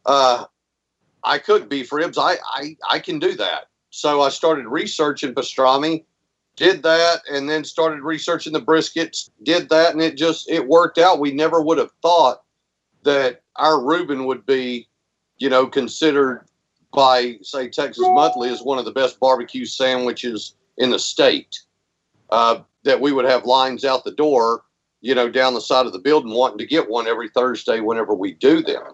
Uh, 0.06 0.45
I 1.23 1.39
cook 1.39 1.69
beef 1.69 1.91
ribs. 1.91 2.17
I, 2.17 2.38
I, 2.52 2.78
I 2.89 2.99
can 2.99 3.19
do 3.19 3.36
that. 3.36 3.67
So 3.95 4.21
I 4.21 4.29
started 4.29 4.65
researching 4.65 5.36
pastrami, 5.36 6.03
did 6.56 6.82
that, 6.82 7.21
and 7.32 7.47
then 7.47 7.63
started 7.63 8.01
researching 8.01 8.51
the 8.51 8.60
briskets, 8.60 9.29
did 9.43 9.69
that, 9.69 9.93
and 9.93 10.01
it 10.01 10.17
just 10.17 10.49
it 10.49 10.67
worked 10.67 10.97
out. 10.97 11.19
We 11.19 11.32
never 11.32 11.62
would 11.62 11.77
have 11.77 11.91
thought 12.01 12.41
that 13.03 13.43
our 13.58 13.79
Reuben 13.79 14.25
would 14.25 14.47
be, 14.47 14.88
you 15.38 15.47
know, 15.47 15.67
considered 15.67 16.45
by 16.91 17.38
say 17.43 17.69
Texas 17.69 18.03
Monthly 18.08 18.49
as 18.49 18.63
one 18.63 18.79
of 18.79 18.86
the 18.86 18.91
best 18.91 19.19
barbecue 19.19 19.65
sandwiches 19.65 20.56
in 20.79 20.89
the 20.89 20.99
state. 20.99 21.60
Uh, 22.32 22.62
that 22.84 22.99
we 22.99 23.12
would 23.12 23.25
have 23.25 23.45
lines 23.45 23.86
out 23.86 24.03
the 24.03 24.12
door 24.12 24.63
you 25.01 25.13
know, 25.13 25.29
down 25.29 25.53
the 25.53 25.62
side 25.62 25.86
of 25.86 25.91
the 25.91 25.99
building 25.99 26.32
wanting 26.34 26.58
to 26.58 26.65
get 26.65 26.89
one 26.89 27.08
every 27.08 27.27
Thursday 27.27 27.82
whenever 27.82 28.15
we 28.15 28.34
do 28.34 28.63
them. 28.63 28.93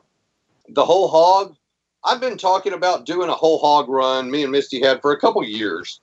The 0.70 0.84
whole 0.84 1.08
hog, 1.08 1.56
I've 2.04 2.22
been 2.22 2.38
talking 2.38 2.74
about 2.74 3.06
doing 3.06 3.30
a 3.30 3.34
whole 3.34 3.60
hog 3.60 3.90
run, 3.90 4.32
me 4.32 4.44
and 4.44 4.52
Misty 4.52 4.82
had 4.82 5.02
for 5.02 5.12
a 5.12 5.20
couple 5.20 5.44
years, 5.44 6.00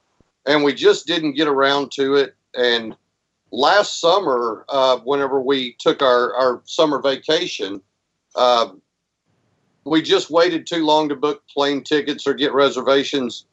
and 0.47 0.63
we 0.63 0.75
just 0.75 1.07
didn't 1.07 1.35
get 1.35 1.49
around 1.49 1.91
to 1.93 2.15
it. 2.15 2.35
And 2.55 2.95
last 3.51 4.01
summer, 4.01 4.65
uh, 4.69 4.99
whenever 4.99 5.41
we 5.41 5.75
took 5.79 6.03
our, 6.03 6.35
our 6.35 6.63
summer 6.65 7.01
vacation, 7.01 7.81
uh, 8.35 8.71
we 9.85 10.03
just 10.03 10.31
waited 10.31 10.67
too 10.67 10.85
long 10.85 11.09
to 11.09 11.17
book 11.17 11.43
plane 11.53 11.83
tickets 11.83 12.27
or 12.27 12.35
get 12.35 12.53
reservations 12.53 13.47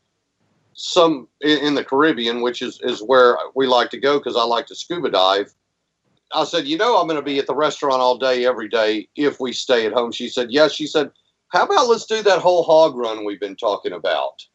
some 0.73 1.27
in, 1.41 1.59
in 1.59 1.75
the 1.75 1.83
Caribbean, 1.83 2.41
which 2.41 2.61
is, 2.61 2.79
is 2.81 3.01
where 3.01 3.37
we 3.55 3.67
like 3.67 3.91
to 3.91 3.99
go 3.99 4.17
because 4.17 4.35
I 4.35 4.43
like 4.43 4.65
to 4.67 4.75
scuba 4.75 5.11
dive 5.11 5.53
I 6.33 6.43
said, 6.45 6.65
you 6.65 6.77
know, 6.77 6.97
I'm 6.97 7.07
going 7.07 7.19
to 7.19 7.25
be 7.25 7.37
at 7.39 7.47
the 7.47 7.55
restaurant 7.55 8.01
all 8.01 8.17
day, 8.17 8.45
every 8.45 8.67
day 8.67 9.07
if 9.15 9.39
we 9.39 9.53
stay 9.53 9.85
at 9.85 9.93
home. 9.93 10.11
She 10.11 10.29
said, 10.29 10.51
yes. 10.51 10.73
She 10.73 10.87
said, 10.87 11.11
how 11.53 11.63
about 11.63 11.87
let's 11.87 12.05
do 12.05 12.21
that 12.23 12.39
whole 12.39 12.63
hog 12.63 12.95
run 12.95 13.23
we've 13.23 13.39
been 13.39 13.55
talking 13.55 13.93
about? 13.93 14.45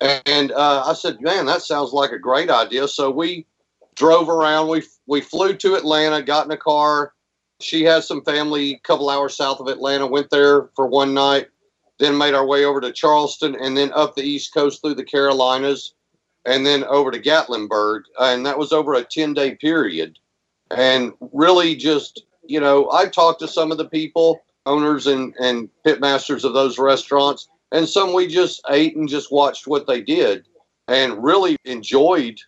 And 0.00 0.52
uh, 0.52 0.84
I 0.86 0.92
said, 0.92 1.20
man, 1.20 1.46
that 1.46 1.62
sounds 1.62 1.92
like 1.92 2.12
a 2.12 2.18
great 2.18 2.50
idea. 2.50 2.86
So 2.88 3.10
we 3.10 3.46
drove 3.94 4.28
around. 4.28 4.68
We 4.68 4.82
we 5.06 5.20
flew 5.20 5.54
to 5.54 5.76
Atlanta, 5.76 6.22
got 6.22 6.44
in 6.44 6.52
a 6.52 6.56
car. 6.56 7.14
She 7.60 7.82
has 7.84 8.06
some 8.06 8.22
family 8.24 8.74
a 8.74 8.78
couple 8.80 9.10
hours 9.10 9.36
south 9.36 9.60
of 9.60 9.68
Atlanta. 9.68 10.06
Went 10.06 10.30
there 10.30 10.68
for 10.76 10.86
one 10.86 11.14
night, 11.14 11.48
then 11.98 12.18
made 12.18 12.34
our 12.34 12.46
way 12.46 12.64
over 12.64 12.80
to 12.80 12.92
Charleston, 12.92 13.56
and 13.56 13.76
then 13.76 13.92
up 13.92 14.14
the 14.14 14.22
East 14.22 14.52
Coast 14.52 14.80
through 14.80 14.94
the 14.94 15.04
Carolinas, 15.04 15.94
and 16.44 16.66
then 16.66 16.84
over 16.84 17.10
to 17.10 17.20
Gatlinburg. 17.20 18.02
And 18.20 18.44
that 18.46 18.58
was 18.58 18.72
over 18.72 18.94
a 18.94 19.02
ten 19.04 19.34
day 19.34 19.54
period 19.56 20.18
and 20.70 21.12
really 21.32 21.74
just 21.74 22.24
you 22.46 22.60
know 22.60 22.90
i 22.92 23.06
talked 23.06 23.40
to 23.40 23.48
some 23.48 23.72
of 23.72 23.78
the 23.78 23.88
people 23.88 24.40
owners 24.68 25.06
and 25.06 25.34
and 25.40 25.68
pitmasters 25.84 26.44
of 26.44 26.52
those 26.52 26.78
restaurants. 26.78 27.48
And 27.72 27.88
some 27.88 28.12
we 28.12 28.26
just 28.26 28.62
ate 28.68 28.96
and 28.96 29.08
just 29.08 29.32
watched 29.32 29.66
what 29.66 29.86
they 29.86 30.00
did 30.00 30.46
and 30.86 31.22
really 31.22 31.56
enjoyed 31.64 32.38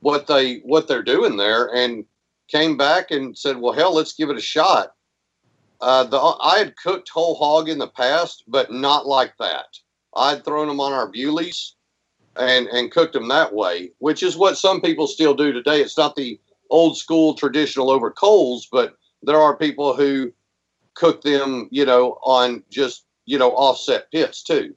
what 0.00 0.26
they 0.26 0.58
what 0.58 0.88
they're 0.88 1.02
doing 1.02 1.36
there 1.36 1.72
and 1.74 2.04
came 2.48 2.76
back 2.76 3.10
and 3.10 3.36
said 3.36 3.56
well 3.56 3.72
hell 3.72 3.94
let's 3.94 4.14
give 4.14 4.30
it 4.30 4.38
a 4.38 4.42
shot. 4.42 4.94
Uh, 5.80 6.04
the, 6.04 6.18
i 6.18 6.58
had 6.58 6.76
cooked 6.76 7.10
whole 7.10 7.34
hog 7.34 7.68
in 7.68 7.78
the 7.78 7.88
past 7.88 8.44
but 8.48 8.72
not 8.72 9.06
like 9.06 9.36
that. 9.38 9.66
I'd 10.16 10.44
thrown 10.44 10.68
them 10.68 10.80
on 10.80 10.92
our 10.92 11.10
Bewleys 11.10 11.72
and 12.36 12.66
and 12.68 12.90
cooked 12.90 13.12
them 13.12 13.28
that 13.28 13.52
way 13.52 13.90
which 13.98 14.22
is 14.22 14.36
what 14.36 14.58
some 14.58 14.80
people 14.80 15.06
still 15.06 15.34
do 15.34 15.52
today. 15.52 15.80
It's 15.80 15.98
not 15.98 16.16
the 16.16 16.40
old 16.70 16.96
school 16.96 17.34
traditional 17.34 17.90
over 17.90 18.10
coals, 18.10 18.68
but 18.70 18.96
there 19.22 19.40
are 19.40 19.56
people 19.56 19.94
who 19.94 20.32
cook 20.94 21.22
them, 21.22 21.68
you 21.70 21.84
know, 21.84 22.18
on 22.22 22.62
just, 22.70 23.04
you 23.26 23.38
know, 23.38 23.50
offset 23.52 24.10
pits 24.10 24.42
too. 24.42 24.74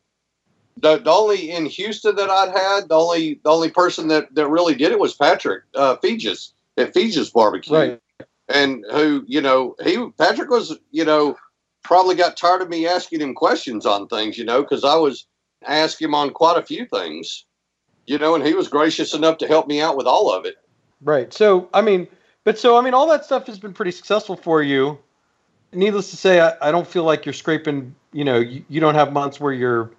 The, 0.77 0.97
the 0.97 1.12
only 1.12 1.51
in 1.51 1.65
Houston 1.65 2.15
that 2.15 2.30
I'd 2.30 2.56
had, 2.56 2.89
the 2.89 2.95
only 2.95 3.39
the 3.43 3.49
only 3.49 3.71
person 3.71 4.10
that, 4.10 4.34
that 4.36 4.47
really 4.47 4.75
did 4.75 4.91
it 4.91 4.99
was 4.99 5.15
Patrick 5.15 5.63
uh, 5.73 5.95
Feges 5.97 6.51
at 6.77 6.93
Feges 6.93 7.34
Barbecue, 7.34 7.75
right. 7.75 7.99
and 8.47 8.86
who 8.91 9.23
you 9.25 9.41
know 9.41 9.75
he 9.84 10.08
Patrick 10.19 10.51
was 10.51 10.77
you 10.91 11.03
know 11.03 11.36
probably 11.88 12.15
got 12.15 12.36
tired 12.36 12.62
of 12.62 12.69
me 12.69 12.86
asking 12.86 13.21
him 13.21 13.34
questions 13.34 13.86
on 13.86 14.07
things, 14.07 14.38
you 14.38 14.43
know, 14.43 14.61
because 14.61 14.84
I 14.84 14.95
was 14.95 15.26
asking 15.65 16.09
him 16.09 16.15
on 16.15 16.32
quite 16.32 16.57
a 16.57 16.65
few 16.65 16.86
things, 16.86 17.45
you 18.05 18.18
know, 18.18 18.36
and 18.36 18.45
he 18.45 18.53
was 18.53 18.68
gracious 18.68 19.13
enough 19.13 19.38
to 19.38 19.47
help 19.47 19.68
me 19.68 19.82
out 19.82 19.95
with 19.95 20.05
all 20.05 20.32
of 20.32 20.45
it. 20.45 20.57
Right. 21.01 21.34
So, 21.34 21.70
I 21.74 21.82
mean, 21.82 22.07
but 22.43 22.59
so, 22.59 22.78
I 22.78 22.82
mean, 22.82 22.93
all 22.93 23.07
that 23.07 23.24
stuff 23.24 23.47
has 23.47 23.57
been 23.57 23.74
pretty 23.74 23.91
successful 23.91 24.36
for 24.36 24.61
you. 24.61 24.99
Needless 25.74 26.09
to 26.11 26.18
say, 26.18 26.39
I, 26.39 26.53
I 26.61 26.72
don't 26.72 26.88
feel 26.88 27.03
like 27.03 27.26
you're 27.26 27.34
scraping, 27.34 27.93
you 28.13 28.24
know, 28.24 28.39
you, 28.39 28.63
you 28.70 28.80
don't 28.80 28.95
have 28.95 29.11
months 29.11 29.39
where 29.39 29.53
you're 29.53 29.91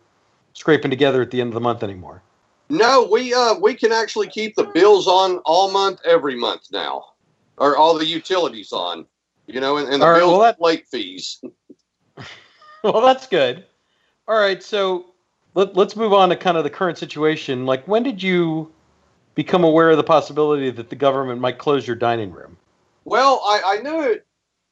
scraping 0.55 0.91
together 0.91 1.23
at 1.23 1.31
the 1.31 1.41
end 1.41 1.49
of 1.49 1.55
the 1.55 1.61
month 1.61 1.83
anymore. 1.83 2.23
No, 2.71 3.09
we 3.11 3.33
uh 3.33 3.55
we 3.55 3.75
can 3.75 3.93
actually 3.93 4.29
keep 4.29 4.55
the 4.55 4.64
bills 4.64 5.07
on 5.07 5.39
all 5.47 5.71
month, 5.71 6.01
every 6.05 6.37
month 6.37 6.69
now, 6.71 7.05
or 7.57 7.77
all 7.77 7.97
the 7.97 8.05
utilities 8.05 8.73
on, 8.73 9.07
you 9.47 9.61
know, 9.61 9.79
and, 9.79 9.89
and 9.89 10.03
the 10.03 10.07
right, 10.07 10.19
bills 10.19 10.33
well, 10.33 10.41
that, 10.41 10.61
late 10.61 10.87
fees. 10.87 11.43
well, 12.83 13.01
that's 13.01 13.27
good. 13.27 13.64
All 14.27 14.39
right, 14.39 14.62
so 14.62 15.07
let, 15.55 15.75
let's 15.75 15.97
move 15.97 16.12
on 16.12 16.29
to 16.29 16.37
kind 16.37 16.59
of 16.59 16.64
the 16.64 16.71
current 16.71 16.99
situation. 16.99 17.64
Like, 17.64 17.89
when 17.89 18.03
did 18.03 18.23
you 18.23 18.71
become 19.35 19.64
aware 19.64 19.91
of 19.91 19.97
the 19.97 20.05
possibility 20.05 20.71
that 20.71 20.91
the 20.91 20.97
government 20.97 21.41
might 21.41 21.59
close 21.59 21.87
your 21.87 21.97
dining 21.97 22.33
room? 22.33 22.59
Well, 23.05 23.41
I, 23.47 23.79
I 23.79 23.83
knew 23.83 24.03
it. 24.03 24.27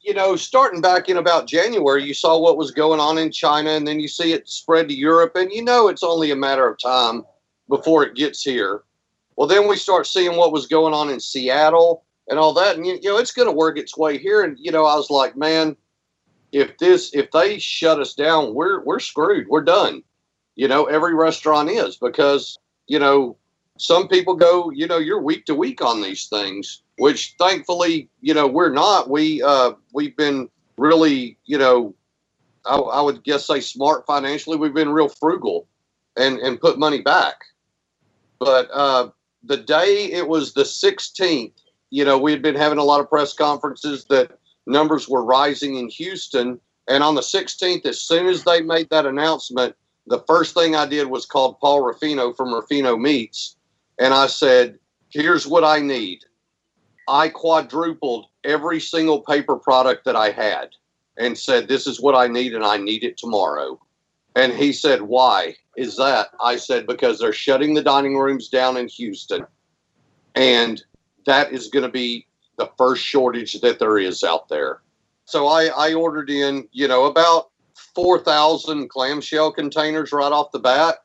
You 0.07 0.13
know, 0.13 0.37
starting 0.37 0.79
back 0.79 1.09
in 1.09 1.17
about 1.17 1.47
January, 1.47 2.01
you 2.01 2.13
saw 2.13 2.39
what 2.39 2.55
was 2.55 2.71
going 2.71 3.01
on 3.01 3.17
in 3.17 3.29
China, 3.29 3.71
and 3.71 3.85
then 3.85 3.99
you 3.99 4.07
see 4.07 4.31
it 4.31 4.47
spread 4.47 4.87
to 4.87 4.95
Europe, 4.95 5.33
and 5.35 5.51
you 5.51 5.61
know 5.61 5.89
it's 5.89 6.01
only 6.01 6.31
a 6.31 6.35
matter 6.35 6.65
of 6.65 6.79
time 6.79 7.25
before 7.67 8.05
it 8.05 8.15
gets 8.15 8.41
here. 8.41 8.83
Well, 9.35 9.49
then 9.49 9.67
we 9.67 9.75
start 9.75 10.07
seeing 10.07 10.37
what 10.37 10.53
was 10.53 10.65
going 10.65 10.93
on 10.93 11.09
in 11.09 11.19
Seattle 11.19 12.05
and 12.29 12.39
all 12.39 12.53
that, 12.53 12.77
and 12.77 12.85
you, 12.87 12.97
you 13.01 13.09
know 13.09 13.17
it's 13.17 13.33
going 13.33 13.49
to 13.49 13.53
work 13.53 13.77
its 13.77 13.97
way 13.97 14.17
here. 14.17 14.43
And 14.43 14.57
you 14.57 14.71
know, 14.71 14.85
I 14.85 14.95
was 14.95 15.09
like, 15.09 15.35
man, 15.35 15.75
if 16.53 16.77
this 16.77 17.13
if 17.13 17.29
they 17.31 17.59
shut 17.59 17.99
us 17.99 18.13
down, 18.13 18.53
we're 18.53 18.81
we're 18.85 19.01
screwed. 19.01 19.49
We're 19.49 19.61
done. 19.61 20.03
You 20.55 20.69
know, 20.69 20.85
every 20.85 21.15
restaurant 21.15 21.69
is 21.69 21.97
because 21.97 22.57
you 22.87 22.97
know 22.97 23.35
some 23.77 24.07
people 24.07 24.35
go, 24.35 24.71
you 24.71 24.87
know, 24.87 24.99
you're 24.99 25.21
week 25.21 25.45
to 25.47 25.53
week 25.53 25.81
on 25.81 26.01
these 26.01 26.27
things, 26.27 26.81
which 26.97 27.35
thankfully, 27.39 28.09
you 28.21 28.33
know, 28.33 28.47
we're 28.47 28.71
not. 28.71 29.09
We 29.09 29.41
uh, 29.41 29.73
we've 29.93 30.15
been 30.15 30.49
really, 30.77 31.37
you 31.45 31.57
know, 31.57 31.95
I, 32.65 32.77
I 32.77 33.01
would 33.01 33.23
guess 33.23 33.45
say 33.45 33.59
smart 33.59 34.05
financially. 34.05 34.57
We've 34.57 34.73
been 34.73 34.91
real 34.91 35.09
frugal 35.09 35.67
and 36.15 36.39
and 36.39 36.59
put 36.59 36.79
money 36.79 37.01
back. 37.01 37.35
But 38.39 38.69
uh, 38.71 39.09
the 39.43 39.57
day 39.57 40.11
it 40.11 40.27
was 40.27 40.53
the 40.53 40.63
16th, 40.63 41.53
you 41.89 42.05
know, 42.05 42.17
we 42.19 42.31
had 42.31 42.41
been 42.41 42.55
having 42.55 42.77
a 42.77 42.83
lot 42.83 42.99
of 42.99 43.09
press 43.09 43.33
conferences 43.33 44.05
that 44.09 44.37
numbers 44.67 45.09
were 45.09 45.23
rising 45.23 45.77
in 45.77 45.89
Houston. 45.89 46.59
And 46.87 47.03
on 47.03 47.15
the 47.15 47.21
16th, 47.21 47.85
as 47.85 47.99
soon 47.99 48.27
as 48.27 48.43
they 48.43 48.61
made 48.61 48.89
that 48.91 49.07
announcement, 49.07 49.75
the 50.05 50.23
first 50.27 50.53
thing 50.53 50.75
I 50.75 50.85
did 50.85 51.07
was 51.07 51.25
called 51.25 51.59
Paul 51.59 51.81
Ruffino 51.81 52.31
from 52.31 52.53
Ruffino 52.53 52.95
Meats 52.95 53.57
and 53.99 54.13
I 54.13 54.27
said, 54.27 54.77
here's 55.09 55.47
what 55.47 55.63
I 55.63 55.79
need. 55.79 56.23
I 57.07 57.29
quadrupled 57.29 58.27
every 58.43 58.79
single 58.79 59.21
paper 59.21 59.55
product 59.55 60.05
that 60.05 60.15
I 60.15 60.31
had 60.31 60.69
and 61.17 61.37
said, 61.37 61.67
this 61.67 61.87
is 61.87 62.01
what 62.01 62.15
I 62.15 62.27
need 62.27 62.53
and 62.53 62.63
I 62.63 62.77
need 62.77 63.03
it 63.03 63.17
tomorrow. 63.17 63.79
And 64.35 64.53
he 64.53 64.71
said, 64.71 65.01
why 65.01 65.55
is 65.75 65.97
that? 65.97 66.29
I 66.41 66.57
said, 66.57 66.85
because 66.85 67.19
they're 67.19 67.33
shutting 67.33 67.73
the 67.73 67.81
dining 67.81 68.17
rooms 68.17 68.49
down 68.49 68.77
in 68.77 68.87
Houston. 68.87 69.45
And 70.35 70.83
that 71.25 71.51
is 71.51 71.69
going 71.69 71.83
to 71.83 71.91
be 71.91 72.27
the 72.57 72.69
first 72.77 73.03
shortage 73.03 73.59
that 73.61 73.79
there 73.79 73.97
is 73.97 74.23
out 74.23 74.49
there. 74.49 74.81
So 75.25 75.47
I, 75.47 75.65
I 75.65 75.93
ordered 75.93 76.29
in, 76.29 76.67
you 76.71 76.87
know, 76.87 77.05
about 77.05 77.49
4,000 77.95 78.89
clamshell 78.89 79.51
containers 79.51 80.11
right 80.11 80.31
off 80.31 80.51
the 80.51 80.59
bat, 80.59 80.97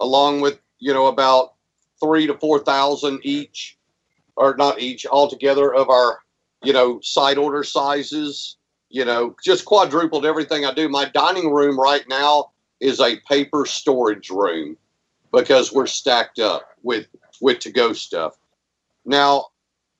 along 0.00 0.42
with, 0.42 0.58
you 0.78 0.92
know, 0.92 1.06
about 1.06 1.54
three 2.00 2.26
to 2.26 2.34
four 2.34 2.58
thousand 2.58 3.20
each, 3.22 3.78
or 4.36 4.56
not 4.56 4.80
each, 4.80 5.06
altogether 5.06 5.74
of 5.74 5.88
our, 5.90 6.20
you 6.62 6.72
know, 6.72 7.00
side 7.02 7.38
order 7.38 7.62
sizes. 7.62 8.56
You 8.90 9.04
know, 9.04 9.34
just 9.44 9.64
quadrupled 9.64 10.24
everything 10.24 10.64
I 10.64 10.72
do. 10.72 10.88
My 10.88 11.06
dining 11.06 11.52
room 11.52 11.80
right 11.80 12.04
now 12.08 12.52
is 12.80 13.00
a 13.00 13.18
paper 13.28 13.66
storage 13.66 14.30
room 14.30 14.76
because 15.32 15.72
we're 15.72 15.86
stacked 15.86 16.38
up 16.38 16.68
with 16.84 17.06
with 17.40 17.58
to 17.60 17.72
go 17.72 17.92
stuff. 17.92 18.36
Now, 19.04 19.46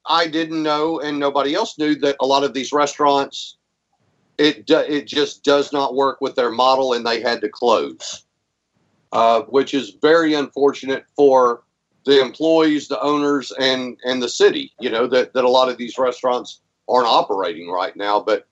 I 0.07 0.29
didn't 0.29 0.63
know, 0.63 1.01
and 1.01 1.19
nobody 1.19 1.55
else 1.55 1.77
knew 1.77 1.97
that 1.97 2.17
a 2.21 2.27
lot 2.27 2.45
of 2.45 2.55
these 2.55 2.73
restaurants, 2.73 3.57
it 4.39 4.71
it 4.71 5.07
just 5.07 5.43
does 5.43 5.73
not 5.73 5.97
work 5.97 6.21
with 6.21 6.37
their 6.37 6.53
model, 6.53 6.93
and 6.93 7.05
they 7.05 7.21
had 7.21 7.41
to 7.41 7.49
close, 7.49 8.25
uh, 9.13 9.43
which 9.43 9.75
is 9.75 9.97
very 10.01 10.35
unfortunate 10.35 11.05
for 11.17 11.64
the 12.05 12.21
employees, 12.21 12.89
the 12.89 13.01
owners, 13.01 13.53
and 13.59 13.99
and 14.05 14.23
the 14.23 14.29
city. 14.29 14.73
You 14.81 14.91
know 14.91 15.07
that 15.09 15.33
that 15.35 15.45
a 15.45 15.51
lot 15.51 15.69
of 15.69 15.79
these 15.79 15.99
restaurants 15.99 16.61
aren't 16.89 17.07
operating 17.07 17.71
right 17.71 17.97
now. 17.97 18.21
But 18.21 18.47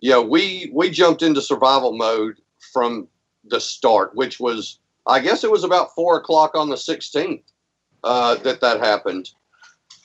yeah, 0.00 0.18
we 0.18 0.70
we 0.72 0.90
jumped 0.90 1.22
into 1.22 1.42
survival 1.42 1.96
mode 1.96 2.36
from 2.72 3.08
the 3.44 3.60
start, 3.60 4.14
which 4.14 4.38
was 4.38 4.78
I 5.06 5.20
guess 5.20 5.44
it 5.44 5.50
was 5.50 5.64
about 5.64 5.94
four 5.94 6.16
o'clock 6.16 6.54
on 6.54 6.68
the 6.68 6.76
16th 6.76 7.42
uh, 8.04 8.36
that 8.36 8.60
that 8.60 8.80
happened, 8.80 9.30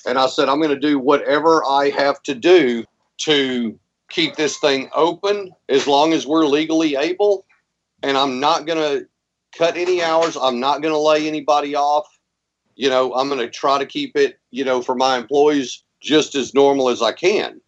and 0.06 0.18
I 0.18 0.28
said 0.28 0.50
I'm 0.50 0.60
going 0.60 0.70
to 0.70 0.80
do 0.80 1.00
whatever 1.00 1.64
I 1.66 1.90
have 1.92 2.22
to 2.24 2.36
do 2.36 2.84
to 3.20 3.80
keep 4.10 4.36
this 4.36 4.58
thing 4.58 4.90
open 4.96 5.52
as 5.70 5.88
long 5.88 6.14
as 6.14 6.26
we're 6.26 6.46
legally 6.46 6.96
able, 6.96 7.46
and 8.02 8.18
I'm 8.18 8.40
not 8.40 8.66
going 8.66 8.80
to 8.80 9.08
cut 9.56 9.78
any 9.78 10.02
hours. 10.02 10.38
I'm 10.38 10.60
not 10.60 10.82
going 10.82 10.94
to 10.94 11.00
lay 11.00 11.28
anybody 11.28 11.76
off 11.76 12.08
you 12.78 12.90
know, 12.90 13.14
I'm 13.16 13.28
going 13.28 13.42
to 13.42 13.50
try 13.50 13.80
to 13.80 13.86
keep 13.86 14.16
it, 14.16 14.40
you 14.52 14.64
know, 14.64 14.82
for 14.82 14.96
my 14.96 15.18
employees 15.18 15.84
just 16.00 16.36
as 16.36 16.54
normal 16.54 16.90
as 16.90 17.02
I 17.02 17.12
can. 17.12 17.60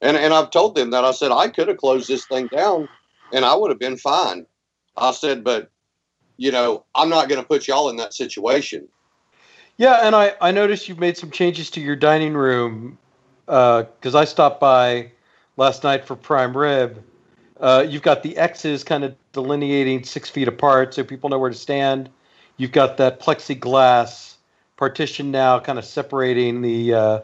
And 0.00 0.16
and 0.16 0.32
I've 0.32 0.50
told 0.50 0.76
them 0.76 0.90
that 0.90 1.04
I 1.04 1.10
said 1.10 1.32
I 1.32 1.48
could 1.48 1.66
have 1.66 1.78
closed 1.78 2.08
this 2.08 2.24
thing 2.26 2.46
down 2.46 2.88
and 3.32 3.44
I 3.44 3.56
would 3.56 3.70
have 3.70 3.80
been 3.80 3.96
fine. 3.96 4.46
I 4.96 5.10
said, 5.10 5.42
but 5.42 5.70
you 6.36 6.52
know, 6.52 6.84
I'm 6.94 7.08
not 7.08 7.28
going 7.28 7.40
to 7.40 7.46
put 7.46 7.66
y'all 7.66 7.88
in 7.88 7.96
that 7.96 8.14
situation. 8.14 8.86
Yeah, 9.78 10.00
and 10.02 10.14
I 10.14 10.34
I 10.40 10.52
noticed 10.52 10.88
you've 10.88 11.00
made 11.00 11.16
some 11.16 11.30
changes 11.30 11.70
to 11.70 11.80
your 11.80 11.96
dining 11.96 12.34
room 12.34 12.98
because 13.46 14.14
uh, 14.14 14.18
I 14.18 14.24
stopped 14.24 14.60
by 14.60 15.10
last 15.56 15.82
night 15.82 16.04
for 16.04 16.14
prime 16.14 16.56
rib. 16.56 17.02
Uh, 17.58 17.84
you've 17.88 18.02
got 18.02 18.22
the 18.22 18.36
X's 18.36 18.84
kind 18.84 19.02
of 19.02 19.16
delineating 19.32 20.04
six 20.04 20.28
feet 20.28 20.46
apart 20.46 20.94
so 20.94 21.02
people 21.02 21.30
know 21.30 21.38
where 21.38 21.50
to 21.50 21.56
stand. 21.56 22.10
You've 22.56 22.72
got 22.72 22.98
that 22.98 23.18
plexiglass 23.18 24.27
partition 24.78 25.30
now, 25.30 25.60
kind 25.60 25.78
of 25.78 25.84
separating 25.84 26.62
the 26.62 26.94
uh, 26.94 27.20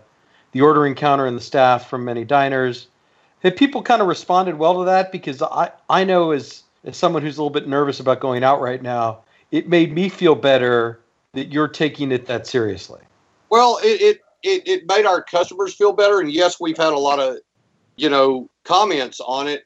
the 0.52 0.61
ordering 0.61 0.94
counter 0.94 1.24
and 1.24 1.36
the 1.36 1.40
staff 1.40 1.88
from 1.88 2.05
many 2.05 2.24
diners. 2.24 2.88
Have 3.42 3.57
people 3.57 3.82
kind 3.82 4.02
of 4.02 4.09
responded 4.09 4.59
well 4.59 4.78
to 4.80 4.84
that? 4.84 5.11
Because 5.11 5.40
I, 5.40 5.70
I 5.88 6.05
know 6.05 6.32
as 6.32 6.64
as 6.84 6.98
someone 6.98 7.22
who's 7.22 7.38
a 7.38 7.40
little 7.40 7.50
bit 7.50 7.66
nervous 7.66 8.00
about 8.00 8.20
going 8.20 8.44
out 8.44 8.61
right 8.61 8.82
now, 8.82 9.20
it 9.50 9.68
made 9.68 9.94
me 9.94 10.11
feel 10.11 10.34
better 10.34 11.00
that 11.32 11.50
you're 11.52 11.68
taking 11.68 12.12
it 12.12 12.26
that 12.26 12.46
seriously. 12.46 13.00
Well, 13.48 13.78
it 13.82 14.00
it, 14.02 14.20
it, 14.42 14.68
it 14.68 14.88
made 14.88 15.07
our 15.07 15.22
customers 15.22 15.72
feel 15.74 15.92
better, 15.92 16.20
and 16.20 16.30
yes, 16.30 16.61
we've 16.61 16.76
had 16.76 16.92
a 16.92 16.98
lot 16.98 17.20
of 17.20 17.38
you 17.96 18.11
know 18.11 18.50
comments 18.64 19.20
on 19.20 19.48
it. 19.48 19.64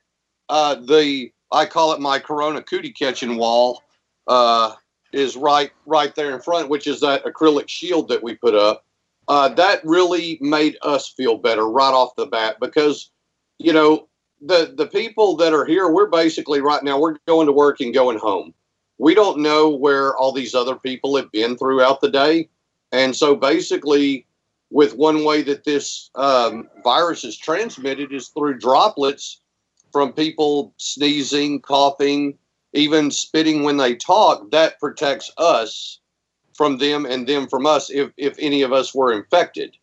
Uh, 0.49 0.74
the 0.76 1.32
I 1.51 1.64
call 1.64 1.93
it 1.93 2.01
my 2.01 2.18
Corona 2.18 2.62
cootie 2.62 2.93
catching 2.93 3.39
wall. 3.39 3.82
Uh, 4.26 4.74
is 5.12 5.36
right 5.36 5.70
right 5.86 6.14
there 6.14 6.34
in 6.34 6.40
front, 6.40 6.68
which 6.68 6.86
is 6.86 7.00
that 7.00 7.24
acrylic 7.24 7.68
shield 7.68 8.09
that 8.09 8.22
we 8.22 8.34
put 8.34 8.54
up. 8.54 8.84
Uh, 9.28 9.48
that 9.48 9.84
really 9.84 10.38
made 10.40 10.76
us 10.82 11.09
feel 11.09 11.36
better 11.36 11.68
right 11.68 11.92
off 11.92 12.16
the 12.16 12.26
bat 12.26 12.56
because 12.61 13.11
you 13.59 13.72
know 13.72 14.09
the 14.40 14.72
the 14.76 14.86
people 14.86 15.36
that 15.36 15.52
are 15.52 15.66
here 15.66 15.90
we're 15.90 16.06
basically 16.06 16.61
right 16.61 16.82
now 16.82 16.98
we're 16.98 17.16
going 17.26 17.46
to 17.46 17.52
work 17.52 17.80
and 17.80 17.92
going 17.92 18.18
home 18.18 18.54
we 18.98 19.14
don't 19.14 19.38
know 19.38 19.68
where 19.68 20.16
all 20.16 20.32
these 20.32 20.54
other 20.54 20.76
people 20.76 21.16
have 21.16 21.30
been 21.32 21.56
throughout 21.56 22.00
the 22.00 22.11
day 22.11 22.48
and 22.92 23.14
so 23.14 23.34
basically 23.34 24.24
with 24.70 24.94
one 24.94 25.24
way 25.24 25.42
that 25.42 25.64
this 25.64 26.11
um, 26.14 26.68
virus 26.84 27.24
is 27.24 27.36
transmitted 27.36 28.12
is 28.12 28.28
through 28.28 28.59
droplets 28.59 29.40
from 29.92 30.12
people 30.12 30.72
sneezing 30.76 31.61
coughing 31.61 32.38
even 32.73 33.11
spitting 33.11 33.62
when 33.62 33.77
they 33.77 33.95
talk, 33.95 34.51
that 34.51 34.79
protects 34.79 35.31
us 35.39 36.01
from 36.55 36.79
them 36.79 37.07
and 37.07 37.27
them 37.27 37.47
from 37.47 37.66
us 37.66 37.91
if, 37.91 38.11
if 38.16 38.37
any 38.39 38.62
of 38.62 38.73
us 38.73 38.95
were 38.95 39.12
infected. 39.12 39.77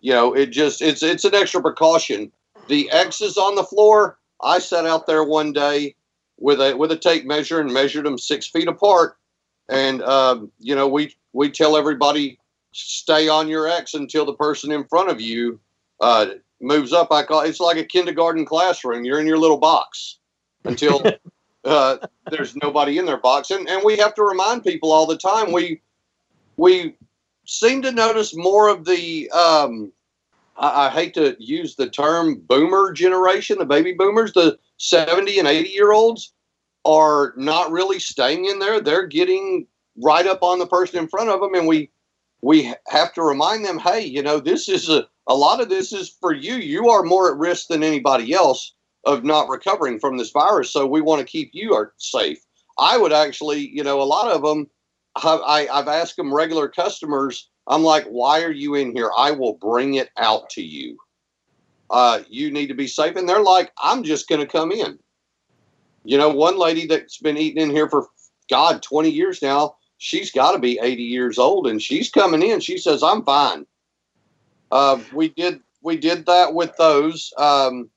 You 0.00 0.12
know, 0.12 0.34
it 0.34 0.46
just 0.46 0.80
it's 0.80 1.02
it's 1.02 1.24
an 1.24 1.34
extra 1.34 1.60
precaution. 1.60 2.30
The 2.68 2.88
X's 2.90 3.36
on 3.36 3.56
the 3.56 3.64
floor, 3.64 4.18
I 4.42 4.60
sat 4.60 4.86
out 4.86 5.06
there 5.06 5.24
one 5.24 5.52
day 5.52 5.96
with 6.38 6.60
a 6.60 6.76
with 6.76 6.92
a 6.92 6.96
tape 6.96 7.26
measure 7.26 7.60
and 7.60 7.72
measured 7.72 8.06
them 8.06 8.18
six 8.18 8.46
feet 8.46 8.68
apart. 8.68 9.16
And 9.68 10.02
um, 10.02 10.52
you 10.60 10.76
know, 10.76 10.86
we 10.86 11.16
we 11.32 11.50
tell 11.50 11.76
everybody 11.76 12.38
stay 12.72 13.28
on 13.28 13.48
your 13.48 13.68
X 13.68 13.94
until 13.94 14.24
the 14.24 14.34
person 14.34 14.70
in 14.70 14.84
front 14.84 15.10
of 15.10 15.20
you 15.20 15.58
uh, 16.00 16.26
moves 16.60 16.92
up. 16.92 17.10
I 17.10 17.24
call 17.24 17.40
it's 17.40 17.60
like 17.60 17.76
a 17.76 17.84
kindergarten 17.84 18.44
classroom. 18.44 19.04
You're 19.04 19.20
in 19.20 19.26
your 19.26 19.38
little 19.38 19.58
box 19.58 20.18
until 20.64 21.02
uh, 21.68 21.98
there's 22.30 22.56
nobody 22.56 22.98
in 22.98 23.06
their 23.06 23.18
box, 23.18 23.50
and 23.50 23.68
and 23.68 23.82
we 23.84 23.96
have 23.98 24.14
to 24.14 24.22
remind 24.22 24.64
people 24.64 24.90
all 24.90 25.06
the 25.06 25.16
time. 25.16 25.52
We 25.52 25.80
we 26.56 26.96
seem 27.46 27.82
to 27.82 27.92
notice 27.92 28.34
more 28.34 28.68
of 28.68 28.84
the. 28.84 29.30
Um, 29.30 29.92
I, 30.56 30.86
I 30.86 30.90
hate 30.90 31.14
to 31.14 31.36
use 31.38 31.76
the 31.76 31.88
term 31.88 32.40
boomer 32.48 32.92
generation, 32.92 33.58
the 33.58 33.64
baby 33.64 33.92
boomers, 33.92 34.32
the 34.32 34.58
70 34.78 35.38
and 35.38 35.48
80 35.48 35.68
year 35.68 35.92
olds 35.92 36.32
are 36.84 37.34
not 37.36 37.70
really 37.70 37.98
staying 37.98 38.46
in 38.46 38.58
there. 38.58 38.80
They're 38.80 39.06
getting 39.06 39.66
right 39.96 40.26
up 40.26 40.42
on 40.42 40.58
the 40.58 40.66
person 40.66 40.98
in 40.98 41.08
front 41.08 41.28
of 41.28 41.40
them, 41.40 41.54
and 41.54 41.66
we 41.66 41.90
we 42.40 42.72
have 42.86 43.12
to 43.14 43.22
remind 43.22 43.64
them, 43.64 43.78
hey, 43.78 44.04
you 44.04 44.22
know, 44.22 44.40
this 44.40 44.68
is 44.68 44.88
a 44.88 45.06
a 45.26 45.34
lot 45.34 45.60
of 45.60 45.68
this 45.68 45.92
is 45.92 46.08
for 46.08 46.32
you. 46.32 46.54
You 46.54 46.88
are 46.88 47.02
more 47.02 47.30
at 47.30 47.36
risk 47.36 47.68
than 47.68 47.82
anybody 47.82 48.32
else 48.32 48.72
of 49.08 49.24
not 49.24 49.48
recovering 49.48 49.98
from 49.98 50.18
this 50.18 50.30
virus. 50.30 50.70
So 50.70 50.86
we 50.86 51.00
want 51.00 51.20
to 51.20 51.26
keep 51.26 51.50
you 51.54 51.72
are 51.72 51.94
safe. 51.96 52.44
I 52.78 52.98
would 52.98 53.12
actually, 53.12 53.66
you 53.66 53.82
know, 53.82 54.02
a 54.02 54.04
lot 54.04 54.30
of 54.30 54.42
them, 54.42 54.68
I, 55.16 55.66
I've 55.72 55.88
asked 55.88 56.16
them 56.16 56.32
regular 56.32 56.68
customers, 56.68 57.48
I'm 57.66 57.82
like, 57.82 58.04
why 58.04 58.42
are 58.42 58.52
you 58.52 58.74
in 58.74 58.94
here? 58.94 59.10
I 59.16 59.30
will 59.30 59.54
bring 59.54 59.94
it 59.94 60.10
out 60.18 60.50
to 60.50 60.62
you. 60.62 60.98
Uh, 61.88 62.20
you 62.28 62.50
need 62.50 62.66
to 62.66 62.74
be 62.74 62.86
safe. 62.86 63.16
And 63.16 63.26
they're 63.26 63.42
like, 63.42 63.72
I'm 63.82 64.04
just 64.04 64.28
going 64.28 64.42
to 64.42 64.46
come 64.46 64.72
in. 64.72 64.98
You 66.04 66.18
know, 66.18 66.28
one 66.28 66.58
lady 66.58 66.86
that's 66.86 67.16
been 67.16 67.38
eating 67.38 67.62
in 67.62 67.70
here 67.70 67.88
for, 67.88 68.08
God, 68.50 68.82
20 68.82 69.08
years 69.08 69.40
now, 69.40 69.76
she's 69.96 70.30
got 70.30 70.52
to 70.52 70.58
be 70.58 70.78
80 70.80 71.02
years 71.02 71.38
old 71.38 71.66
and 71.66 71.80
she's 71.80 72.10
coming 72.10 72.42
in. 72.42 72.60
She 72.60 72.76
says, 72.76 73.02
I'm 73.02 73.24
fine. 73.24 73.66
Uh, 74.70 75.00
we 75.14 75.30
did 75.30 75.60
we 75.82 75.96
did 75.96 76.26
that 76.26 76.52
with 76.52 76.76
those. 76.76 77.32
Um, 77.38 77.88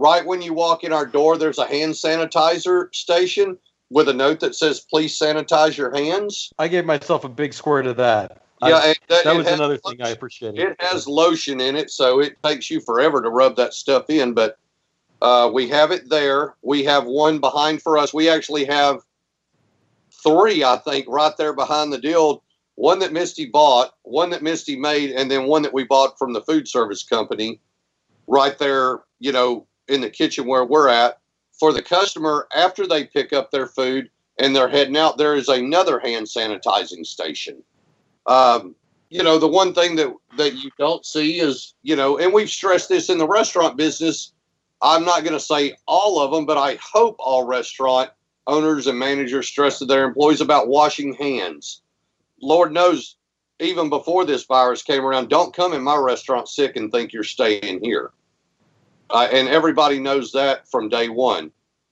right 0.00 0.24
when 0.24 0.42
you 0.42 0.54
walk 0.54 0.82
in 0.82 0.92
our 0.92 1.06
door, 1.06 1.36
there's 1.36 1.58
a 1.58 1.66
hand 1.66 1.92
sanitizer 1.92 2.92
station 2.94 3.58
with 3.90 4.08
a 4.08 4.12
note 4.12 4.40
that 4.40 4.54
says, 4.54 4.80
"Please 4.80 5.16
sanitize 5.18 5.76
your 5.76 5.94
hands." 5.94 6.52
I 6.58 6.68
gave 6.68 6.86
myself 6.86 7.24
a 7.24 7.28
big 7.28 7.52
squirt 7.52 7.86
of 7.86 7.96
that. 7.98 8.42
Yeah, 8.62 8.76
I, 8.76 8.94
that, 9.08 9.24
that 9.24 9.36
was 9.36 9.46
another 9.46 9.80
lotion, 9.84 9.98
thing 9.98 10.06
I 10.06 10.10
appreciated. 10.10 10.60
It 10.60 10.76
has 10.80 11.06
lotion 11.06 11.60
in 11.60 11.76
it, 11.76 11.90
so 11.90 12.20
it 12.20 12.42
takes 12.42 12.70
you 12.70 12.80
forever 12.80 13.22
to 13.22 13.30
rub 13.30 13.56
that 13.56 13.72
stuff 13.74 14.10
in. 14.10 14.34
But 14.34 14.58
uh, 15.22 15.50
we 15.52 15.68
have 15.68 15.90
it 15.90 16.08
there. 16.10 16.54
We 16.62 16.84
have 16.84 17.04
one 17.06 17.38
behind 17.38 17.82
for 17.82 17.96
us. 17.96 18.12
We 18.12 18.28
actually 18.28 18.64
have 18.66 19.00
three, 20.22 20.62
I 20.64 20.76
think, 20.76 21.06
right 21.08 21.36
there 21.36 21.54
behind 21.54 21.92
the 21.92 21.98
deal. 21.98 22.42
One 22.74 22.98
that 23.00 23.12
Misty 23.12 23.46
bought, 23.46 23.94
one 24.02 24.30
that 24.30 24.42
Misty 24.42 24.76
made, 24.76 25.10
and 25.10 25.30
then 25.30 25.44
one 25.44 25.62
that 25.62 25.74
we 25.74 25.84
bought 25.84 26.18
from 26.18 26.32
the 26.32 26.42
food 26.42 26.68
service 26.68 27.02
company 27.02 27.60
right 28.26 28.58
there, 28.58 29.00
you 29.18 29.32
know, 29.32 29.66
in 29.90 30.00
the 30.00 30.10
kitchen 30.10 30.46
where 30.46 30.64
we're 30.64 30.88
at. 30.88 31.18
For 31.52 31.72
the 31.72 31.82
customer, 31.82 32.48
after 32.56 32.86
they 32.86 33.04
pick 33.04 33.32
up 33.32 33.50
their 33.50 33.66
food 33.66 34.08
and 34.38 34.56
they're 34.56 34.68
heading 34.68 34.96
out, 34.96 35.18
there 35.18 35.34
is 35.34 35.48
another 35.48 35.98
hand 35.98 36.26
sanitizing 36.26 37.04
station. 37.04 37.62
Um, 38.26 38.74
you 39.10 39.22
know, 39.22 39.38
the 39.38 39.48
one 39.48 39.74
thing 39.74 39.96
that 39.96 40.14
that 40.36 40.54
you 40.54 40.70
don't 40.78 41.04
see 41.04 41.40
is, 41.40 41.74
you 41.82 41.96
know, 41.96 42.16
and 42.16 42.32
we've 42.32 42.48
stressed 42.48 42.88
this 42.88 43.10
in 43.10 43.18
the 43.18 43.26
restaurant 43.26 43.76
business. 43.76 44.32
I'm 44.80 45.04
not 45.04 45.24
going 45.24 45.34
to 45.34 45.40
say 45.40 45.74
all 45.86 46.20
of 46.20 46.30
them, 46.30 46.46
but 46.46 46.56
I 46.56 46.78
hope 46.80 47.16
all 47.18 47.44
restaurant 47.44 48.10
owners 48.46 48.86
and 48.86 48.98
managers 48.98 49.48
stress 49.48 49.78
to 49.78 49.84
their 49.84 50.04
employees 50.04 50.40
about 50.40 50.68
washing 50.68 51.12
hands. 51.14 51.82
Lord 52.40 52.72
knows, 52.72 53.16
even 53.58 53.90
before 53.90 54.24
this 54.24 54.44
virus 54.44 54.82
came 54.82 55.04
around, 55.04 55.28
don't 55.28 55.54
come 55.54 55.74
in 55.74 55.82
my 55.82 55.96
restaurant 55.96 56.48
sick 56.48 56.76
and 56.76 56.90
think 56.90 57.12
you're 57.12 57.24
staying 57.24 57.80
here. 57.82 58.12
Uh, 59.10 59.28
and 59.32 59.48
everybody 59.48 59.98
knows 59.98 60.32
that 60.32 60.68
from 60.68 60.88
day 60.88 61.08
one. 61.08 61.50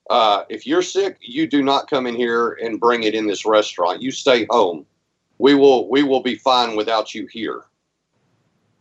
Uh, 0.08 0.44
if 0.48 0.66
you're 0.66 0.82
sick, 0.82 1.18
you 1.20 1.46
do 1.46 1.62
not 1.62 1.90
come 1.90 2.06
in 2.06 2.14
here 2.14 2.52
and 2.62 2.80
bring 2.80 3.02
it 3.02 3.14
in 3.14 3.26
this 3.26 3.44
restaurant. 3.44 4.00
You 4.00 4.10
stay 4.10 4.46
home 4.48 4.86
we 5.38 5.54
will 5.54 5.88
we 5.88 6.02
will 6.02 6.22
be 6.22 6.34
fine 6.34 6.76
without 6.76 7.14
you 7.14 7.26
here 7.26 7.64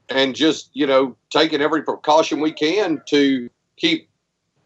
and 0.10 0.36
just 0.36 0.70
you 0.74 0.86
know 0.86 1.16
taking 1.30 1.62
every 1.62 1.84
precaution 1.84 2.42
we 2.42 2.52
can 2.52 3.02
to 3.08 3.50
keep 3.78 4.10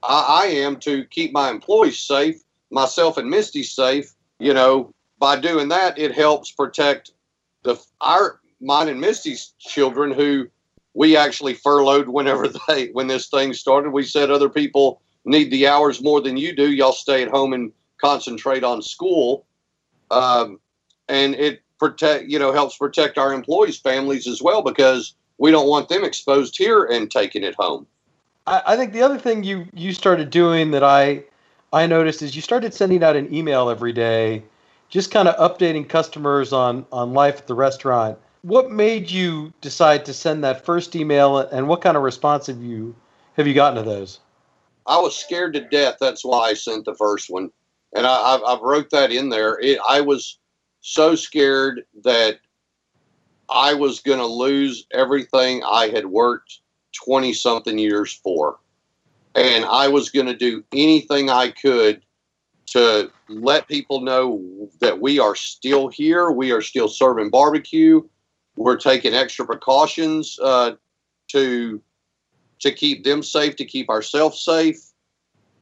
I, 0.03 0.43
I, 0.43 0.45
am 0.47 0.77
to 0.77 1.05
keep 1.05 1.31
my 1.31 1.49
employees 1.49 1.99
safe 1.99 2.41
myself 2.71 3.17
and 3.17 3.29
misty 3.29 3.63
safe 3.63 4.13
you 4.39 4.53
know 4.53 4.93
by 5.19 5.39
doing 5.39 5.69
that 5.69 5.99
it 5.99 6.13
helps 6.13 6.51
protect 6.51 7.11
the 7.63 7.75
our 7.99 8.39
mine 8.61 8.87
and 8.87 8.99
misty's 8.99 9.53
children 9.59 10.11
who 10.11 10.47
we 10.93 11.15
actually 11.15 11.53
furloughed 11.53 12.09
whenever 12.09 12.47
they 12.67 12.87
when 12.89 13.07
this 13.07 13.27
thing 13.27 13.53
started 13.53 13.91
we 13.91 14.03
said 14.03 14.29
other 14.29 14.49
people 14.49 15.01
need 15.25 15.51
the 15.51 15.67
hours 15.67 16.01
more 16.01 16.21
than 16.21 16.37
you 16.37 16.55
do 16.55 16.71
y'all 16.71 16.91
stay 16.91 17.21
at 17.23 17.29
home 17.29 17.53
and 17.53 17.71
concentrate 17.99 18.63
on 18.63 18.81
school 18.81 19.45
um, 20.11 20.59
and 21.07 21.35
it 21.35 21.61
protect 21.79 22.25
you 22.25 22.37
know 22.37 22.51
helps 22.53 22.77
protect 22.77 23.17
our 23.17 23.33
employees' 23.33 23.77
families 23.77 24.27
as 24.27 24.41
well 24.41 24.61
because 24.61 25.15
we 25.39 25.49
don't 25.49 25.67
want 25.67 25.89
them 25.89 26.03
exposed 26.03 26.55
here 26.55 26.85
and 26.85 27.09
taking 27.09 27.43
it 27.43 27.55
home. 27.55 27.87
I, 28.45 28.61
I 28.67 28.75
think 28.77 28.93
the 28.93 29.01
other 29.01 29.17
thing 29.17 29.43
you 29.43 29.65
you 29.73 29.93
started 29.93 30.29
doing 30.29 30.71
that 30.71 30.83
I 30.83 31.23
I 31.73 31.87
noticed 31.87 32.21
is 32.21 32.35
you 32.35 32.41
started 32.41 32.73
sending 32.73 33.03
out 33.03 33.15
an 33.15 33.33
email 33.33 33.69
every 33.69 33.93
day, 33.93 34.43
just 34.89 35.09
kind 35.09 35.27
of 35.27 35.35
updating 35.37 35.89
customers 35.89 36.53
on 36.53 36.85
on 36.91 37.13
life 37.13 37.39
at 37.39 37.47
the 37.47 37.55
restaurant. 37.55 38.19
What 38.43 38.71
made 38.71 39.09
you 39.09 39.53
decide 39.61 40.05
to 40.05 40.13
send 40.13 40.43
that 40.43 40.65
first 40.65 40.95
email, 40.95 41.37
and 41.37 41.67
what 41.67 41.81
kind 41.81 41.95
of 41.95 42.03
response 42.03 42.47
have 42.47 42.61
you 42.61 42.95
have 43.37 43.47
you 43.47 43.53
gotten 43.53 43.83
to 43.83 43.89
those? 43.89 44.19
I 44.87 44.97
was 44.97 45.15
scared 45.15 45.53
to 45.53 45.61
death. 45.61 45.97
That's 45.99 46.25
why 46.25 46.49
I 46.49 46.53
sent 46.53 46.85
the 46.85 46.95
first 46.95 47.29
one, 47.29 47.51
and 47.95 48.07
I, 48.07 48.13
I, 48.13 48.35
I 48.37 48.59
wrote 48.61 48.89
that 48.89 49.11
in 49.11 49.29
there. 49.29 49.59
It, 49.59 49.77
I 49.87 50.01
was 50.01 50.39
so 50.81 51.15
scared 51.15 51.83
that 52.03 52.39
I 53.49 53.73
was 53.73 53.99
going 53.99 54.19
to 54.19 54.25
lose 54.25 54.87
everything 54.91 55.61
I 55.63 55.89
had 55.89 56.05
worked 56.05 56.59
20 57.03 57.33
something 57.33 57.77
years 57.77 58.13
for. 58.13 58.57
And 59.35 59.65
I 59.65 59.87
was 59.87 60.09
going 60.09 60.25
to 60.25 60.35
do 60.35 60.63
anything 60.73 61.29
I 61.29 61.51
could 61.51 62.01
to 62.67 63.11
let 63.27 63.67
people 63.67 64.01
know 64.01 64.69
that 64.79 64.99
we 64.99 65.19
are 65.19 65.35
still 65.35 65.89
here. 65.89 66.31
We 66.31 66.51
are 66.51 66.61
still 66.61 66.87
serving 66.87 67.29
barbecue. 67.29 68.01
We're 68.55 68.77
taking 68.77 69.13
extra 69.13 69.45
precautions 69.45 70.37
uh, 70.41 70.73
to 71.29 71.81
to 72.59 72.71
keep 72.71 73.03
them 73.03 73.23
safe, 73.23 73.55
to 73.55 73.65
keep 73.65 73.89
ourselves 73.89 74.43
safe, 74.43 74.79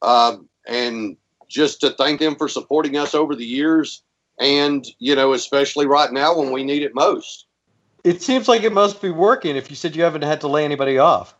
uh, 0.02 0.36
and 0.66 1.16
just 1.48 1.80
to 1.80 1.90
thank 1.90 2.20
them 2.20 2.36
for 2.36 2.48
supporting 2.48 2.96
us 2.96 3.14
over 3.14 3.34
the 3.34 3.44
years 3.44 4.02
and 4.40 4.86
you 4.98 5.14
know 5.14 5.32
especially 5.34 5.86
right 5.86 6.12
now 6.12 6.36
when 6.36 6.50
we 6.50 6.64
need 6.64 6.82
it 6.82 6.94
most. 6.94 7.46
It 8.02 8.22
seems 8.22 8.48
like 8.48 8.62
it 8.62 8.72
must 8.72 9.02
be 9.02 9.10
working 9.10 9.56
if 9.56 9.68
you 9.68 9.76
said 9.76 9.94
you 9.94 10.02
haven't 10.02 10.22
had 10.22 10.40
to 10.40 10.48
lay 10.48 10.64
anybody 10.64 10.98
off. 10.98 11.34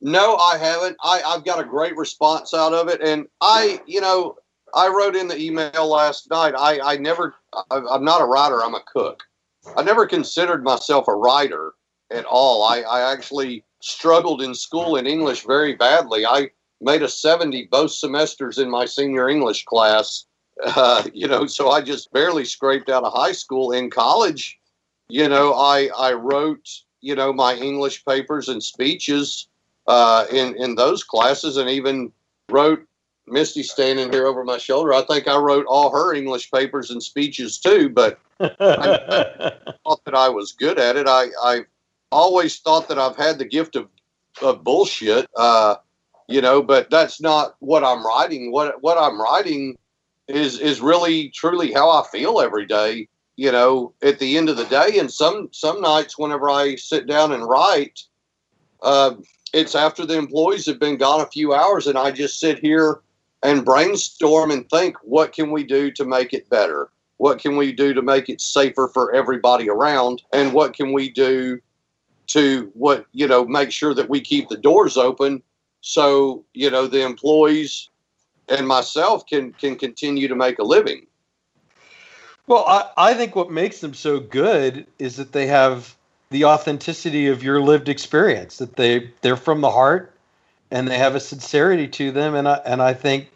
No 0.00 0.36
i 0.36 0.58
haven't. 0.58 0.96
I, 1.02 1.22
i've 1.26 1.44
got 1.44 1.60
a 1.60 1.64
great 1.64 1.96
response 1.96 2.52
out 2.52 2.74
of 2.74 2.88
it. 2.88 3.00
And 3.00 3.26
i 3.40 3.80
you 3.86 4.00
know 4.00 4.36
i 4.74 4.88
wrote 4.88 5.16
in 5.16 5.28
the 5.28 5.38
email 5.38 5.88
last 5.88 6.30
night 6.30 6.54
i 6.56 6.80
i 6.80 6.96
never 6.96 7.34
I, 7.52 7.80
i'm 7.90 8.04
not 8.04 8.20
a 8.20 8.24
writer 8.24 8.62
i'm 8.62 8.74
a 8.74 8.82
cook 8.86 9.22
i 9.76 9.82
never 9.82 10.06
considered 10.06 10.62
myself 10.64 11.08
a 11.08 11.14
writer 11.14 11.72
at 12.10 12.24
all 12.24 12.64
i 12.64 12.80
i 12.80 13.12
actually 13.12 13.64
struggled 13.80 14.42
in 14.42 14.54
school 14.54 14.96
in 14.96 15.06
english 15.06 15.44
very 15.44 15.74
badly 15.74 16.26
i 16.26 16.50
made 16.80 17.02
a 17.02 17.08
70 17.08 17.68
both 17.70 17.92
semesters 17.92 18.58
in 18.58 18.70
my 18.70 18.84
senior 18.84 19.28
english 19.28 19.64
class 19.64 20.26
uh, 20.76 21.04
you 21.14 21.26
know, 21.26 21.46
so 21.46 21.70
I 21.70 21.80
just 21.80 22.12
barely 22.12 22.44
scraped 22.44 22.90
out 22.90 23.04
of 23.04 23.12
high 23.12 23.32
school. 23.32 23.72
In 23.72 23.88
college, 23.88 24.58
you 25.08 25.28
know, 25.28 25.54
I 25.54 25.88
I 25.96 26.12
wrote 26.12 26.68
you 27.00 27.14
know 27.14 27.32
my 27.32 27.54
English 27.54 28.04
papers 28.04 28.48
and 28.48 28.62
speeches 28.62 29.48
uh, 29.86 30.26
in 30.30 30.54
in 30.56 30.74
those 30.74 31.02
classes, 31.02 31.56
and 31.56 31.70
even 31.70 32.12
wrote 32.50 32.82
Misty 33.30 33.62
standing 33.62 34.12
here 34.12 34.26
over 34.26 34.44
my 34.44 34.58
shoulder. 34.58 34.92
I 34.92 35.02
think 35.02 35.28
I 35.28 35.36
wrote 35.36 35.66
all 35.66 35.90
her 35.90 36.14
English 36.14 36.50
papers 36.50 36.90
and 36.90 37.02
speeches 37.02 37.58
too, 37.58 37.88
but 37.88 38.18
I, 38.40 38.48
I 38.60 39.72
thought 39.84 40.04
that 40.04 40.14
I 40.14 40.28
was 40.28 40.52
good 40.52 40.78
at 40.78 40.96
it. 40.96 41.06
I 41.08 41.26
I 41.42 41.60
always 42.10 42.58
thought 42.58 42.88
that 42.88 42.98
I've 42.98 43.16
had 43.16 43.38
the 43.38 43.44
gift 43.44 43.76
of 43.76 43.88
of 44.42 44.64
bullshit. 44.64 45.28
Uh, 45.36 45.76
you 46.28 46.40
know, 46.40 46.62
but 46.62 46.90
that's 46.90 47.20
not 47.20 47.56
what 47.58 47.84
I'm 47.84 48.06
writing. 48.06 48.52
What 48.52 48.82
what 48.82 48.98
I'm 48.98 49.20
writing 49.20 49.76
is 50.28 50.58
is 50.58 50.80
really 50.80 51.30
truly 51.30 51.72
how 51.72 51.90
I 51.90 52.06
feel 52.10 52.40
every 52.40 52.66
day. 52.66 53.08
You 53.36 53.52
know, 53.52 53.94
at 54.02 54.18
the 54.18 54.36
end 54.36 54.48
of 54.48 54.56
the 54.56 54.66
day, 54.66 54.98
and 54.98 55.10
some 55.10 55.48
some 55.52 55.80
nights 55.80 56.18
whenever 56.18 56.50
I 56.50 56.76
sit 56.76 57.06
down 57.06 57.32
and 57.32 57.48
write, 57.48 58.00
uh, 58.82 59.14
it's 59.52 59.74
after 59.74 60.04
the 60.04 60.18
employees 60.18 60.66
have 60.66 60.78
been 60.78 60.98
gone 60.98 61.20
a 61.20 61.26
few 61.26 61.54
hours, 61.54 61.86
and 61.86 61.98
I 61.98 62.10
just 62.10 62.38
sit 62.38 62.58
here 62.58 63.00
and 63.42 63.64
brainstorm 63.64 64.50
and 64.50 64.68
think, 64.68 64.96
what 65.02 65.32
can 65.32 65.50
we 65.50 65.64
do 65.64 65.90
to 65.92 66.04
make 66.04 66.32
it 66.32 66.48
better? 66.50 66.88
What 67.16 67.38
can 67.38 67.56
we 67.56 67.72
do 67.72 67.94
to 67.94 68.02
make 68.02 68.28
it 68.28 68.40
safer 68.40 68.88
for 68.92 69.14
everybody 69.14 69.68
around? 69.68 70.22
And 70.32 70.52
what 70.52 70.74
can 70.74 70.92
we 70.92 71.10
do 71.10 71.60
to 72.28 72.70
what 72.74 73.06
you 73.12 73.26
know 73.26 73.44
make 73.44 73.72
sure 73.72 73.92
that 73.92 74.08
we 74.08 74.20
keep 74.20 74.48
the 74.48 74.56
doors 74.56 74.96
open 74.96 75.42
so 75.80 76.44
you 76.54 76.70
know 76.70 76.86
the 76.86 77.04
employees 77.04 77.90
and 78.50 78.66
myself 78.66 79.26
can 79.26 79.52
can 79.54 79.76
continue 79.76 80.28
to 80.28 80.34
make 80.34 80.58
a 80.58 80.64
living. 80.64 81.06
Well, 82.46 82.64
I, 82.66 82.90
I 82.96 83.14
think 83.14 83.36
what 83.36 83.50
makes 83.50 83.80
them 83.80 83.94
so 83.94 84.18
good 84.18 84.86
is 84.98 85.16
that 85.16 85.32
they 85.32 85.46
have 85.46 85.96
the 86.30 86.44
authenticity 86.44 87.28
of 87.28 87.42
your 87.42 87.60
lived 87.60 87.88
experience. 87.88 88.58
That 88.58 88.76
they 88.76 89.10
they're 89.22 89.36
from 89.36 89.60
the 89.60 89.70
heart, 89.70 90.09
and 90.70 90.86
they 90.86 90.98
have 90.98 91.14
a 91.14 91.20
sincerity 91.20 91.88
to 91.88 92.12
them. 92.12 92.34
And 92.34 92.48
I 92.48 92.60
and 92.64 92.82
I 92.82 92.94
think, 92.94 93.28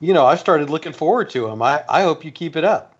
you 0.00 0.12
know, 0.12 0.26
I 0.26 0.36
started 0.36 0.70
looking 0.70 0.92
forward 0.92 1.30
to 1.30 1.46
them. 1.46 1.62
I 1.62 1.84
I 1.88 2.02
hope 2.02 2.24
you 2.24 2.30
keep 2.30 2.56
it 2.56 2.64
up. 2.64 2.96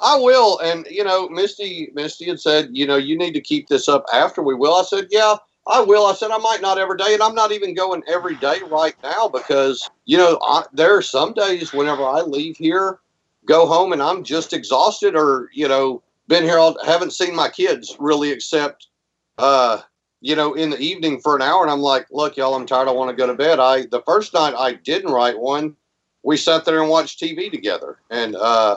I 0.00 0.16
will. 0.16 0.58
And 0.60 0.86
you 0.90 1.04
know, 1.04 1.28
Misty 1.28 1.90
Misty 1.94 2.26
had 2.26 2.40
said, 2.40 2.70
you 2.72 2.86
know, 2.86 2.96
you 2.96 3.16
need 3.16 3.32
to 3.32 3.40
keep 3.40 3.68
this 3.68 3.88
up 3.88 4.04
after 4.12 4.42
we 4.42 4.54
will. 4.54 4.74
I 4.74 4.82
said, 4.82 5.08
yeah. 5.10 5.36
I 5.66 5.80
will. 5.80 6.06
I 6.06 6.14
said 6.14 6.30
I 6.30 6.38
might 6.38 6.62
not 6.62 6.78
every 6.78 6.96
day, 6.96 7.12
and 7.12 7.22
I'm 7.22 7.34
not 7.34 7.52
even 7.52 7.74
going 7.74 8.02
every 8.08 8.34
day 8.36 8.60
right 8.68 8.96
now 9.02 9.28
because 9.28 9.88
you 10.06 10.16
know 10.16 10.38
I, 10.42 10.64
there 10.72 10.96
are 10.96 11.02
some 11.02 11.34
days 11.34 11.72
whenever 11.72 12.02
I 12.02 12.22
leave 12.22 12.56
here, 12.56 12.98
go 13.44 13.66
home, 13.66 13.92
and 13.92 14.02
I'm 14.02 14.24
just 14.24 14.52
exhausted, 14.52 15.14
or 15.14 15.50
you 15.52 15.68
know, 15.68 16.02
been 16.28 16.44
here 16.44 16.58
all 16.58 16.82
haven't 16.84 17.12
seen 17.12 17.36
my 17.36 17.50
kids 17.50 17.94
really 18.00 18.30
except 18.30 18.88
uh, 19.36 19.80
you 20.20 20.36
know, 20.36 20.54
in 20.54 20.70
the 20.70 20.78
evening 20.78 21.20
for 21.20 21.34
an 21.34 21.42
hour, 21.42 21.62
and 21.62 21.70
I'm 21.70 21.80
like, 21.80 22.06
look, 22.10 22.36
y'all, 22.36 22.54
I'm 22.54 22.66
tired. 22.66 22.88
I 22.88 22.92
want 22.92 23.10
to 23.10 23.16
go 23.16 23.26
to 23.26 23.34
bed. 23.34 23.58
I 23.58 23.86
the 23.86 24.02
first 24.02 24.34
night 24.34 24.54
I 24.56 24.74
didn't 24.74 25.12
write 25.12 25.38
one. 25.38 25.76
We 26.22 26.36
sat 26.36 26.64
there 26.64 26.80
and 26.80 26.90
watched 26.90 27.20
TV 27.20 27.50
together, 27.50 27.98
and 28.10 28.36
uh, 28.36 28.76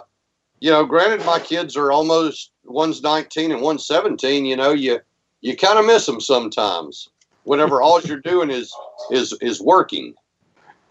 you 0.60 0.72
know, 0.72 0.86
granted, 0.86 1.26
my 1.26 1.40
kids 1.40 1.76
are 1.76 1.92
almost 1.92 2.52
one's 2.64 3.04
19 3.04 3.52
and 3.52 3.62
one's 3.62 3.86
17. 3.86 4.46
You 4.46 4.56
know, 4.56 4.72
you 4.72 5.00
you 5.42 5.58
kind 5.58 5.78
of 5.78 5.86
miss 5.86 6.06
them 6.06 6.22
sometimes. 6.22 7.10
Whenever 7.44 7.82
all 7.82 8.00
you're 8.02 8.22
doing 8.22 8.50
is 8.50 8.74
is 9.12 9.38
is 9.42 9.62
working. 9.62 10.14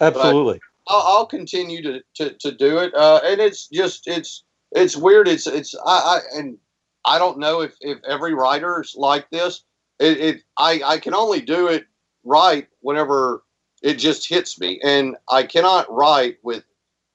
Absolutely. 0.00 0.60
I'll, 0.88 1.04
I'll, 1.06 1.26
continue 1.26 1.80
to, 1.82 2.02
to, 2.14 2.30
to 2.40 2.50
do 2.50 2.78
it, 2.78 2.92
uh, 2.94 3.20
and 3.24 3.40
it's 3.40 3.68
just 3.68 4.06
it's 4.06 4.42
it's 4.72 4.96
weird. 4.96 5.28
It's 5.28 5.46
it's 5.46 5.74
I, 5.86 5.90
I 5.90 6.20
and 6.36 6.58
I 7.06 7.18
don't 7.18 7.38
know 7.38 7.62
if 7.62 7.74
if 7.80 7.98
every 8.04 8.34
writer's 8.34 8.94
like 8.96 9.30
this 9.30 9.62
it, 10.02 10.20
it 10.20 10.42
I, 10.58 10.82
I 10.84 10.98
can 10.98 11.14
only 11.14 11.40
do 11.40 11.68
it 11.68 11.86
right 12.24 12.66
whenever 12.80 13.42
it 13.82 13.94
just 13.94 14.28
hits 14.28 14.58
me. 14.60 14.80
And 14.82 15.16
i 15.30 15.42
cannot 15.42 15.90
write 15.90 16.38
with 16.42 16.64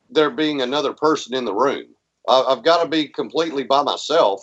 there 0.10 0.30
being 0.30 0.62
another 0.62 0.94
person 0.94 1.34
in 1.34 1.46
the 1.46 1.54
room. 1.54 1.88
I, 2.28 2.42
i've 2.50 2.64
got 2.64 2.82
to 2.82 2.90
be 2.90 3.08
completely 3.08 3.64
by 3.64 3.84
myself 3.84 4.42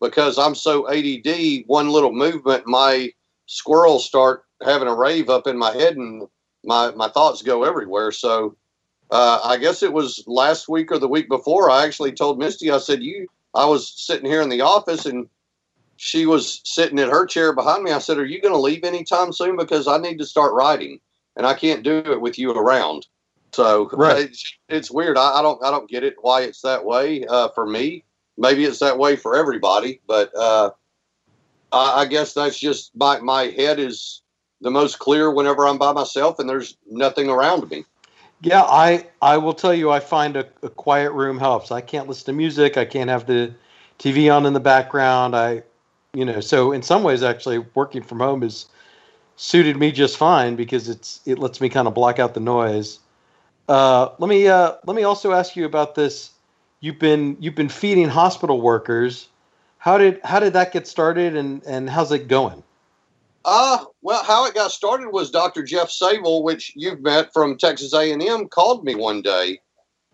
because 0.00 0.38
i'm 0.38 0.54
so 0.54 0.90
add 0.90 1.64
one 1.66 1.90
little 1.90 2.12
movement 2.12 2.66
my 2.66 3.10
squirrels 3.46 4.06
start 4.06 4.44
having 4.64 4.88
a 4.88 4.94
rave 4.94 5.28
up 5.28 5.46
in 5.46 5.58
my 5.58 5.72
head 5.72 5.96
and 5.96 6.26
my, 6.64 6.92
my 6.92 7.08
thoughts 7.08 7.42
go 7.42 7.64
everywhere. 7.64 8.12
So 8.12 8.56
uh, 9.10 9.40
i 9.44 9.56
guess 9.58 9.82
it 9.82 9.92
was 9.92 10.24
last 10.26 10.68
week 10.68 10.90
or 10.90 10.98
the 10.98 11.08
week 11.08 11.28
before 11.28 11.70
i 11.70 11.84
actually 11.84 12.12
told 12.12 12.38
misty 12.38 12.70
i 12.70 12.78
said 12.78 13.02
you 13.02 13.26
i 13.54 13.64
was 13.64 13.92
sitting 13.94 14.30
here 14.30 14.40
in 14.40 14.48
the 14.48 14.62
office 14.62 15.04
and 15.04 15.28
she 16.02 16.26
was 16.26 16.60
sitting 16.64 16.98
in 16.98 17.08
her 17.08 17.24
chair 17.24 17.52
behind 17.52 17.84
me. 17.84 17.92
I 17.92 18.00
said, 18.00 18.18
Are 18.18 18.24
you 18.24 18.42
going 18.42 18.52
to 18.52 18.58
leave 18.58 18.82
anytime 18.82 19.32
soon? 19.32 19.56
Because 19.56 19.86
I 19.86 19.98
need 19.98 20.18
to 20.18 20.26
start 20.26 20.52
writing 20.52 20.98
and 21.36 21.46
I 21.46 21.54
can't 21.54 21.84
do 21.84 21.98
it 21.98 22.20
with 22.20 22.40
you 22.40 22.50
around. 22.50 23.06
So 23.52 23.88
right. 23.92 24.24
it's, 24.24 24.52
it's 24.68 24.90
weird. 24.90 25.16
I, 25.16 25.38
I, 25.38 25.42
don't 25.42 25.64
I 25.64 25.70
don't 25.70 25.88
get 25.88 26.02
it 26.02 26.16
why 26.20 26.42
it's 26.42 26.60
that 26.62 26.84
way 26.84 27.24
uh, 27.26 27.50
for 27.50 27.66
me. 27.66 28.02
Maybe 28.36 28.64
it's 28.64 28.80
that 28.80 28.98
way 28.98 29.14
for 29.14 29.36
everybody, 29.36 30.00
but 30.08 30.34
uh, 30.36 30.70
I, 31.70 32.00
I 32.00 32.06
guess 32.06 32.34
that's 32.34 32.58
just 32.58 32.90
my 32.96 33.20
my 33.20 33.44
head 33.44 33.78
is 33.78 34.22
the 34.60 34.72
most 34.72 34.98
clear 34.98 35.30
whenever 35.30 35.68
I'm 35.68 35.78
by 35.78 35.92
myself 35.92 36.40
and 36.40 36.48
there's 36.48 36.76
nothing 36.90 37.28
around 37.28 37.70
me. 37.70 37.84
Yeah, 38.40 38.62
I 38.62 39.06
I 39.20 39.38
will 39.38 39.54
tell 39.54 39.74
you, 39.74 39.92
I 39.92 40.00
find 40.00 40.36
a, 40.36 40.48
a 40.64 40.68
quiet 40.68 41.12
room 41.12 41.38
helps. 41.38 41.70
I 41.70 41.80
can't 41.80 42.08
listen 42.08 42.26
to 42.26 42.32
music. 42.32 42.76
I 42.76 42.86
can't 42.86 43.08
have 43.08 43.26
the 43.26 43.54
TV 44.00 44.34
on 44.34 44.46
in 44.46 44.52
the 44.52 44.58
background. 44.58 45.36
I 45.36 45.62
you 46.14 46.24
know 46.24 46.40
so 46.40 46.72
in 46.72 46.82
some 46.82 47.02
ways 47.02 47.22
actually 47.22 47.58
working 47.74 48.02
from 48.02 48.20
home 48.20 48.42
is 48.42 48.66
suited 49.36 49.76
me 49.76 49.90
just 49.90 50.16
fine 50.16 50.56
because 50.56 50.88
it's 50.88 51.20
it 51.26 51.38
lets 51.38 51.60
me 51.60 51.68
kind 51.68 51.88
of 51.88 51.94
block 51.94 52.18
out 52.18 52.34
the 52.34 52.40
noise. 52.40 52.98
Uh, 53.68 54.10
let 54.18 54.28
me 54.28 54.46
uh, 54.46 54.74
let 54.86 54.94
me 54.94 55.02
also 55.02 55.32
ask 55.32 55.56
you 55.56 55.64
about 55.64 55.94
this. 55.94 56.30
You've 56.80 56.98
been 56.98 57.36
you've 57.40 57.54
been 57.54 57.68
feeding 57.68 58.08
hospital 58.08 58.60
workers. 58.60 59.28
How 59.78 59.98
did 59.98 60.20
how 60.24 60.40
did 60.40 60.52
that 60.52 60.72
get 60.72 60.86
started 60.86 61.36
and 61.36 61.62
and 61.64 61.88
how's 61.88 62.12
it 62.12 62.28
going? 62.28 62.62
Uh 63.44 63.84
well 64.02 64.22
how 64.22 64.46
it 64.46 64.54
got 64.54 64.70
started 64.70 65.08
was 65.08 65.28
dr 65.28 65.60
jeff 65.64 65.90
Savell 65.90 66.44
which 66.44 66.72
you've 66.76 67.00
met 67.00 67.32
from 67.32 67.58
texas 67.58 67.92
a&m 67.92 68.46
called 68.46 68.84
me 68.84 68.94
one 68.94 69.20
day 69.20 69.58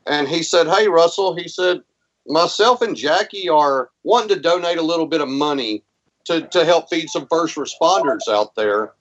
and 0.07 0.27
he 0.27 0.43
said 0.43 0.67
hey 0.67 0.89
russell 0.89 1.37
he 1.37 1.47
said 1.47 1.83
myself 2.27 2.81
and 2.81 2.97
jackie 2.97 3.47
are 3.47 3.91
wanting 4.03 4.31
to 4.31 4.41
donate 4.41 4.79
a 4.79 4.83
little 4.83 5.05
bit 5.05 5.21
of 5.21 5.29
money 5.29 5.85
to, 6.29 6.47
to 6.49 6.65
help 6.65 6.89
feed 6.89 7.11
some 7.11 7.27
first 7.29 7.57
responders 7.57 8.29
out 8.31 8.55
there. 8.55 8.93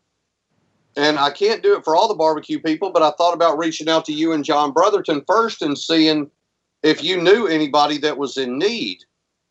And 0.95 1.19
I 1.19 1.30
can't 1.30 1.61
do 1.61 1.78
it 1.78 1.84
for 1.84 1.95
all 1.95 2.07
the 2.07 2.15
barbecue 2.15 2.59
people, 2.59 2.89
but 2.91 3.03
I 3.03 3.11
thought 3.11 3.34
about 3.34 3.59
reaching 3.59 3.88
out 3.88 4.05
to 4.05 4.13
you 4.13 4.34
and 4.34 4.43
John 4.43 4.71
Brotherton 4.71 5.23
first 5.28 5.61
and 5.61 5.78
seeing 5.78 6.32
if 6.82 7.03
you 7.03 7.21
knew 7.21 7.47
anybody 7.47 7.99
that 7.99 8.17
was 8.17 8.38
in 8.38 8.57
need. 8.57 8.99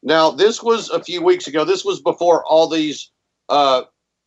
Now, 0.03 0.31
this 0.31 0.63
was 0.63 0.91
a 0.91 1.03
few 1.03 1.23
weeks 1.23 1.47
ago. 1.47 1.65
This 1.65 1.85
was 1.85 2.01
before 2.01 2.45
all 2.47 2.69
these 2.69 3.11
uh, 3.49 3.83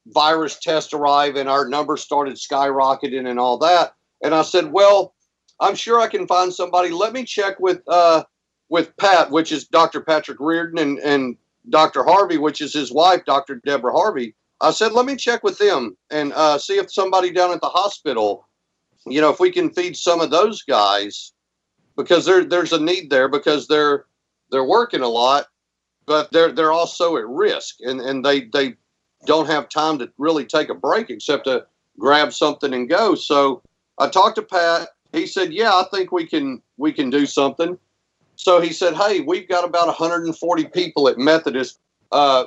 virus 0.07 0.59
tests 0.59 0.93
arrived 0.93 1.37
and 1.37 1.49
our 1.49 1.67
numbers 1.67 2.01
started 2.01 2.35
skyrocketing 2.35 3.29
and 3.29 3.39
all 3.39 3.57
that. 3.57 3.93
And 4.23 4.33
I 4.33 4.43
said, 4.43 4.71
well, 4.71 5.13
I'm 5.59 5.75
sure 5.75 5.99
I 5.99 6.07
can 6.07 6.27
find 6.27 6.53
somebody. 6.53 6.89
Let 6.89 7.13
me 7.13 7.25
check 7.25 7.59
with 7.59 7.81
uh, 7.87 8.23
with 8.69 8.95
Pat, 8.97 9.31
which 9.31 9.51
is 9.51 9.67
Dr. 9.67 10.01
Patrick 10.01 10.39
Reardon, 10.39 10.79
and, 10.79 10.99
and 10.99 11.37
Dr. 11.67 12.03
Harvey, 12.03 12.37
which 12.37 12.61
is 12.61 12.73
his 12.73 12.91
wife, 12.91 13.25
Dr. 13.25 13.55
Deborah 13.65 13.93
Harvey. 13.93 14.35
I 14.61 14.71
said, 14.71 14.91
let 14.91 15.05
me 15.05 15.15
check 15.15 15.43
with 15.43 15.57
them 15.57 15.97
and 16.11 16.33
uh, 16.33 16.57
see 16.57 16.77
if 16.77 16.91
somebody 16.91 17.31
down 17.31 17.51
at 17.51 17.61
the 17.61 17.69
hospital, 17.69 18.47
you 19.05 19.21
know, 19.21 19.29
if 19.29 19.39
we 19.39 19.51
can 19.51 19.69
feed 19.69 19.95
some 19.95 20.19
of 20.19 20.31
those 20.31 20.63
guys 20.63 21.33
because 21.95 22.25
there 22.25 22.43
there's 22.45 22.73
a 22.73 22.79
need 22.79 23.09
there 23.09 23.27
because 23.27 23.67
they're 23.67 24.05
they're 24.51 24.65
working 24.65 25.01
a 25.01 25.07
lot, 25.07 25.47
but 26.05 26.31
they're 26.31 26.51
they're 26.51 26.71
also 26.71 27.17
at 27.17 27.27
risk 27.27 27.75
and, 27.81 28.01
and 28.01 28.25
they 28.25 28.45
they 28.45 28.75
don't 29.25 29.47
have 29.47 29.69
time 29.69 29.99
to 29.99 30.09
really 30.17 30.45
take 30.45 30.69
a 30.69 30.75
break 30.75 31.09
except 31.09 31.45
to 31.45 31.65
grab 31.97 32.33
something 32.33 32.73
and 32.73 32.89
go. 32.89 33.15
So 33.15 33.61
I 33.97 34.07
talked 34.07 34.37
to 34.37 34.41
Pat. 34.41 34.89
He 35.11 35.27
said, 35.27 35.53
"Yeah, 35.53 35.71
I 35.73 35.85
think 35.91 36.11
we 36.11 36.25
can 36.25 36.61
we 36.77 36.91
can 36.93 37.09
do 37.09 37.25
something." 37.25 37.77
So 38.39 38.61
he 38.61 38.71
said, 38.71 38.95
"Hey, 38.95 39.19
we've 39.19 39.49
got 39.49 39.65
about 39.65 39.87
140 39.87 40.63
people 40.67 41.09
at 41.09 41.17
Methodist." 41.17 41.77
Uh, 42.09 42.45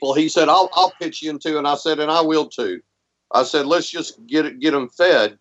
well, 0.00 0.14
he 0.14 0.28
said, 0.28 0.48
"I'll 0.48 0.70
I'll 0.72 0.92
pitch 1.00 1.20
you 1.20 1.30
into," 1.30 1.58
and 1.58 1.66
I 1.66 1.74
said, 1.74 1.98
"And 1.98 2.12
I 2.12 2.20
will 2.20 2.46
too." 2.46 2.80
I 3.32 3.42
said, 3.42 3.66
"Let's 3.66 3.90
just 3.90 4.24
get 4.28 4.60
get 4.60 4.70
them 4.70 4.88
fed." 4.88 5.38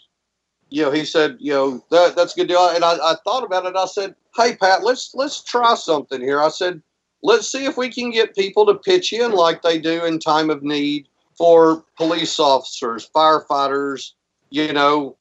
You 0.70 0.86
know, 0.86 0.92
he 0.92 1.06
said, 1.06 1.38
"You 1.40 1.54
know, 1.54 1.86
that 1.92 2.16
that's 2.16 2.34
a 2.34 2.36
good 2.36 2.48
deal." 2.48 2.68
And 2.70 2.84
I, 2.84 2.94
I 2.94 3.16
thought 3.24 3.44
about 3.44 3.68
it. 3.68 3.76
I 3.76 3.86
said, 3.86 4.16
"Hey, 4.36 4.56
Pat, 4.56 4.84
let's 4.84 5.14
let's 5.14 5.44
try 5.44 5.76
something 5.76 6.20
here." 6.20 6.42
I 6.42 6.50
said, 6.50 6.82
"Let's 7.22 7.52
see 7.52 7.66
if 7.66 7.78
we 7.78 7.92
can 7.92 8.10
get 8.10 8.36
people 8.36 8.66
to 8.66 8.74
pitch 8.74 9.14
in 9.14 9.34
like 9.34 9.62
they 9.62 9.78
do 9.78 10.04
in 10.06 10.18
time 10.18 10.50
of 10.50 10.64
need 10.64 11.10
for 11.38 11.86
police 11.96 12.40
officers, 12.40 13.08
firefighters, 13.16 14.14
you 14.50 14.74
know, 14.74 15.16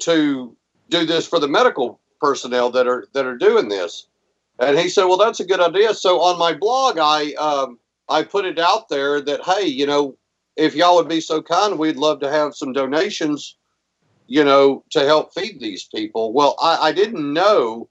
to 0.00 0.56
do 0.90 1.06
this 1.06 1.24
for 1.24 1.38
the 1.38 1.46
medical 1.46 2.00
personnel 2.20 2.70
that 2.70 2.88
are 2.88 3.06
that 3.12 3.26
are 3.26 3.38
doing 3.38 3.68
this." 3.68 4.08
And 4.58 4.78
he 4.78 4.88
said, 4.88 5.04
"Well, 5.04 5.18
that's 5.18 5.40
a 5.40 5.44
good 5.44 5.60
idea." 5.60 5.94
So 5.94 6.20
on 6.20 6.38
my 6.38 6.52
blog, 6.52 6.98
I 6.98 7.32
um, 7.34 7.78
I 8.08 8.22
put 8.22 8.44
it 8.44 8.58
out 8.58 8.88
there 8.88 9.20
that 9.20 9.42
hey, 9.44 9.66
you 9.66 9.86
know, 9.86 10.16
if 10.56 10.74
y'all 10.74 10.96
would 10.96 11.08
be 11.08 11.20
so 11.20 11.42
kind, 11.42 11.78
we'd 11.78 11.96
love 11.96 12.20
to 12.20 12.30
have 12.30 12.54
some 12.54 12.72
donations, 12.72 13.56
you 14.26 14.44
know, 14.44 14.84
to 14.90 15.04
help 15.04 15.34
feed 15.34 15.60
these 15.60 15.84
people. 15.84 16.32
Well, 16.32 16.56
I, 16.60 16.88
I 16.88 16.92
didn't 16.92 17.32
know 17.32 17.88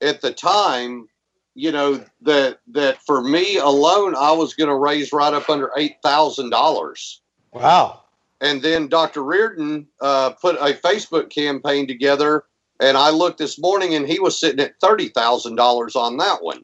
at 0.00 0.20
the 0.20 0.32
time, 0.32 1.08
you 1.54 1.72
know, 1.72 2.02
that 2.22 2.60
that 2.68 3.02
for 3.02 3.22
me 3.22 3.58
alone, 3.58 4.14
I 4.14 4.32
was 4.32 4.54
going 4.54 4.70
to 4.70 4.76
raise 4.76 5.12
right 5.12 5.34
up 5.34 5.50
under 5.50 5.70
eight 5.76 5.96
thousand 6.02 6.50
dollars. 6.50 7.20
Wow! 7.52 8.02
And 8.40 8.62
then 8.62 8.88
Dr. 8.88 9.22
Reardon 9.22 9.88
uh, 10.00 10.30
put 10.30 10.56
a 10.56 10.72
Facebook 10.72 11.28
campaign 11.30 11.86
together 11.86 12.44
and 12.80 12.96
I 12.96 13.10
looked 13.10 13.38
this 13.38 13.58
morning 13.58 13.94
and 13.94 14.06
he 14.06 14.20
was 14.20 14.38
sitting 14.38 14.60
at 14.60 14.80
$30,000 14.80 15.96
on 15.96 16.16
that 16.18 16.42
one. 16.42 16.62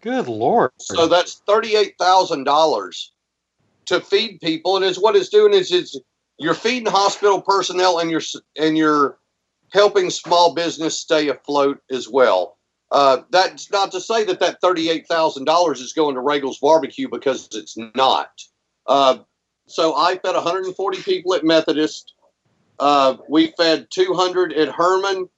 Good 0.00 0.26
Lord. 0.26 0.72
So 0.78 1.06
that's 1.06 1.42
$38,000 1.48 3.08
to 3.86 4.00
feed 4.00 4.40
people. 4.40 4.76
And 4.76 4.84
it's 4.84 5.00
what 5.00 5.14
it's 5.14 5.28
doing 5.28 5.52
is 5.52 5.70
it's, 5.70 5.98
you're 6.38 6.54
feeding 6.54 6.90
hospital 6.90 7.40
personnel 7.40 8.00
and 8.00 8.10
you're, 8.10 8.22
and 8.58 8.76
you're 8.76 9.18
helping 9.72 10.10
small 10.10 10.54
business 10.54 10.98
stay 10.98 11.28
afloat 11.28 11.80
as 11.90 12.08
well. 12.08 12.58
Uh, 12.90 13.22
that's 13.30 13.70
not 13.70 13.90
to 13.92 14.00
say 14.00 14.24
that 14.24 14.40
that 14.40 14.60
$38,000 14.60 15.80
is 15.80 15.92
going 15.92 16.14
to 16.14 16.20
Roegels 16.20 16.60
barbecue 16.60 17.08
because 17.08 17.48
it's 17.52 17.78
not. 17.94 18.30
Uh, 18.86 19.18
so 19.66 19.96
I 19.96 20.18
fed 20.18 20.34
140 20.34 21.02
people 21.02 21.34
at 21.34 21.44
Methodist. 21.44 22.12
Uh, 22.78 23.16
we 23.28 23.54
fed 23.56 23.86
200 23.90 24.52
at 24.52 24.68
Hermann 24.68 25.28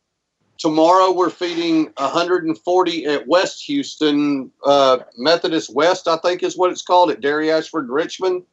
Tomorrow 0.58 1.12
we're 1.12 1.30
feeding 1.30 1.92
140 1.96 3.06
at 3.06 3.26
West 3.26 3.64
Houston 3.64 4.50
uh, 4.64 4.98
Methodist 5.16 5.74
West, 5.74 6.06
I 6.06 6.16
think 6.18 6.42
is 6.42 6.56
what 6.56 6.70
it's 6.70 6.82
called 6.82 7.10
at 7.10 7.20
Dairy 7.20 7.50
Ashford 7.50 7.88
Richmond, 7.88 8.44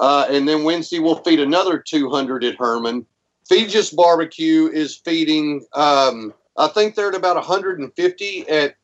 uh, 0.00 0.26
and 0.28 0.48
then 0.48 0.64
Wednesday 0.64 0.98
we'll 0.98 1.22
feed 1.22 1.40
another 1.40 1.78
200 1.78 2.44
at 2.44 2.56
Hermann. 2.56 3.06
Feges 3.48 3.94
Barbecue 3.94 4.68
is 4.72 4.96
feeding. 4.96 5.64
Um, 5.72 6.34
I 6.56 6.68
think 6.68 6.94
they're 6.94 7.10
at 7.10 7.14
about 7.14 7.36
150 7.36 8.48
at. 8.48 8.74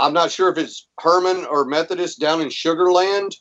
I'm 0.00 0.12
not 0.12 0.30
sure 0.30 0.48
if 0.48 0.56
it's 0.56 0.86
Hermann 1.00 1.44
or 1.44 1.64
Methodist 1.64 2.20
down 2.20 2.40
in 2.40 2.48
Sugarland. 2.48 3.34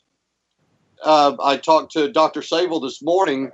Uh, 1.03 1.37
I 1.41 1.57
talked 1.57 1.91
to 1.93 2.11
Dr. 2.11 2.41
Savell 2.41 2.79
this 2.79 3.01
morning, 3.01 3.51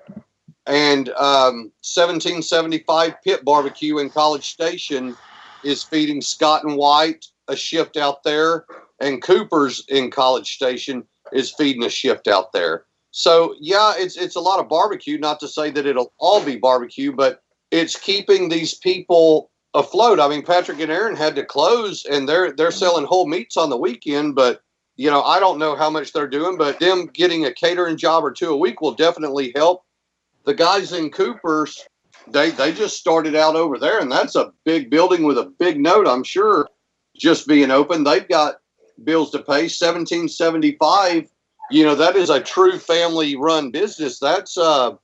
and 0.66 1.10
um, 1.10 1.72
1775 1.84 3.16
Pit 3.24 3.46
Barbecue 3.46 3.98
in 3.98 4.10
College 4.10 4.50
Station 4.50 5.16
is 5.64 5.84
feeding 5.84 6.22
Scott 6.22 6.64
and 6.64 6.78
White 6.78 7.26
a 7.48 7.56
shift 7.56 7.98
out 7.98 8.24
there, 8.24 8.66
and 9.00 9.22
Cooper's 9.22 9.84
in 9.90 10.10
College 10.10 10.56
Station 10.56 11.04
is 11.34 11.52
feeding 11.52 11.84
a 11.84 11.90
shift 11.90 12.28
out 12.28 12.54
there. 12.54 12.86
So 13.12 13.56
yeah, 13.60 13.94
it's 13.98 14.18
it's 14.18 14.36
a 14.36 14.42
lot 14.42 14.60
of 14.60 14.70
barbecue. 14.70 15.18
Not 15.18 15.40
to 15.42 15.48
say 15.48 15.70
that 15.72 15.86
it'll 15.86 16.14
all 16.18 16.44
be 16.44 16.56
barbecue, 16.56 17.12
but 17.12 17.42
it's 17.70 18.00
keeping 18.00 18.50
these 18.50 18.76
people 18.76 19.52
afloat. 19.74 20.20
I 20.20 20.28
mean, 20.28 20.44
Patrick 20.44 20.80
and 20.80 20.92
Erin 20.92 21.16
had 21.16 21.36
to 21.36 21.46
close, 21.46 22.06
and 22.06 22.28
they're 22.28 22.54
they're 22.54 22.72
selling 22.72 23.06
whole 23.06 23.28
meats 23.28 23.58
on 23.58 23.70
the 23.70 23.78
weekend, 23.78 24.36
but 24.36 24.62
you 24.96 25.10
know, 25.10 25.24
I 25.24 25.40
don't 25.40 25.60
know 25.60 25.76
how 25.76 25.90
much 25.90 26.14
they're 26.14 26.28
doing, 26.28 26.58
but 26.58 26.80
them 26.80 27.08
getting 27.08 27.46
a 27.46 27.54
catering 27.54 27.98
job 27.98 28.24
or 28.24 28.32
two 28.32 28.52
a 28.52 28.58
week 28.58 28.82
will 28.82 28.94
definitely 28.94 29.52
help. 29.56 29.84
The 30.46 30.54
guys 30.54 30.92
in 30.94 31.10
Cooper's, 31.10 31.88
they 32.28 32.52
they 32.52 32.74
just 32.74 32.98
started 32.98 33.36
out 33.36 33.56
over 33.56 33.78
there, 33.78 34.00
and 34.00 34.12
that's 34.12 34.36
a 34.36 34.52
big 34.66 34.90
building 34.90 35.24
with 35.24 35.38
a 35.38 35.46
big 35.46 35.80
note. 35.80 36.08
I'm 36.08 36.24
sure 36.24 36.70
just 37.16 37.48
being 37.48 37.72
open, 37.72 38.04
they've 38.04 38.28
got 38.28 38.56
bills 39.04 39.32
to 39.32 39.40
pay. 39.40 39.68
Seventeen 39.68 40.28
seventy 40.28 40.74
five. 40.74 41.30
You 41.72 41.86
know, 41.86 41.96
that 41.96 42.16
is 42.16 42.30
a 42.30 42.42
true 42.42 42.78
family 42.78 43.36
run 43.36 43.72
business. 43.72 44.20
That's 44.20 44.58
uh, 44.58 44.96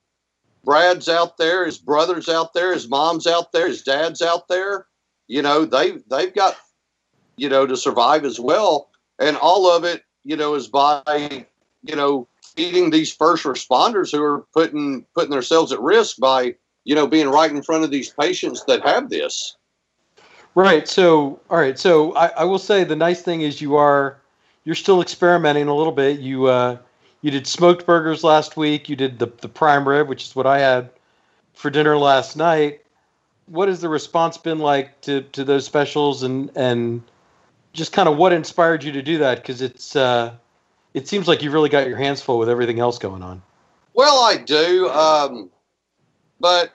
Brad's 0.63 1.07
out 1.07 1.37
there, 1.37 1.65
his 1.65 1.77
brother's 1.77 2.29
out 2.29 2.53
there, 2.53 2.73
his 2.73 2.89
mom's 2.89 3.27
out 3.27 3.51
there, 3.51 3.67
his 3.67 3.81
dad's 3.81 4.21
out 4.21 4.47
there. 4.47 4.87
You 5.27 5.41
know, 5.41 5.65
they 5.65 5.97
they've 6.09 6.33
got 6.33 6.57
you 7.37 7.49
know 7.49 7.65
to 7.65 7.77
survive 7.77 8.25
as 8.25 8.39
well, 8.39 8.89
and 9.19 9.37
all 9.37 9.71
of 9.71 9.83
it, 9.83 10.03
you 10.23 10.35
know, 10.35 10.55
is 10.55 10.67
by 10.67 11.45
you 11.83 11.95
know 11.95 12.27
feeding 12.55 12.89
these 12.89 13.13
first 13.13 13.43
responders 13.43 14.11
who 14.11 14.21
are 14.23 14.45
putting 14.53 15.05
putting 15.15 15.31
themselves 15.31 15.71
at 15.71 15.79
risk 15.81 16.17
by 16.19 16.55
you 16.83 16.95
know 16.95 17.07
being 17.07 17.29
right 17.29 17.51
in 17.51 17.61
front 17.61 17.83
of 17.83 17.91
these 17.91 18.09
patients 18.09 18.63
that 18.65 18.81
have 18.85 19.09
this. 19.09 19.55
Right. 20.55 20.87
So, 20.87 21.39
all 21.49 21.57
right. 21.57 21.77
So, 21.77 22.13
I, 22.15 22.27
I 22.29 22.43
will 22.43 22.59
say 22.59 22.83
the 22.83 22.95
nice 22.95 23.21
thing 23.21 23.41
is 23.41 23.61
you 23.61 23.75
are 23.75 24.17
you're 24.63 24.75
still 24.75 25.01
experimenting 25.01 25.67
a 25.67 25.75
little 25.75 25.93
bit. 25.93 26.19
You 26.19 26.47
uh, 26.47 26.77
you 27.21 27.31
did 27.31 27.47
smoked 27.47 27.85
burgers 27.85 28.23
last 28.23 28.57
week. 28.57 28.89
You 28.89 28.95
did 28.95 29.19
the 29.19 29.27
the 29.41 29.49
prime 29.49 29.87
rib, 29.87 30.07
which 30.07 30.25
is 30.25 30.35
what 30.35 30.45
I 30.45 30.59
had 30.59 30.89
for 31.53 31.69
dinner 31.69 31.97
last 31.97 32.35
night. 32.35 32.81
What 33.45 33.67
has 33.67 33.81
the 33.81 33.89
response 33.89 34.37
been 34.37 34.59
like 34.59 35.01
to, 35.01 35.21
to 35.21 35.43
those 35.43 35.65
specials, 35.65 36.23
and 36.23 36.51
and 36.55 37.03
just 37.73 37.93
kind 37.93 38.09
of 38.09 38.17
what 38.17 38.33
inspired 38.33 38.83
you 38.83 38.91
to 38.91 39.01
do 39.01 39.17
that? 39.19 39.37
Because 39.37 39.61
it's 39.61 39.95
uh, 39.95 40.33
it 40.93 41.07
seems 41.07 41.27
like 41.27 41.41
you've 41.41 41.53
really 41.53 41.69
got 41.69 41.87
your 41.87 41.97
hands 41.97 42.21
full 42.21 42.39
with 42.39 42.49
everything 42.49 42.79
else 42.79 42.97
going 42.97 43.23
on. 43.23 43.41
Well, 43.93 44.19
I 44.19 44.37
do, 44.37 44.89
um, 44.89 45.49
but 46.39 46.71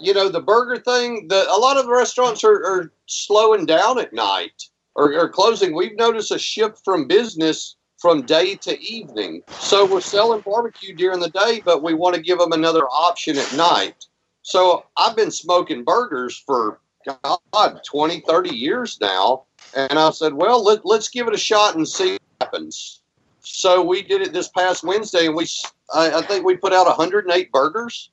you 0.00 0.14
know 0.14 0.28
the 0.28 0.40
burger 0.40 0.80
thing. 0.80 1.28
The 1.28 1.48
a 1.50 1.58
lot 1.58 1.76
of 1.76 1.86
the 1.86 1.92
restaurants 1.92 2.44
are, 2.44 2.64
are 2.64 2.92
slowing 3.06 3.66
down 3.66 3.98
at 3.98 4.12
night 4.12 4.64
or, 4.94 5.12
or 5.14 5.28
closing. 5.28 5.74
We've 5.74 5.96
noticed 5.96 6.30
a 6.30 6.38
shift 6.38 6.80
from 6.84 7.06
business 7.06 7.76
from 7.98 8.22
day 8.22 8.56
to 8.56 8.80
evening. 8.80 9.42
So 9.58 9.86
we're 9.86 10.00
selling 10.00 10.42
barbecue 10.44 10.94
during 10.94 11.20
the 11.20 11.30
day, 11.30 11.62
but 11.64 11.84
we 11.84 11.94
want 11.94 12.16
to 12.16 12.20
give 12.20 12.38
them 12.38 12.50
another 12.50 12.84
option 12.88 13.38
at 13.38 13.54
night. 13.56 14.04
So 14.42 14.84
I've 14.96 15.14
been 15.14 15.30
smoking 15.30 15.84
burgers 15.84 16.36
for 16.44 16.80
God 17.22 17.80
20, 17.86 18.20
30 18.26 18.50
years 18.50 18.98
now. 19.00 19.44
And 19.76 19.98
I 20.00 20.10
said, 20.10 20.34
well, 20.34 20.64
let, 20.64 20.84
let's 20.84 21.08
give 21.08 21.28
it 21.28 21.34
a 21.34 21.38
shot 21.38 21.76
and 21.76 21.88
see 21.88 22.12
what 22.12 22.20
happens. 22.40 23.01
So 23.42 23.82
we 23.82 24.02
did 24.02 24.22
it 24.22 24.32
this 24.32 24.48
past 24.48 24.84
Wednesday, 24.84 25.26
and 25.26 25.34
we 25.34 25.46
I, 25.92 26.18
I 26.18 26.22
think 26.22 26.44
we 26.44 26.56
put 26.56 26.72
out 26.72 26.86
108 26.86 27.52
burgers, 27.52 28.10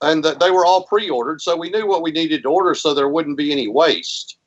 and 0.00 0.24
they 0.24 0.50
were 0.50 0.64
all 0.64 0.84
pre-ordered. 0.84 1.42
So 1.42 1.56
we 1.56 1.70
knew 1.70 1.86
what 1.86 2.02
we 2.02 2.10
needed 2.10 2.42
to 2.42 2.48
order, 2.48 2.74
so 2.74 2.94
there 2.94 3.08
wouldn't 3.08 3.36
be 3.36 3.52
any 3.52 3.68
waste. 3.68 4.38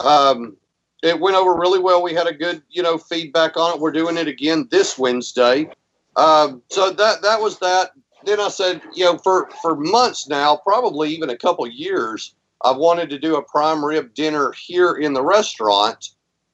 Um, 0.00 0.56
it 1.02 1.20
went 1.20 1.36
over 1.36 1.54
really 1.54 1.78
well. 1.78 2.02
We 2.02 2.14
had 2.14 2.26
a 2.26 2.32
good, 2.32 2.62
you 2.70 2.82
know, 2.82 2.96
feedback 2.96 3.56
on 3.58 3.74
it. 3.74 3.80
We're 3.80 3.92
doing 3.92 4.16
it 4.16 4.26
again 4.26 4.66
this 4.70 4.98
Wednesday. 4.98 5.68
Um, 6.16 6.62
so 6.70 6.90
that 6.90 7.20
that 7.22 7.40
was 7.40 7.58
that. 7.58 7.90
Then 8.24 8.40
I 8.40 8.48
said, 8.48 8.80
you 8.94 9.04
know, 9.04 9.18
for 9.18 9.50
for 9.60 9.76
months 9.76 10.26
now, 10.26 10.56
probably 10.56 11.10
even 11.10 11.28
a 11.28 11.36
couple 11.36 11.66
years, 11.66 12.34
I've 12.64 12.78
wanted 12.78 13.10
to 13.10 13.18
do 13.18 13.36
a 13.36 13.42
prime 13.42 13.84
rib 13.84 14.14
dinner 14.14 14.52
here 14.52 14.94
in 14.94 15.12
the 15.12 15.22
restaurant, 15.22 16.10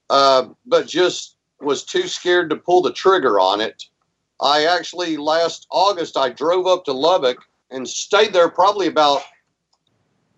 uh, 0.09 0.49
but 0.66 0.88
just 0.88 1.36
was 1.61 1.85
too 1.85 2.07
scared 2.09 2.51
to 2.51 2.57
pull 2.57 2.83
the 2.83 2.93
trigger 2.93 3.39
on 3.41 3.61
it. 3.61 3.85
I 4.41 4.65
actually 4.65 5.17
last 5.17 5.67
August 5.71 6.17
I 6.17 6.31
drove 6.31 6.67
up 6.67 6.85
to 6.85 6.93
Lubbock 6.93 7.39
and 7.71 7.89
stayed 7.89 8.33
there 8.33 8.49
probably 8.49 8.87
about 8.87 9.23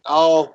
oh 0.07 0.55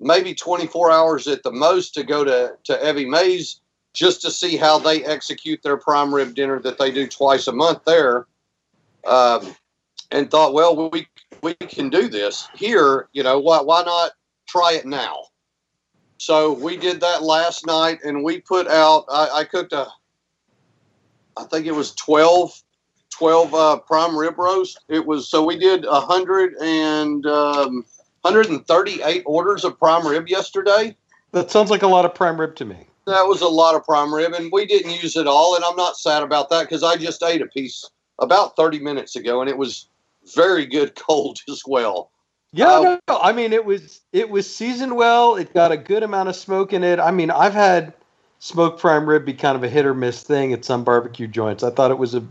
maybe 0.00 0.34
24 0.34 0.90
hours 0.90 1.28
at 1.28 1.42
the 1.42 1.52
most 1.52 1.94
to 1.94 2.02
go 2.02 2.24
to, 2.24 2.56
to 2.64 2.88
Evie 2.88 3.08
Mae's 3.08 3.60
just 3.92 4.20
to 4.22 4.30
see 4.30 4.56
how 4.56 4.78
they 4.78 5.04
execute 5.04 5.62
their 5.62 5.76
prime 5.76 6.14
rib 6.14 6.34
dinner 6.34 6.58
that 6.60 6.78
they 6.78 6.90
do 6.90 7.06
twice 7.06 7.46
a 7.46 7.52
month 7.52 7.84
there. 7.84 8.26
Um, 9.06 9.54
and 10.10 10.30
thought, 10.30 10.54
well, 10.54 10.90
we, 10.90 11.06
we 11.42 11.54
can 11.54 11.88
do 11.88 12.08
this 12.08 12.48
here. 12.54 13.08
You 13.12 13.22
know, 13.22 13.38
why, 13.38 13.60
why 13.60 13.82
not 13.82 14.12
try 14.46 14.74
it 14.74 14.86
now? 14.86 15.24
So 16.22 16.52
we 16.52 16.76
did 16.76 17.00
that 17.00 17.24
last 17.24 17.66
night 17.66 17.98
and 18.04 18.22
we 18.22 18.40
put 18.40 18.68
out, 18.68 19.06
I, 19.08 19.38
I 19.38 19.44
cooked 19.44 19.72
a, 19.72 19.88
I 21.36 21.42
think 21.46 21.66
it 21.66 21.72
was 21.72 21.96
12, 21.96 22.62
12 23.10 23.54
uh, 23.54 23.78
prime 23.78 24.16
rib 24.16 24.38
roast. 24.38 24.78
It 24.88 25.04
was, 25.04 25.28
so 25.28 25.44
we 25.44 25.58
did 25.58 25.84
a 25.84 26.00
hundred 26.00 26.54
and, 26.62 27.26
um, 27.26 27.84
138 28.20 29.24
orders 29.26 29.64
of 29.64 29.76
prime 29.80 30.06
rib 30.06 30.28
yesterday. 30.28 30.96
That 31.32 31.50
sounds 31.50 31.70
like 31.70 31.82
a 31.82 31.88
lot 31.88 32.04
of 32.04 32.14
prime 32.14 32.40
rib 32.40 32.54
to 32.54 32.66
me. 32.66 32.86
That 33.08 33.26
was 33.26 33.40
a 33.40 33.48
lot 33.48 33.74
of 33.74 33.84
prime 33.84 34.14
rib, 34.14 34.32
and 34.32 34.52
we 34.52 34.64
didn't 34.64 34.92
use 34.92 35.16
it 35.16 35.26
all. 35.26 35.56
And 35.56 35.64
I'm 35.64 35.74
not 35.74 35.96
sad 35.96 36.22
about 36.22 36.50
that 36.50 36.62
because 36.62 36.84
I 36.84 36.94
just 36.94 37.20
ate 37.24 37.42
a 37.42 37.46
piece 37.46 37.84
about 38.20 38.54
30 38.54 38.78
minutes 38.78 39.16
ago, 39.16 39.40
and 39.40 39.50
it 39.50 39.58
was 39.58 39.88
very 40.36 40.66
good 40.66 40.94
cold 41.08 41.40
as 41.48 41.62
well. 41.66 42.11
Yeah, 42.52 42.66
uh, 42.66 42.82
no, 42.82 43.00
no, 43.08 43.18
I 43.20 43.32
mean 43.32 43.52
it 43.52 43.64
was 43.64 44.00
it 44.12 44.28
was 44.28 44.52
seasoned 44.52 44.96
well. 44.96 45.36
It 45.36 45.54
got 45.54 45.72
a 45.72 45.76
good 45.76 46.02
amount 46.02 46.28
of 46.28 46.36
smoke 46.36 46.72
in 46.72 46.84
it. 46.84 47.00
I 47.00 47.10
mean, 47.10 47.30
I've 47.30 47.54
had 47.54 47.94
smoked 48.40 48.80
prime 48.80 49.08
rib 49.08 49.24
be 49.24 49.32
kind 49.32 49.56
of 49.56 49.62
a 49.64 49.68
hit 49.68 49.86
or 49.86 49.94
miss 49.94 50.22
thing 50.22 50.52
at 50.52 50.64
some 50.64 50.84
barbecue 50.84 51.26
joints. 51.26 51.62
I 51.62 51.70
thought 51.70 51.90
it 51.90 51.98
was 51.98 52.14
a 52.14 52.22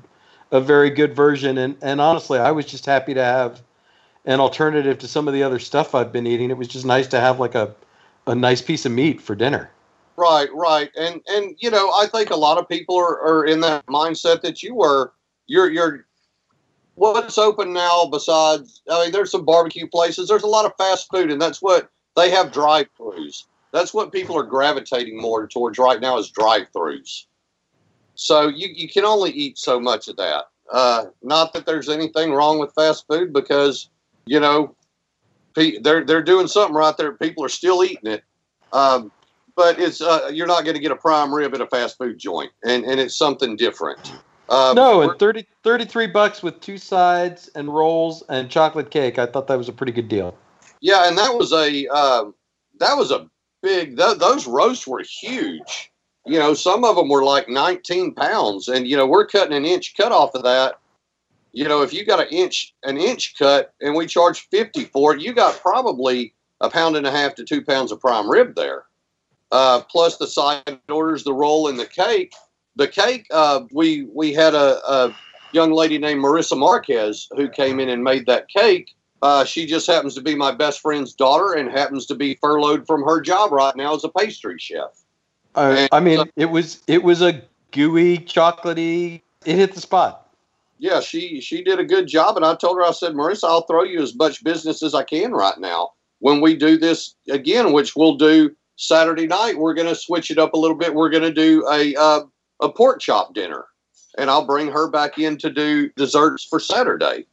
a 0.52 0.62
very 0.62 0.90
good 0.90 1.16
version, 1.16 1.58
and 1.58 1.76
and 1.82 2.00
honestly, 2.00 2.38
I 2.38 2.52
was 2.52 2.66
just 2.66 2.86
happy 2.86 3.14
to 3.14 3.24
have 3.24 3.62
an 4.26 4.40
alternative 4.40 5.00
to 5.00 5.08
some 5.08 5.28
of 5.28 5.34
the 5.34 5.44
other 5.44 5.60
stuff 5.60 5.96
I've 5.96 6.12
been 6.12 6.28
eating. 6.28 6.52
It 6.52 6.58
was 6.58 6.68
just 6.68 6.86
nice 6.86 7.08
to 7.08 7.20
have 7.20 7.40
like 7.40 7.56
a, 7.56 7.74
a 8.28 8.36
nice 8.36 8.62
piece 8.62 8.86
of 8.86 8.92
meat 8.92 9.20
for 9.20 9.36
dinner. 9.36 9.72
Right, 10.18 10.50
right. 10.54 10.92
And 10.98 11.22
and 11.28 11.56
you 11.60 11.72
know, 11.72 11.92
I 11.92 12.06
think 12.06 12.30
a 12.30 12.36
lot 12.36 12.58
of 12.60 12.70
people 12.70 12.98
are, 12.98 13.20
are 13.22 13.46
in 13.46 13.62
that 13.62 13.86
mindset 13.88 14.42
that 14.42 14.62
you 14.62 14.76
were. 14.76 15.14
You're 15.48 15.72
you're 15.72 16.06
what's 17.02 17.38
open 17.38 17.74
now 17.74 18.06
besides 18.06 18.82
I 18.90 19.04
mean 19.04 19.12
there's 19.12 19.32
some 19.32 19.46
barbecue 19.46 19.88
places, 19.88 20.28
there's 20.28 20.44
a 20.44 20.48
lot 20.48 20.66
of 20.66 20.74
fast 20.78 21.10
food 21.12 21.32
and 21.32 21.42
that's 21.42 21.62
what 21.62 21.90
they 22.16 22.30
have 22.30 22.52
drive 22.52 22.88
throughs. 23.00 23.46
That's 23.74 23.94
what 23.94 24.12
people 24.12 24.38
are 24.38 24.44
gravitating 24.44 25.20
more 25.20 25.48
towards 25.48 25.80
right 25.80 26.02
now 26.02 26.18
is 26.18 26.30
drive 26.30 26.68
throughs. 26.76 27.26
So 28.16 28.50
you, 28.50 28.68
you 28.74 28.90
can 28.90 29.06
only 29.06 29.32
eat 29.32 29.58
so 29.58 29.80
much 29.80 30.10
of 30.10 30.18
that. 30.18 30.44
Uh, 30.72 31.06
not 31.24 31.54
that 31.54 31.66
there's 31.66 31.90
anything 31.90 32.34
wrong 32.34 32.60
with 32.60 32.74
fast 32.74 33.08
food 33.08 33.32
because 33.32 33.90
you 34.26 34.40
know, 34.40 34.76
they're 35.56 36.04
they're 36.06 36.24
doing 36.24 36.48
something 36.48 36.76
right 36.76 36.96
there. 36.98 37.14
People 37.14 37.44
are 37.44 37.50
still 37.50 37.84
eating 37.84 38.12
it, 38.12 38.24
um, 38.72 39.12
but 39.56 39.80
it's 39.80 40.02
uh, 40.02 40.30
you're 40.32 40.48
not 40.48 40.64
going 40.64 40.76
to 40.76 40.82
get 40.82 40.92
a 40.92 40.96
prime 40.96 41.34
rib 41.34 41.54
at 41.54 41.62
a 41.62 41.68
fast 41.68 41.98
food 41.98 42.18
joint, 42.18 42.52
and 42.64 42.86
and 42.86 43.00
it's 43.00 43.18
something 43.18 43.56
different. 43.56 44.14
Um, 44.52 44.76
no, 44.76 45.02
and 45.02 45.18
30, 45.18 45.48
33 45.64 46.08
bucks 46.08 46.44
with 46.44 46.60
two 46.60 46.78
sides 46.78 47.50
and 47.56 47.74
rolls 47.74 48.24
and 48.30 48.50
chocolate 48.50 48.92
cake. 48.92 49.18
I 49.18 49.26
thought 49.26 49.48
that 49.48 49.58
was 49.58 49.70
a 49.70 49.74
pretty 49.74 49.94
good 49.94 50.10
deal. 50.10 50.38
Yeah, 50.82 51.08
and 51.08 51.18
that 51.18 51.34
was 51.34 51.54
a 51.54 51.88
uh, 51.92 52.26
that 52.80 52.98
was 52.98 53.12
a 53.12 53.28
big. 53.64 53.98
Th- 53.98 54.18
those 54.18 54.48
roasts 54.48 54.86
were 54.86 55.04
huge. 55.04 55.92
You 56.26 56.38
know, 56.38 56.54
some 56.54 56.84
of 56.84 56.96
them 56.96 57.10
were 57.10 57.24
like 57.24 57.50
19 57.50 58.14
pounds, 58.14 58.68
and 58.68 58.88
you 58.88 58.98
know 58.98 59.08
we're 59.08 59.26
cutting 59.26 59.56
an 59.56 59.66
inch 59.66 59.96
cut 59.96 60.12
off 60.12 60.36
of 60.36 60.44
that 60.44 60.76
you 61.54 61.68
know, 61.68 61.82
if 61.82 61.94
you 61.94 62.06
got 62.06 62.20
an 62.20 62.28
inch 62.30 62.74
an 62.84 62.98
inch 62.98 63.38
cut 63.38 63.74
and 63.82 63.96
we 63.96 64.06
charge 64.08 64.48
fifty 64.50 64.86
for 64.86 65.16
it, 65.16 65.22
you 65.22 65.34
got 65.34 65.60
probably 65.60 66.34
a 66.62 66.70
pound 66.70 66.96
and 66.96 67.06
a 67.06 67.12
half 67.12 67.36
to 67.36 67.44
two 67.44 67.62
pounds 67.62 67.92
of 67.92 68.00
prime 68.00 68.30
rib 68.30 68.56
there. 68.56 68.86
Uh, 69.52 69.82
plus 69.82 70.18
the 70.18 70.28
side 70.28 70.80
orders, 70.90 71.24
the 71.24 71.34
roll, 71.34 71.68
and 71.68 71.78
the 71.78 71.86
cake. 71.86 72.34
The 72.76 72.88
cake, 72.88 73.28
uh, 73.32 73.62
we 73.72 74.08
we 74.14 74.34
had 74.34 74.54
a, 74.54 74.80
a, 74.90 75.16
young 75.54 75.72
lady 75.74 75.98
named 75.98 76.24
Marissa 76.24 76.58
Marquez 76.58 77.28
who 77.36 77.50
came 77.50 77.82
in 77.82 77.90
and 77.90 78.04
made 78.04 78.26
that 78.26 78.48
cake. 78.48 78.96
Uh, 79.22 79.44
she 79.44 79.66
just 79.66 79.86
happens 79.86 80.16
to 80.16 80.22
be 80.22 80.34
my 80.34 80.52
best 80.52 80.80
friend's 80.80 81.14
daughter 81.14 81.54
and 81.54 81.70
happens 81.70 82.06
to 82.06 82.16
be 82.16 82.36
furloughed 82.36 82.88
from 82.88 83.04
her 83.04 83.20
job 83.20 83.52
right 83.52 83.76
now 83.76 83.94
as 83.94 84.04
a 84.06 84.10
pastry 84.10 84.58
chef. 84.58 85.04
Uh, 85.54 85.88
I 85.92 86.00
mean, 86.00 86.24
it 86.38 86.46
was 86.46 86.82
it 86.88 87.04
was 87.04 87.22
a 87.22 87.42
gooey, 87.72 88.20
chocolatey. 88.20 89.22
It 89.46 89.56
hit 89.58 89.74
the 89.74 89.82
spot 89.82 90.32
yeah, 90.82 91.00
she 91.00 91.40
she 91.42 91.64
did 91.64 91.80
a 91.80 91.86
good 91.86 92.08
job, 92.08 92.38
and 92.38 92.46
I 92.46 92.56
told 92.56 92.78
her 92.78 92.84
I 92.84 92.92
said, 92.92 93.14
Marissa, 93.14 93.44
I'll 93.44 93.68
throw 93.68 93.84
you 93.84 94.02
as 94.02 94.16
much 94.16 94.44
business 94.44 94.82
as 94.82 94.96
I 94.96 95.04
can 95.04 95.32
right 95.32 95.58
now. 95.60 95.92
When 96.20 96.42
we 96.42 96.56
do 96.56 96.76
this 96.76 97.14
again, 97.30 97.72
which 97.72 97.96
we'll 97.96 98.16
do 98.16 98.56
Saturday 98.78 99.28
night, 99.28 99.60
we're 99.60 99.76
going 99.76 99.88
to 99.88 99.96
switch 99.96 100.32
it 100.32 100.40
up 100.40 100.54
a 100.54 100.58
little 100.58 100.76
bit. 100.76 100.96
We're 100.96 101.12
going 101.12 101.24
to 101.24 101.32
do 101.32 101.64
a 101.72 101.96
uh, 101.96 102.22
a 102.62 102.70
pork 102.70 103.00
chop 103.02 103.34
dinner. 103.34 103.66
and 104.18 104.30
I'll 104.30 104.46
bring 104.46 104.68
her 104.72 104.90
back 104.90 105.18
in 105.20 105.38
to 105.38 105.50
do 105.50 105.90
desserts 105.96 106.44
for 106.46 106.60
Saturday. 106.60 107.26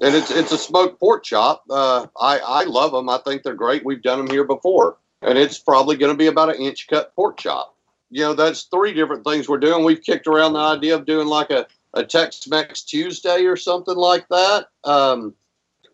And 0.00 0.14
it's 0.14 0.30
it's 0.30 0.52
a 0.52 0.58
smoked 0.58 1.00
pork 1.00 1.24
chop. 1.24 1.64
Uh, 1.68 2.06
I 2.20 2.38
I 2.38 2.64
love 2.64 2.92
them. 2.92 3.08
I 3.08 3.18
think 3.18 3.42
they're 3.42 3.54
great. 3.54 3.84
We've 3.84 4.02
done 4.02 4.18
them 4.18 4.30
here 4.30 4.44
before, 4.44 4.96
and 5.22 5.36
it's 5.38 5.58
probably 5.58 5.96
going 5.96 6.12
to 6.12 6.16
be 6.18 6.28
about 6.28 6.54
an 6.54 6.62
inch 6.62 6.86
cut 6.86 7.14
pork 7.16 7.36
chop. 7.38 7.74
You 8.10 8.22
know, 8.22 8.34
that's 8.34 8.62
three 8.64 8.92
different 8.94 9.24
things 9.24 9.48
we're 9.48 9.58
doing. 9.58 9.84
We've 9.84 10.00
kicked 10.02 10.26
around 10.28 10.52
the 10.52 10.60
idea 10.60 10.94
of 10.94 11.04
doing 11.04 11.26
like 11.26 11.50
a 11.50 11.66
a 11.94 12.04
Tex 12.04 12.46
Mex 12.46 12.82
Tuesday 12.82 13.44
or 13.44 13.56
something 13.56 13.96
like 13.96 14.28
that. 14.28 14.66
Um, 14.84 15.34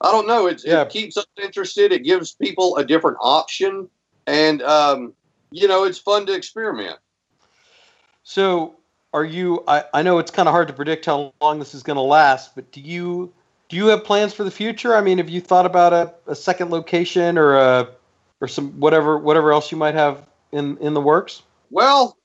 I 0.03 0.11
don't 0.13 0.27
know. 0.27 0.49
It, 0.49 0.63
Yeah. 0.67 0.83
it 0.83 0.91
keeps 0.91 1.17
us 1.17 1.25
interested. 1.43 1.91
It 1.93 2.01
gives 2.05 2.33
people 2.35 2.77
a 2.77 2.85
different 2.85 3.17
option, 3.23 3.89
and 4.27 4.61
um, 4.63 5.15
you 5.51 5.67
know, 5.69 5.85
it's 5.85 5.99
fun 5.99 6.27
to 6.27 6.35
experiment. 6.35 6.99
So, 8.25 8.77
are 9.13 9.25
you? 9.25 9.63
I, 9.69 9.85
I 9.93 10.03
know 10.03 10.19
it's 10.19 10.31
kind 10.31 10.49
of 10.49 10.53
hard 10.53 10.69
to 10.69 10.75
predict 10.75 11.07
how 11.07 11.33
long 11.41 11.59
this 11.59 11.75
is 11.75 11.83
going 11.83 11.97
to 11.97 12.03
last, 12.03 12.55
but 12.55 12.73
do 12.73 12.81
you 12.81 13.33
do 13.69 13.77
you 13.77 13.87
have 13.89 14.03
plans 14.03 14.33
for 14.33 14.45
the 14.45 14.51
future? 14.51 14.97
I 14.97 15.03
mean, 15.03 15.19
have 15.19 15.29
you 15.29 15.41
thought 15.41 15.67
about 15.67 15.93
a, 15.93 16.13
a 16.27 16.35
second 16.35 16.71
location 16.71 17.39
or 17.39 17.55
a 17.55 17.89
or 18.41 18.49
some 18.49 18.73
whatever 18.81 19.19
whatever 19.19 19.53
else 19.53 19.71
you 19.71 19.79
might 19.79 19.95
have 19.95 20.27
in 20.53 20.79
in 20.79 20.95
the 20.95 21.01
works? 21.01 21.43
Well, 21.71 22.17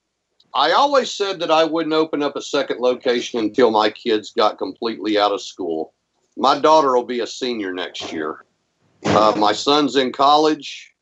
I 0.53 0.71
always 0.71 1.11
said 1.11 1.39
that 1.41 1.51
I 1.51 1.63
wouldn't 1.65 1.93
open 1.93 2.23
up 2.23 2.35
a 2.35 2.41
second 2.41 2.79
location 2.79 3.39
until 3.39 3.69
my 3.69 3.89
kids 3.89 4.31
got 4.31 4.57
completely 4.57 5.19
out 5.19 5.31
of 5.31 5.41
school. 5.41 5.93
My 6.37 6.59
daughter 6.59 6.95
will 6.95 7.05
be 7.05 7.19
a 7.19 7.27
senior 7.27 7.73
next 7.73 8.11
year. 8.11 8.45
Uh, 9.05 9.33
my 9.37 9.51
son's 9.51 9.95
in 9.95 10.11
college, 10.11 10.93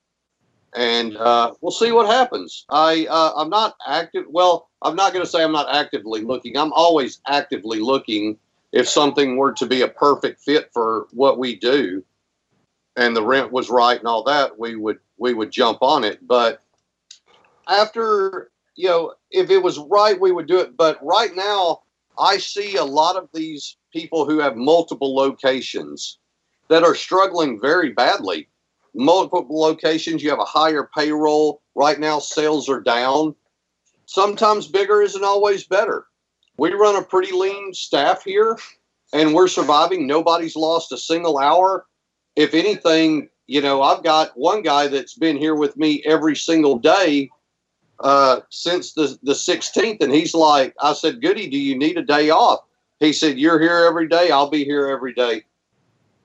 and 0.76 1.16
uh, 1.18 1.54
we'll 1.62 1.72
see 1.72 1.92
what 1.92 2.08
happens. 2.08 2.66
I 2.70 3.06
uh, 3.10 3.34
I'm 3.36 3.50
not 3.50 3.76
active. 3.88 4.26
Well, 4.30 4.67
I'm 4.88 4.96
not 4.96 5.12
going 5.12 5.24
to 5.24 5.30
say 5.30 5.44
I'm 5.44 5.52
not 5.52 5.74
actively 5.76 6.22
looking. 6.22 6.58
I'm 6.58 6.72
always 6.74 7.20
actively 7.28 7.80
looking. 7.80 8.38
If 8.72 8.88
something 8.88 9.36
were 9.36 9.54
to 9.54 9.66
be 9.66 9.82
a 9.82 9.88
perfect 9.88 10.42
fit 10.42 10.72
for 10.74 11.08
what 11.12 11.38
we 11.38 11.56
do, 11.56 12.04
and 12.96 13.16
the 13.16 13.24
rent 13.24 13.52
was 13.52 13.70
right 13.70 14.00
and 14.00 14.08
all 14.08 14.24
that, 14.24 14.58
we 14.58 14.76
would 14.76 15.00
we 15.18 15.34
would 15.34 15.52
jump 15.52 15.80
on 15.82 16.04
it. 16.04 16.26
But 16.26 16.62
after 17.68 18.50
you 18.76 18.88
know, 18.88 19.14
if 19.32 19.50
it 19.50 19.62
was 19.62 19.78
right, 19.78 20.20
we 20.20 20.32
would 20.32 20.48
do 20.48 20.60
it. 20.60 20.78
But 20.78 21.04
right 21.04 21.36
now, 21.36 21.82
I 22.18 22.38
see 22.38 22.76
a 22.76 22.84
lot 22.84 23.18
of 23.18 23.28
these 23.34 23.76
people 23.92 24.26
who 24.26 24.40
have 24.40 24.56
multiple 24.56 25.16
locations 25.16 26.20
that 26.70 26.84
are 26.84 26.96
struggling 26.96 27.60
very 27.60 27.92
badly. 27.92 28.48
Multiple 28.94 29.60
locations, 29.60 30.24
you 30.24 30.30
have 30.30 30.40
a 30.40 30.46
higher 30.46 30.90
payroll. 30.96 31.62
Right 31.76 32.00
now, 32.00 32.20
sales 32.20 32.70
are 32.70 32.82
down. 32.82 33.36
Sometimes 34.08 34.68
bigger 34.68 35.02
isn't 35.02 35.24
always 35.24 35.66
better. 35.66 36.08
We 36.58 36.74
run 36.74 36.96
a 36.96 37.04
pretty 37.04 37.34
lean 37.34 37.74
staff 37.74 38.24
here, 38.24 38.58
and 39.14 39.34
we're 39.34 39.50
surviving. 39.50 40.08
Nobody's 40.08 40.56
lost 40.56 40.92
a 40.94 40.98
single 40.98 41.38
hour. 41.38 41.86
If 42.36 42.54
anything, 42.54 43.30
you 43.48 43.62
know, 43.62 43.82
I've 43.82 44.04
got 44.04 44.32
one 44.36 44.64
guy 44.64 44.88
that's 44.88 45.14
been 45.14 45.38
here 45.38 45.56
with 45.56 45.76
me 45.78 46.02
every 46.06 46.36
single 46.36 46.80
day 46.80 47.30
uh, 48.00 48.42
since 48.50 48.94
the 48.94 49.20
the 49.24 49.34
16th, 49.34 50.02
and 50.02 50.14
he's 50.14 50.34
like, 50.34 50.74
I 50.82 50.94
said, 50.94 51.22
Goody, 51.22 51.50
do 51.50 51.58
you 51.58 51.78
need 51.78 51.98
a 51.98 52.04
day 52.04 52.30
off? 52.30 52.62
He 53.00 53.12
said, 53.12 53.38
You're 53.38 53.60
here 53.60 53.86
every 53.86 54.08
day. 54.08 54.32
I'll 54.32 54.50
be 54.50 54.64
here 54.64 54.88
every 54.88 55.14
day. 55.14 55.44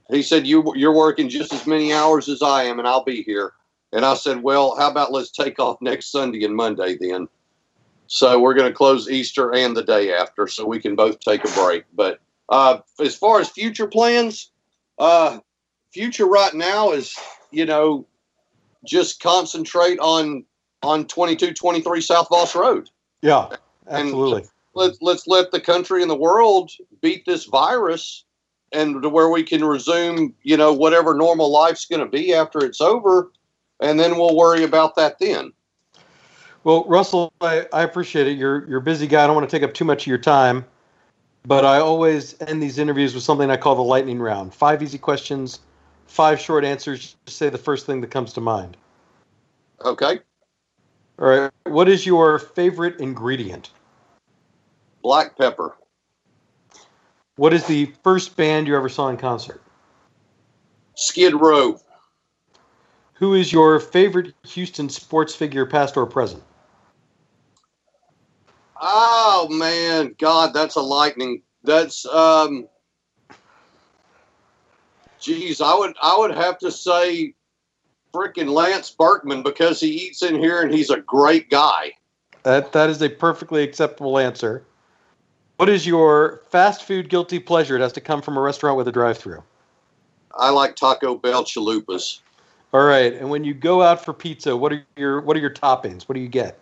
He 0.08 0.22
said, 0.22 0.46
you, 0.46 0.72
You're 0.76 0.94
working 0.94 1.28
just 1.28 1.52
as 1.52 1.66
many 1.66 1.92
hours 1.92 2.28
as 2.28 2.42
I 2.42 2.62
am, 2.64 2.78
and 2.78 2.86
I'll 2.86 3.04
be 3.04 3.24
here. 3.24 3.52
And 3.92 4.04
I 4.04 4.14
said, 4.14 4.42
Well, 4.42 4.76
how 4.78 4.88
about 4.88 5.12
let's 5.12 5.32
take 5.32 5.58
off 5.58 5.78
next 5.80 6.12
Sunday 6.12 6.44
and 6.44 6.54
Monday 6.54 6.96
then? 6.96 7.26
So 8.14 8.38
we're 8.38 8.52
going 8.52 8.70
to 8.70 8.76
close 8.76 9.08
Easter 9.08 9.54
and 9.54 9.74
the 9.74 9.82
day 9.82 10.12
after, 10.12 10.46
so 10.46 10.66
we 10.66 10.78
can 10.78 10.94
both 10.94 11.18
take 11.20 11.42
a 11.46 11.52
break. 11.52 11.84
But 11.94 12.20
uh, 12.50 12.80
as 13.00 13.16
far 13.16 13.40
as 13.40 13.48
future 13.48 13.86
plans, 13.86 14.50
uh, 14.98 15.38
future 15.94 16.26
right 16.26 16.52
now 16.52 16.92
is, 16.92 17.16
you 17.52 17.64
know, 17.64 18.06
just 18.84 19.22
concentrate 19.22 19.98
on 19.98 20.44
on 20.82 21.06
2223 21.06 22.02
South 22.02 22.28
Voss 22.28 22.54
Road. 22.54 22.90
Yeah, 23.22 23.48
And- 23.86 24.08
absolutely. 24.08 24.44
Let's 24.74 24.98
let's 25.00 25.26
let 25.26 25.50
the 25.50 25.60
country 25.60 26.02
and 26.02 26.10
the 26.10 26.14
world 26.14 26.70
beat 27.00 27.24
this 27.24 27.46
virus 27.46 28.24
and 28.72 29.02
to 29.02 29.08
where 29.08 29.30
we 29.30 29.42
can 29.42 29.64
resume, 29.64 30.34
you 30.42 30.58
know, 30.58 30.74
whatever 30.74 31.14
normal 31.14 31.50
life's 31.50 31.86
going 31.86 32.00
to 32.00 32.06
be 32.06 32.34
after 32.34 32.62
it's 32.62 32.80
over 32.82 33.32
and 33.80 33.98
then 33.98 34.16
we'll 34.18 34.36
worry 34.36 34.64
about 34.64 34.96
that 34.96 35.18
then. 35.18 35.52
Well, 36.64 36.84
Russell, 36.84 37.32
I, 37.40 37.66
I 37.72 37.82
appreciate 37.82 38.28
it. 38.28 38.38
You're 38.38 38.68
you're 38.68 38.78
a 38.78 38.82
busy 38.82 39.06
guy. 39.06 39.24
I 39.24 39.26
don't 39.26 39.34
want 39.34 39.48
to 39.48 39.56
take 39.56 39.64
up 39.64 39.74
too 39.74 39.84
much 39.84 40.02
of 40.02 40.06
your 40.06 40.18
time, 40.18 40.64
but 41.44 41.64
I 41.64 41.78
always 41.78 42.40
end 42.42 42.62
these 42.62 42.78
interviews 42.78 43.14
with 43.14 43.24
something 43.24 43.50
I 43.50 43.56
call 43.56 43.74
the 43.74 43.82
lightning 43.82 44.20
round. 44.20 44.54
Five 44.54 44.82
easy 44.82 44.98
questions, 44.98 45.60
five 46.06 46.38
short 46.40 46.64
answers. 46.64 47.16
Just 47.26 47.38
say 47.38 47.48
the 47.48 47.58
first 47.58 47.84
thing 47.86 48.00
that 48.00 48.10
comes 48.10 48.32
to 48.34 48.40
mind. 48.40 48.76
Okay? 49.84 50.20
All 51.18 51.28
right. 51.28 51.50
What 51.64 51.88
is 51.88 52.06
your 52.06 52.38
favorite 52.38 53.00
ingredient? 53.00 53.70
Black 55.02 55.36
pepper. 55.36 55.76
What 57.36 57.52
is 57.52 57.66
the 57.66 57.92
first 58.04 58.36
band 58.36 58.68
you 58.68 58.76
ever 58.76 58.88
saw 58.88 59.08
in 59.08 59.16
concert? 59.16 59.60
Skid 60.94 61.34
Row. 61.34 61.80
Who 63.14 63.34
is 63.34 63.52
your 63.52 63.80
favorite 63.80 64.34
Houston 64.48 64.88
sports 64.88 65.34
figure, 65.34 65.66
past 65.66 65.96
or 65.96 66.06
present? 66.06 66.42
Oh 68.84 69.46
man, 69.48 70.16
God, 70.18 70.52
that's 70.52 70.74
a 70.74 70.80
lightning. 70.80 71.42
That's 71.62 72.04
um 72.04 72.66
geez, 75.20 75.60
I 75.60 75.72
would 75.74 75.94
I 76.02 76.16
would 76.18 76.34
have 76.34 76.58
to 76.58 76.72
say 76.72 77.34
freaking 78.12 78.48
Lance 78.48 78.90
Berkman 78.90 79.44
because 79.44 79.78
he 79.80 79.88
eats 79.88 80.22
in 80.22 80.34
here 80.34 80.60
and 80.62 80.74
he's 80.74 80.90
a 80.90 81.00
great 81.00 81.48
guy. 81.48 81.92
That 82.42 82.72
that 82.72 82.90
is 82.90 83.00
a 83.02 83.08
perfectly 83.08 83.62
acceptable 83.62 84.18
answer. 84.18 84.64
What 85.58 85.68
is 85.68 85.86
your 85.86 86.42
fast 86.50 86.82
food 86.82 87.08
guilty 87.08 87.38
pleasure? 87.38 87.76
It 87.76 87.82
has 87.82 87.92
to 87.92 88.00
come 88.00 88.20
from 88.20 88.36
a 88.36 88.40
restaurant 88.40 88.76
with 88.76 88.88
a 88.88 88.92
drive-through. 88.92 89.44
I 90.34 90.50
like 90.50 90.74
Taco 90.74 91.14
Bell 91.14 91.44
chalupas. 91.44 92.18
All 92.72 92.82
right. 92.82 93.12
And 93.12 93.30
when 93.30 93.44
you 93.44 93.54
go 93.54 93.80
out 93.80 94.04
for 94.04 94.12
pizza, 94.12 94.56
what 94.56 94.72
are 94.72 94.84
your 94.96 95.20
what 95.20 95.36
are 95.36 95.40
your 95.40 95.54
toppings? 95.54 96.08
What 96.08 96.14
do 96.16 96.20
you 96.20 96.28
get? 96.28 96.58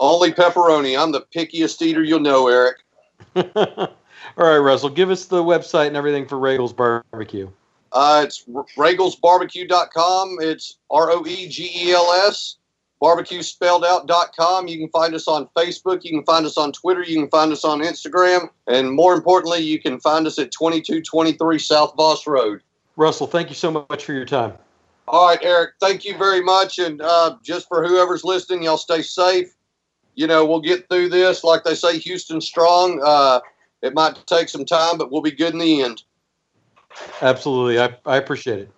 Only 0.00 0.32
pepperoni. 0.32 1.00
I'm 1.00 1.12
the 1.12 1.22
pickiest 1.34 1.82
eater 1.82 2.02
you'll 2.02 2.20
know, 2.20 2.48
Eric. 2.48 2.76
All 3.36 4.46
right, 4.46 4.58
Russell, 4.58 4.90
give 4.90 5.10
us 5.10 5.26
the 5.26 5.42
website 5.42 5.88
and 5.88 5.96
everything 5.96 6.26
for 6.26 6.36
Roegels 6.36 6.74
Barbecue. 6.74 7.48
Uh, 7.92 8.22
it's 8.24 8.44
roegelsbarbecue.com. 8.44 10.38
It's 10.40 10.78
R 10.90 11.10
O 11.10 11.26
E 11.26 11.48
G 11.48 11.70
E 11.74 11.92
L 11.92 12.12
S. 12.26 12.56
Barbecue 13.00 13.42
spelled 13.42 13.84
out.com. 13.84 14.66
You 14.66 14.78
can 14.78 14.88
find 14.88 15.14
us 15.14 15.28
on 15.28 15.48
Facebook. 15.56 16.04
You 16.04 16.10
can 16.10 16.24
find 16.24 16.44
us 16.44 16.58
on 16.58 16.72
Twitter. 16.72 17.02
You 17.02 17.20
can 17.20 17.30
find 17.30 17.52
us 17.52 17.64
on 17.64 17.80
Instagram. 17.80 18.50
And 18.66 18.90
more 18.90 19.14
importantly, 19.14 19.60
you 19.60 19.80
can 19.80 20.00
find 20.00 20.26
us 20.26 20.38
at 20.38 20.50
2223 20.50 21.58
South 21.60 21.94
Voss 21.96 22.26
Road. 22.26 22.60
Russell, 22.96 23.28
thank 23.28 23.48
you 23.48 23.54
so 23.54 23.70
much 23.70 24.04
for 24.04 24.12
your 24.12 24.24
time. 24.24 24.54
All 25.06 25.28
right, 25.28 25.38
Eric, 25.42 25.74
thank 25.80 26.04
you 26.04 26.18
very 26.18 26.42
much. 26.42 26.80
And 26.80 27.00
uh, 27.00 27.36
just 27.42 27.68
for 27.68 27.86
whoever's 27.86 28.24
listening, 28.24 28.64
y'all 28.64 28.76
stay 28.76 29.00
safe. 29.00 29.54
You 30.18 30.26
know, 30.26 30.44
we'll 30.44 30.60
get 30.60 30.88
through 30.88 31.10
this. 31.10 31.44
Like 31.44 31.62
they 31.62 31.76
say, 31.76 31.96
Houston 31.96 32.40
strong. 32.40 33.00
Uh, 33.04 33.38
it 33.82 33.94
might 33.94 34.26
take 34.26 34.48
some 34.48 34.64
time, 34.64 34.98
but 34.98 35.12
we'll 35.12 35.22
be 35.22 35.30
good 35.30 35.52
in 35.52 35.60
the 35.60 35.80
end. 35.80 36.02
Absolutely. 37.22 37.78
I, 37.78 37.96
I 38.04 38.16
appreciate 38.16 38.58
it. 38.58 38.72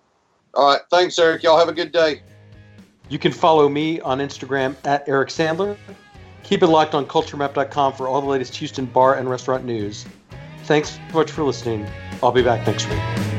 All 0.53 0.71
right. 0.71 0.81
Thanks, 0.91 1.17
Eric. 1.17 1.41
Y'all 1.41 1.57
have 1.57 1.67
a 1.67 1.73
good 1.73 1.91
day. 1.91 2.21
You 3.09 3.17
can 3.17 3.31
follow 3.31 3.67
me 3.67 3.99
on 4.01 4.19
Instagram 4.19 4.75
at 4.85 5.09
Eric 5.09 5.29
Sandler. 5.29 5.75
Keep 6.43 6.61
it 6.61 6.67
locked 6.67 6.93
on 6.93 7.07
culturemap.com 7.07 7.93
for 7.93 8.07
all 8.07 8.21
the 8.21 8.27
latest 8.27 8.55
Houston 8.57 8.85
bar 8.85 9.15
and 9.15 9.27
restaurant 9.27 9.65
news. 9.65 10.05
Thanks 10.65 10.91
so 10.91 11.01
much 11.11 11.31
for 11.31 11.43
listening. 11.43 11.89
I'll 12.21 12.31
be 12.31 12.43
back 12.43 12.67
next 12.67 12.87
week. 12.87 13.30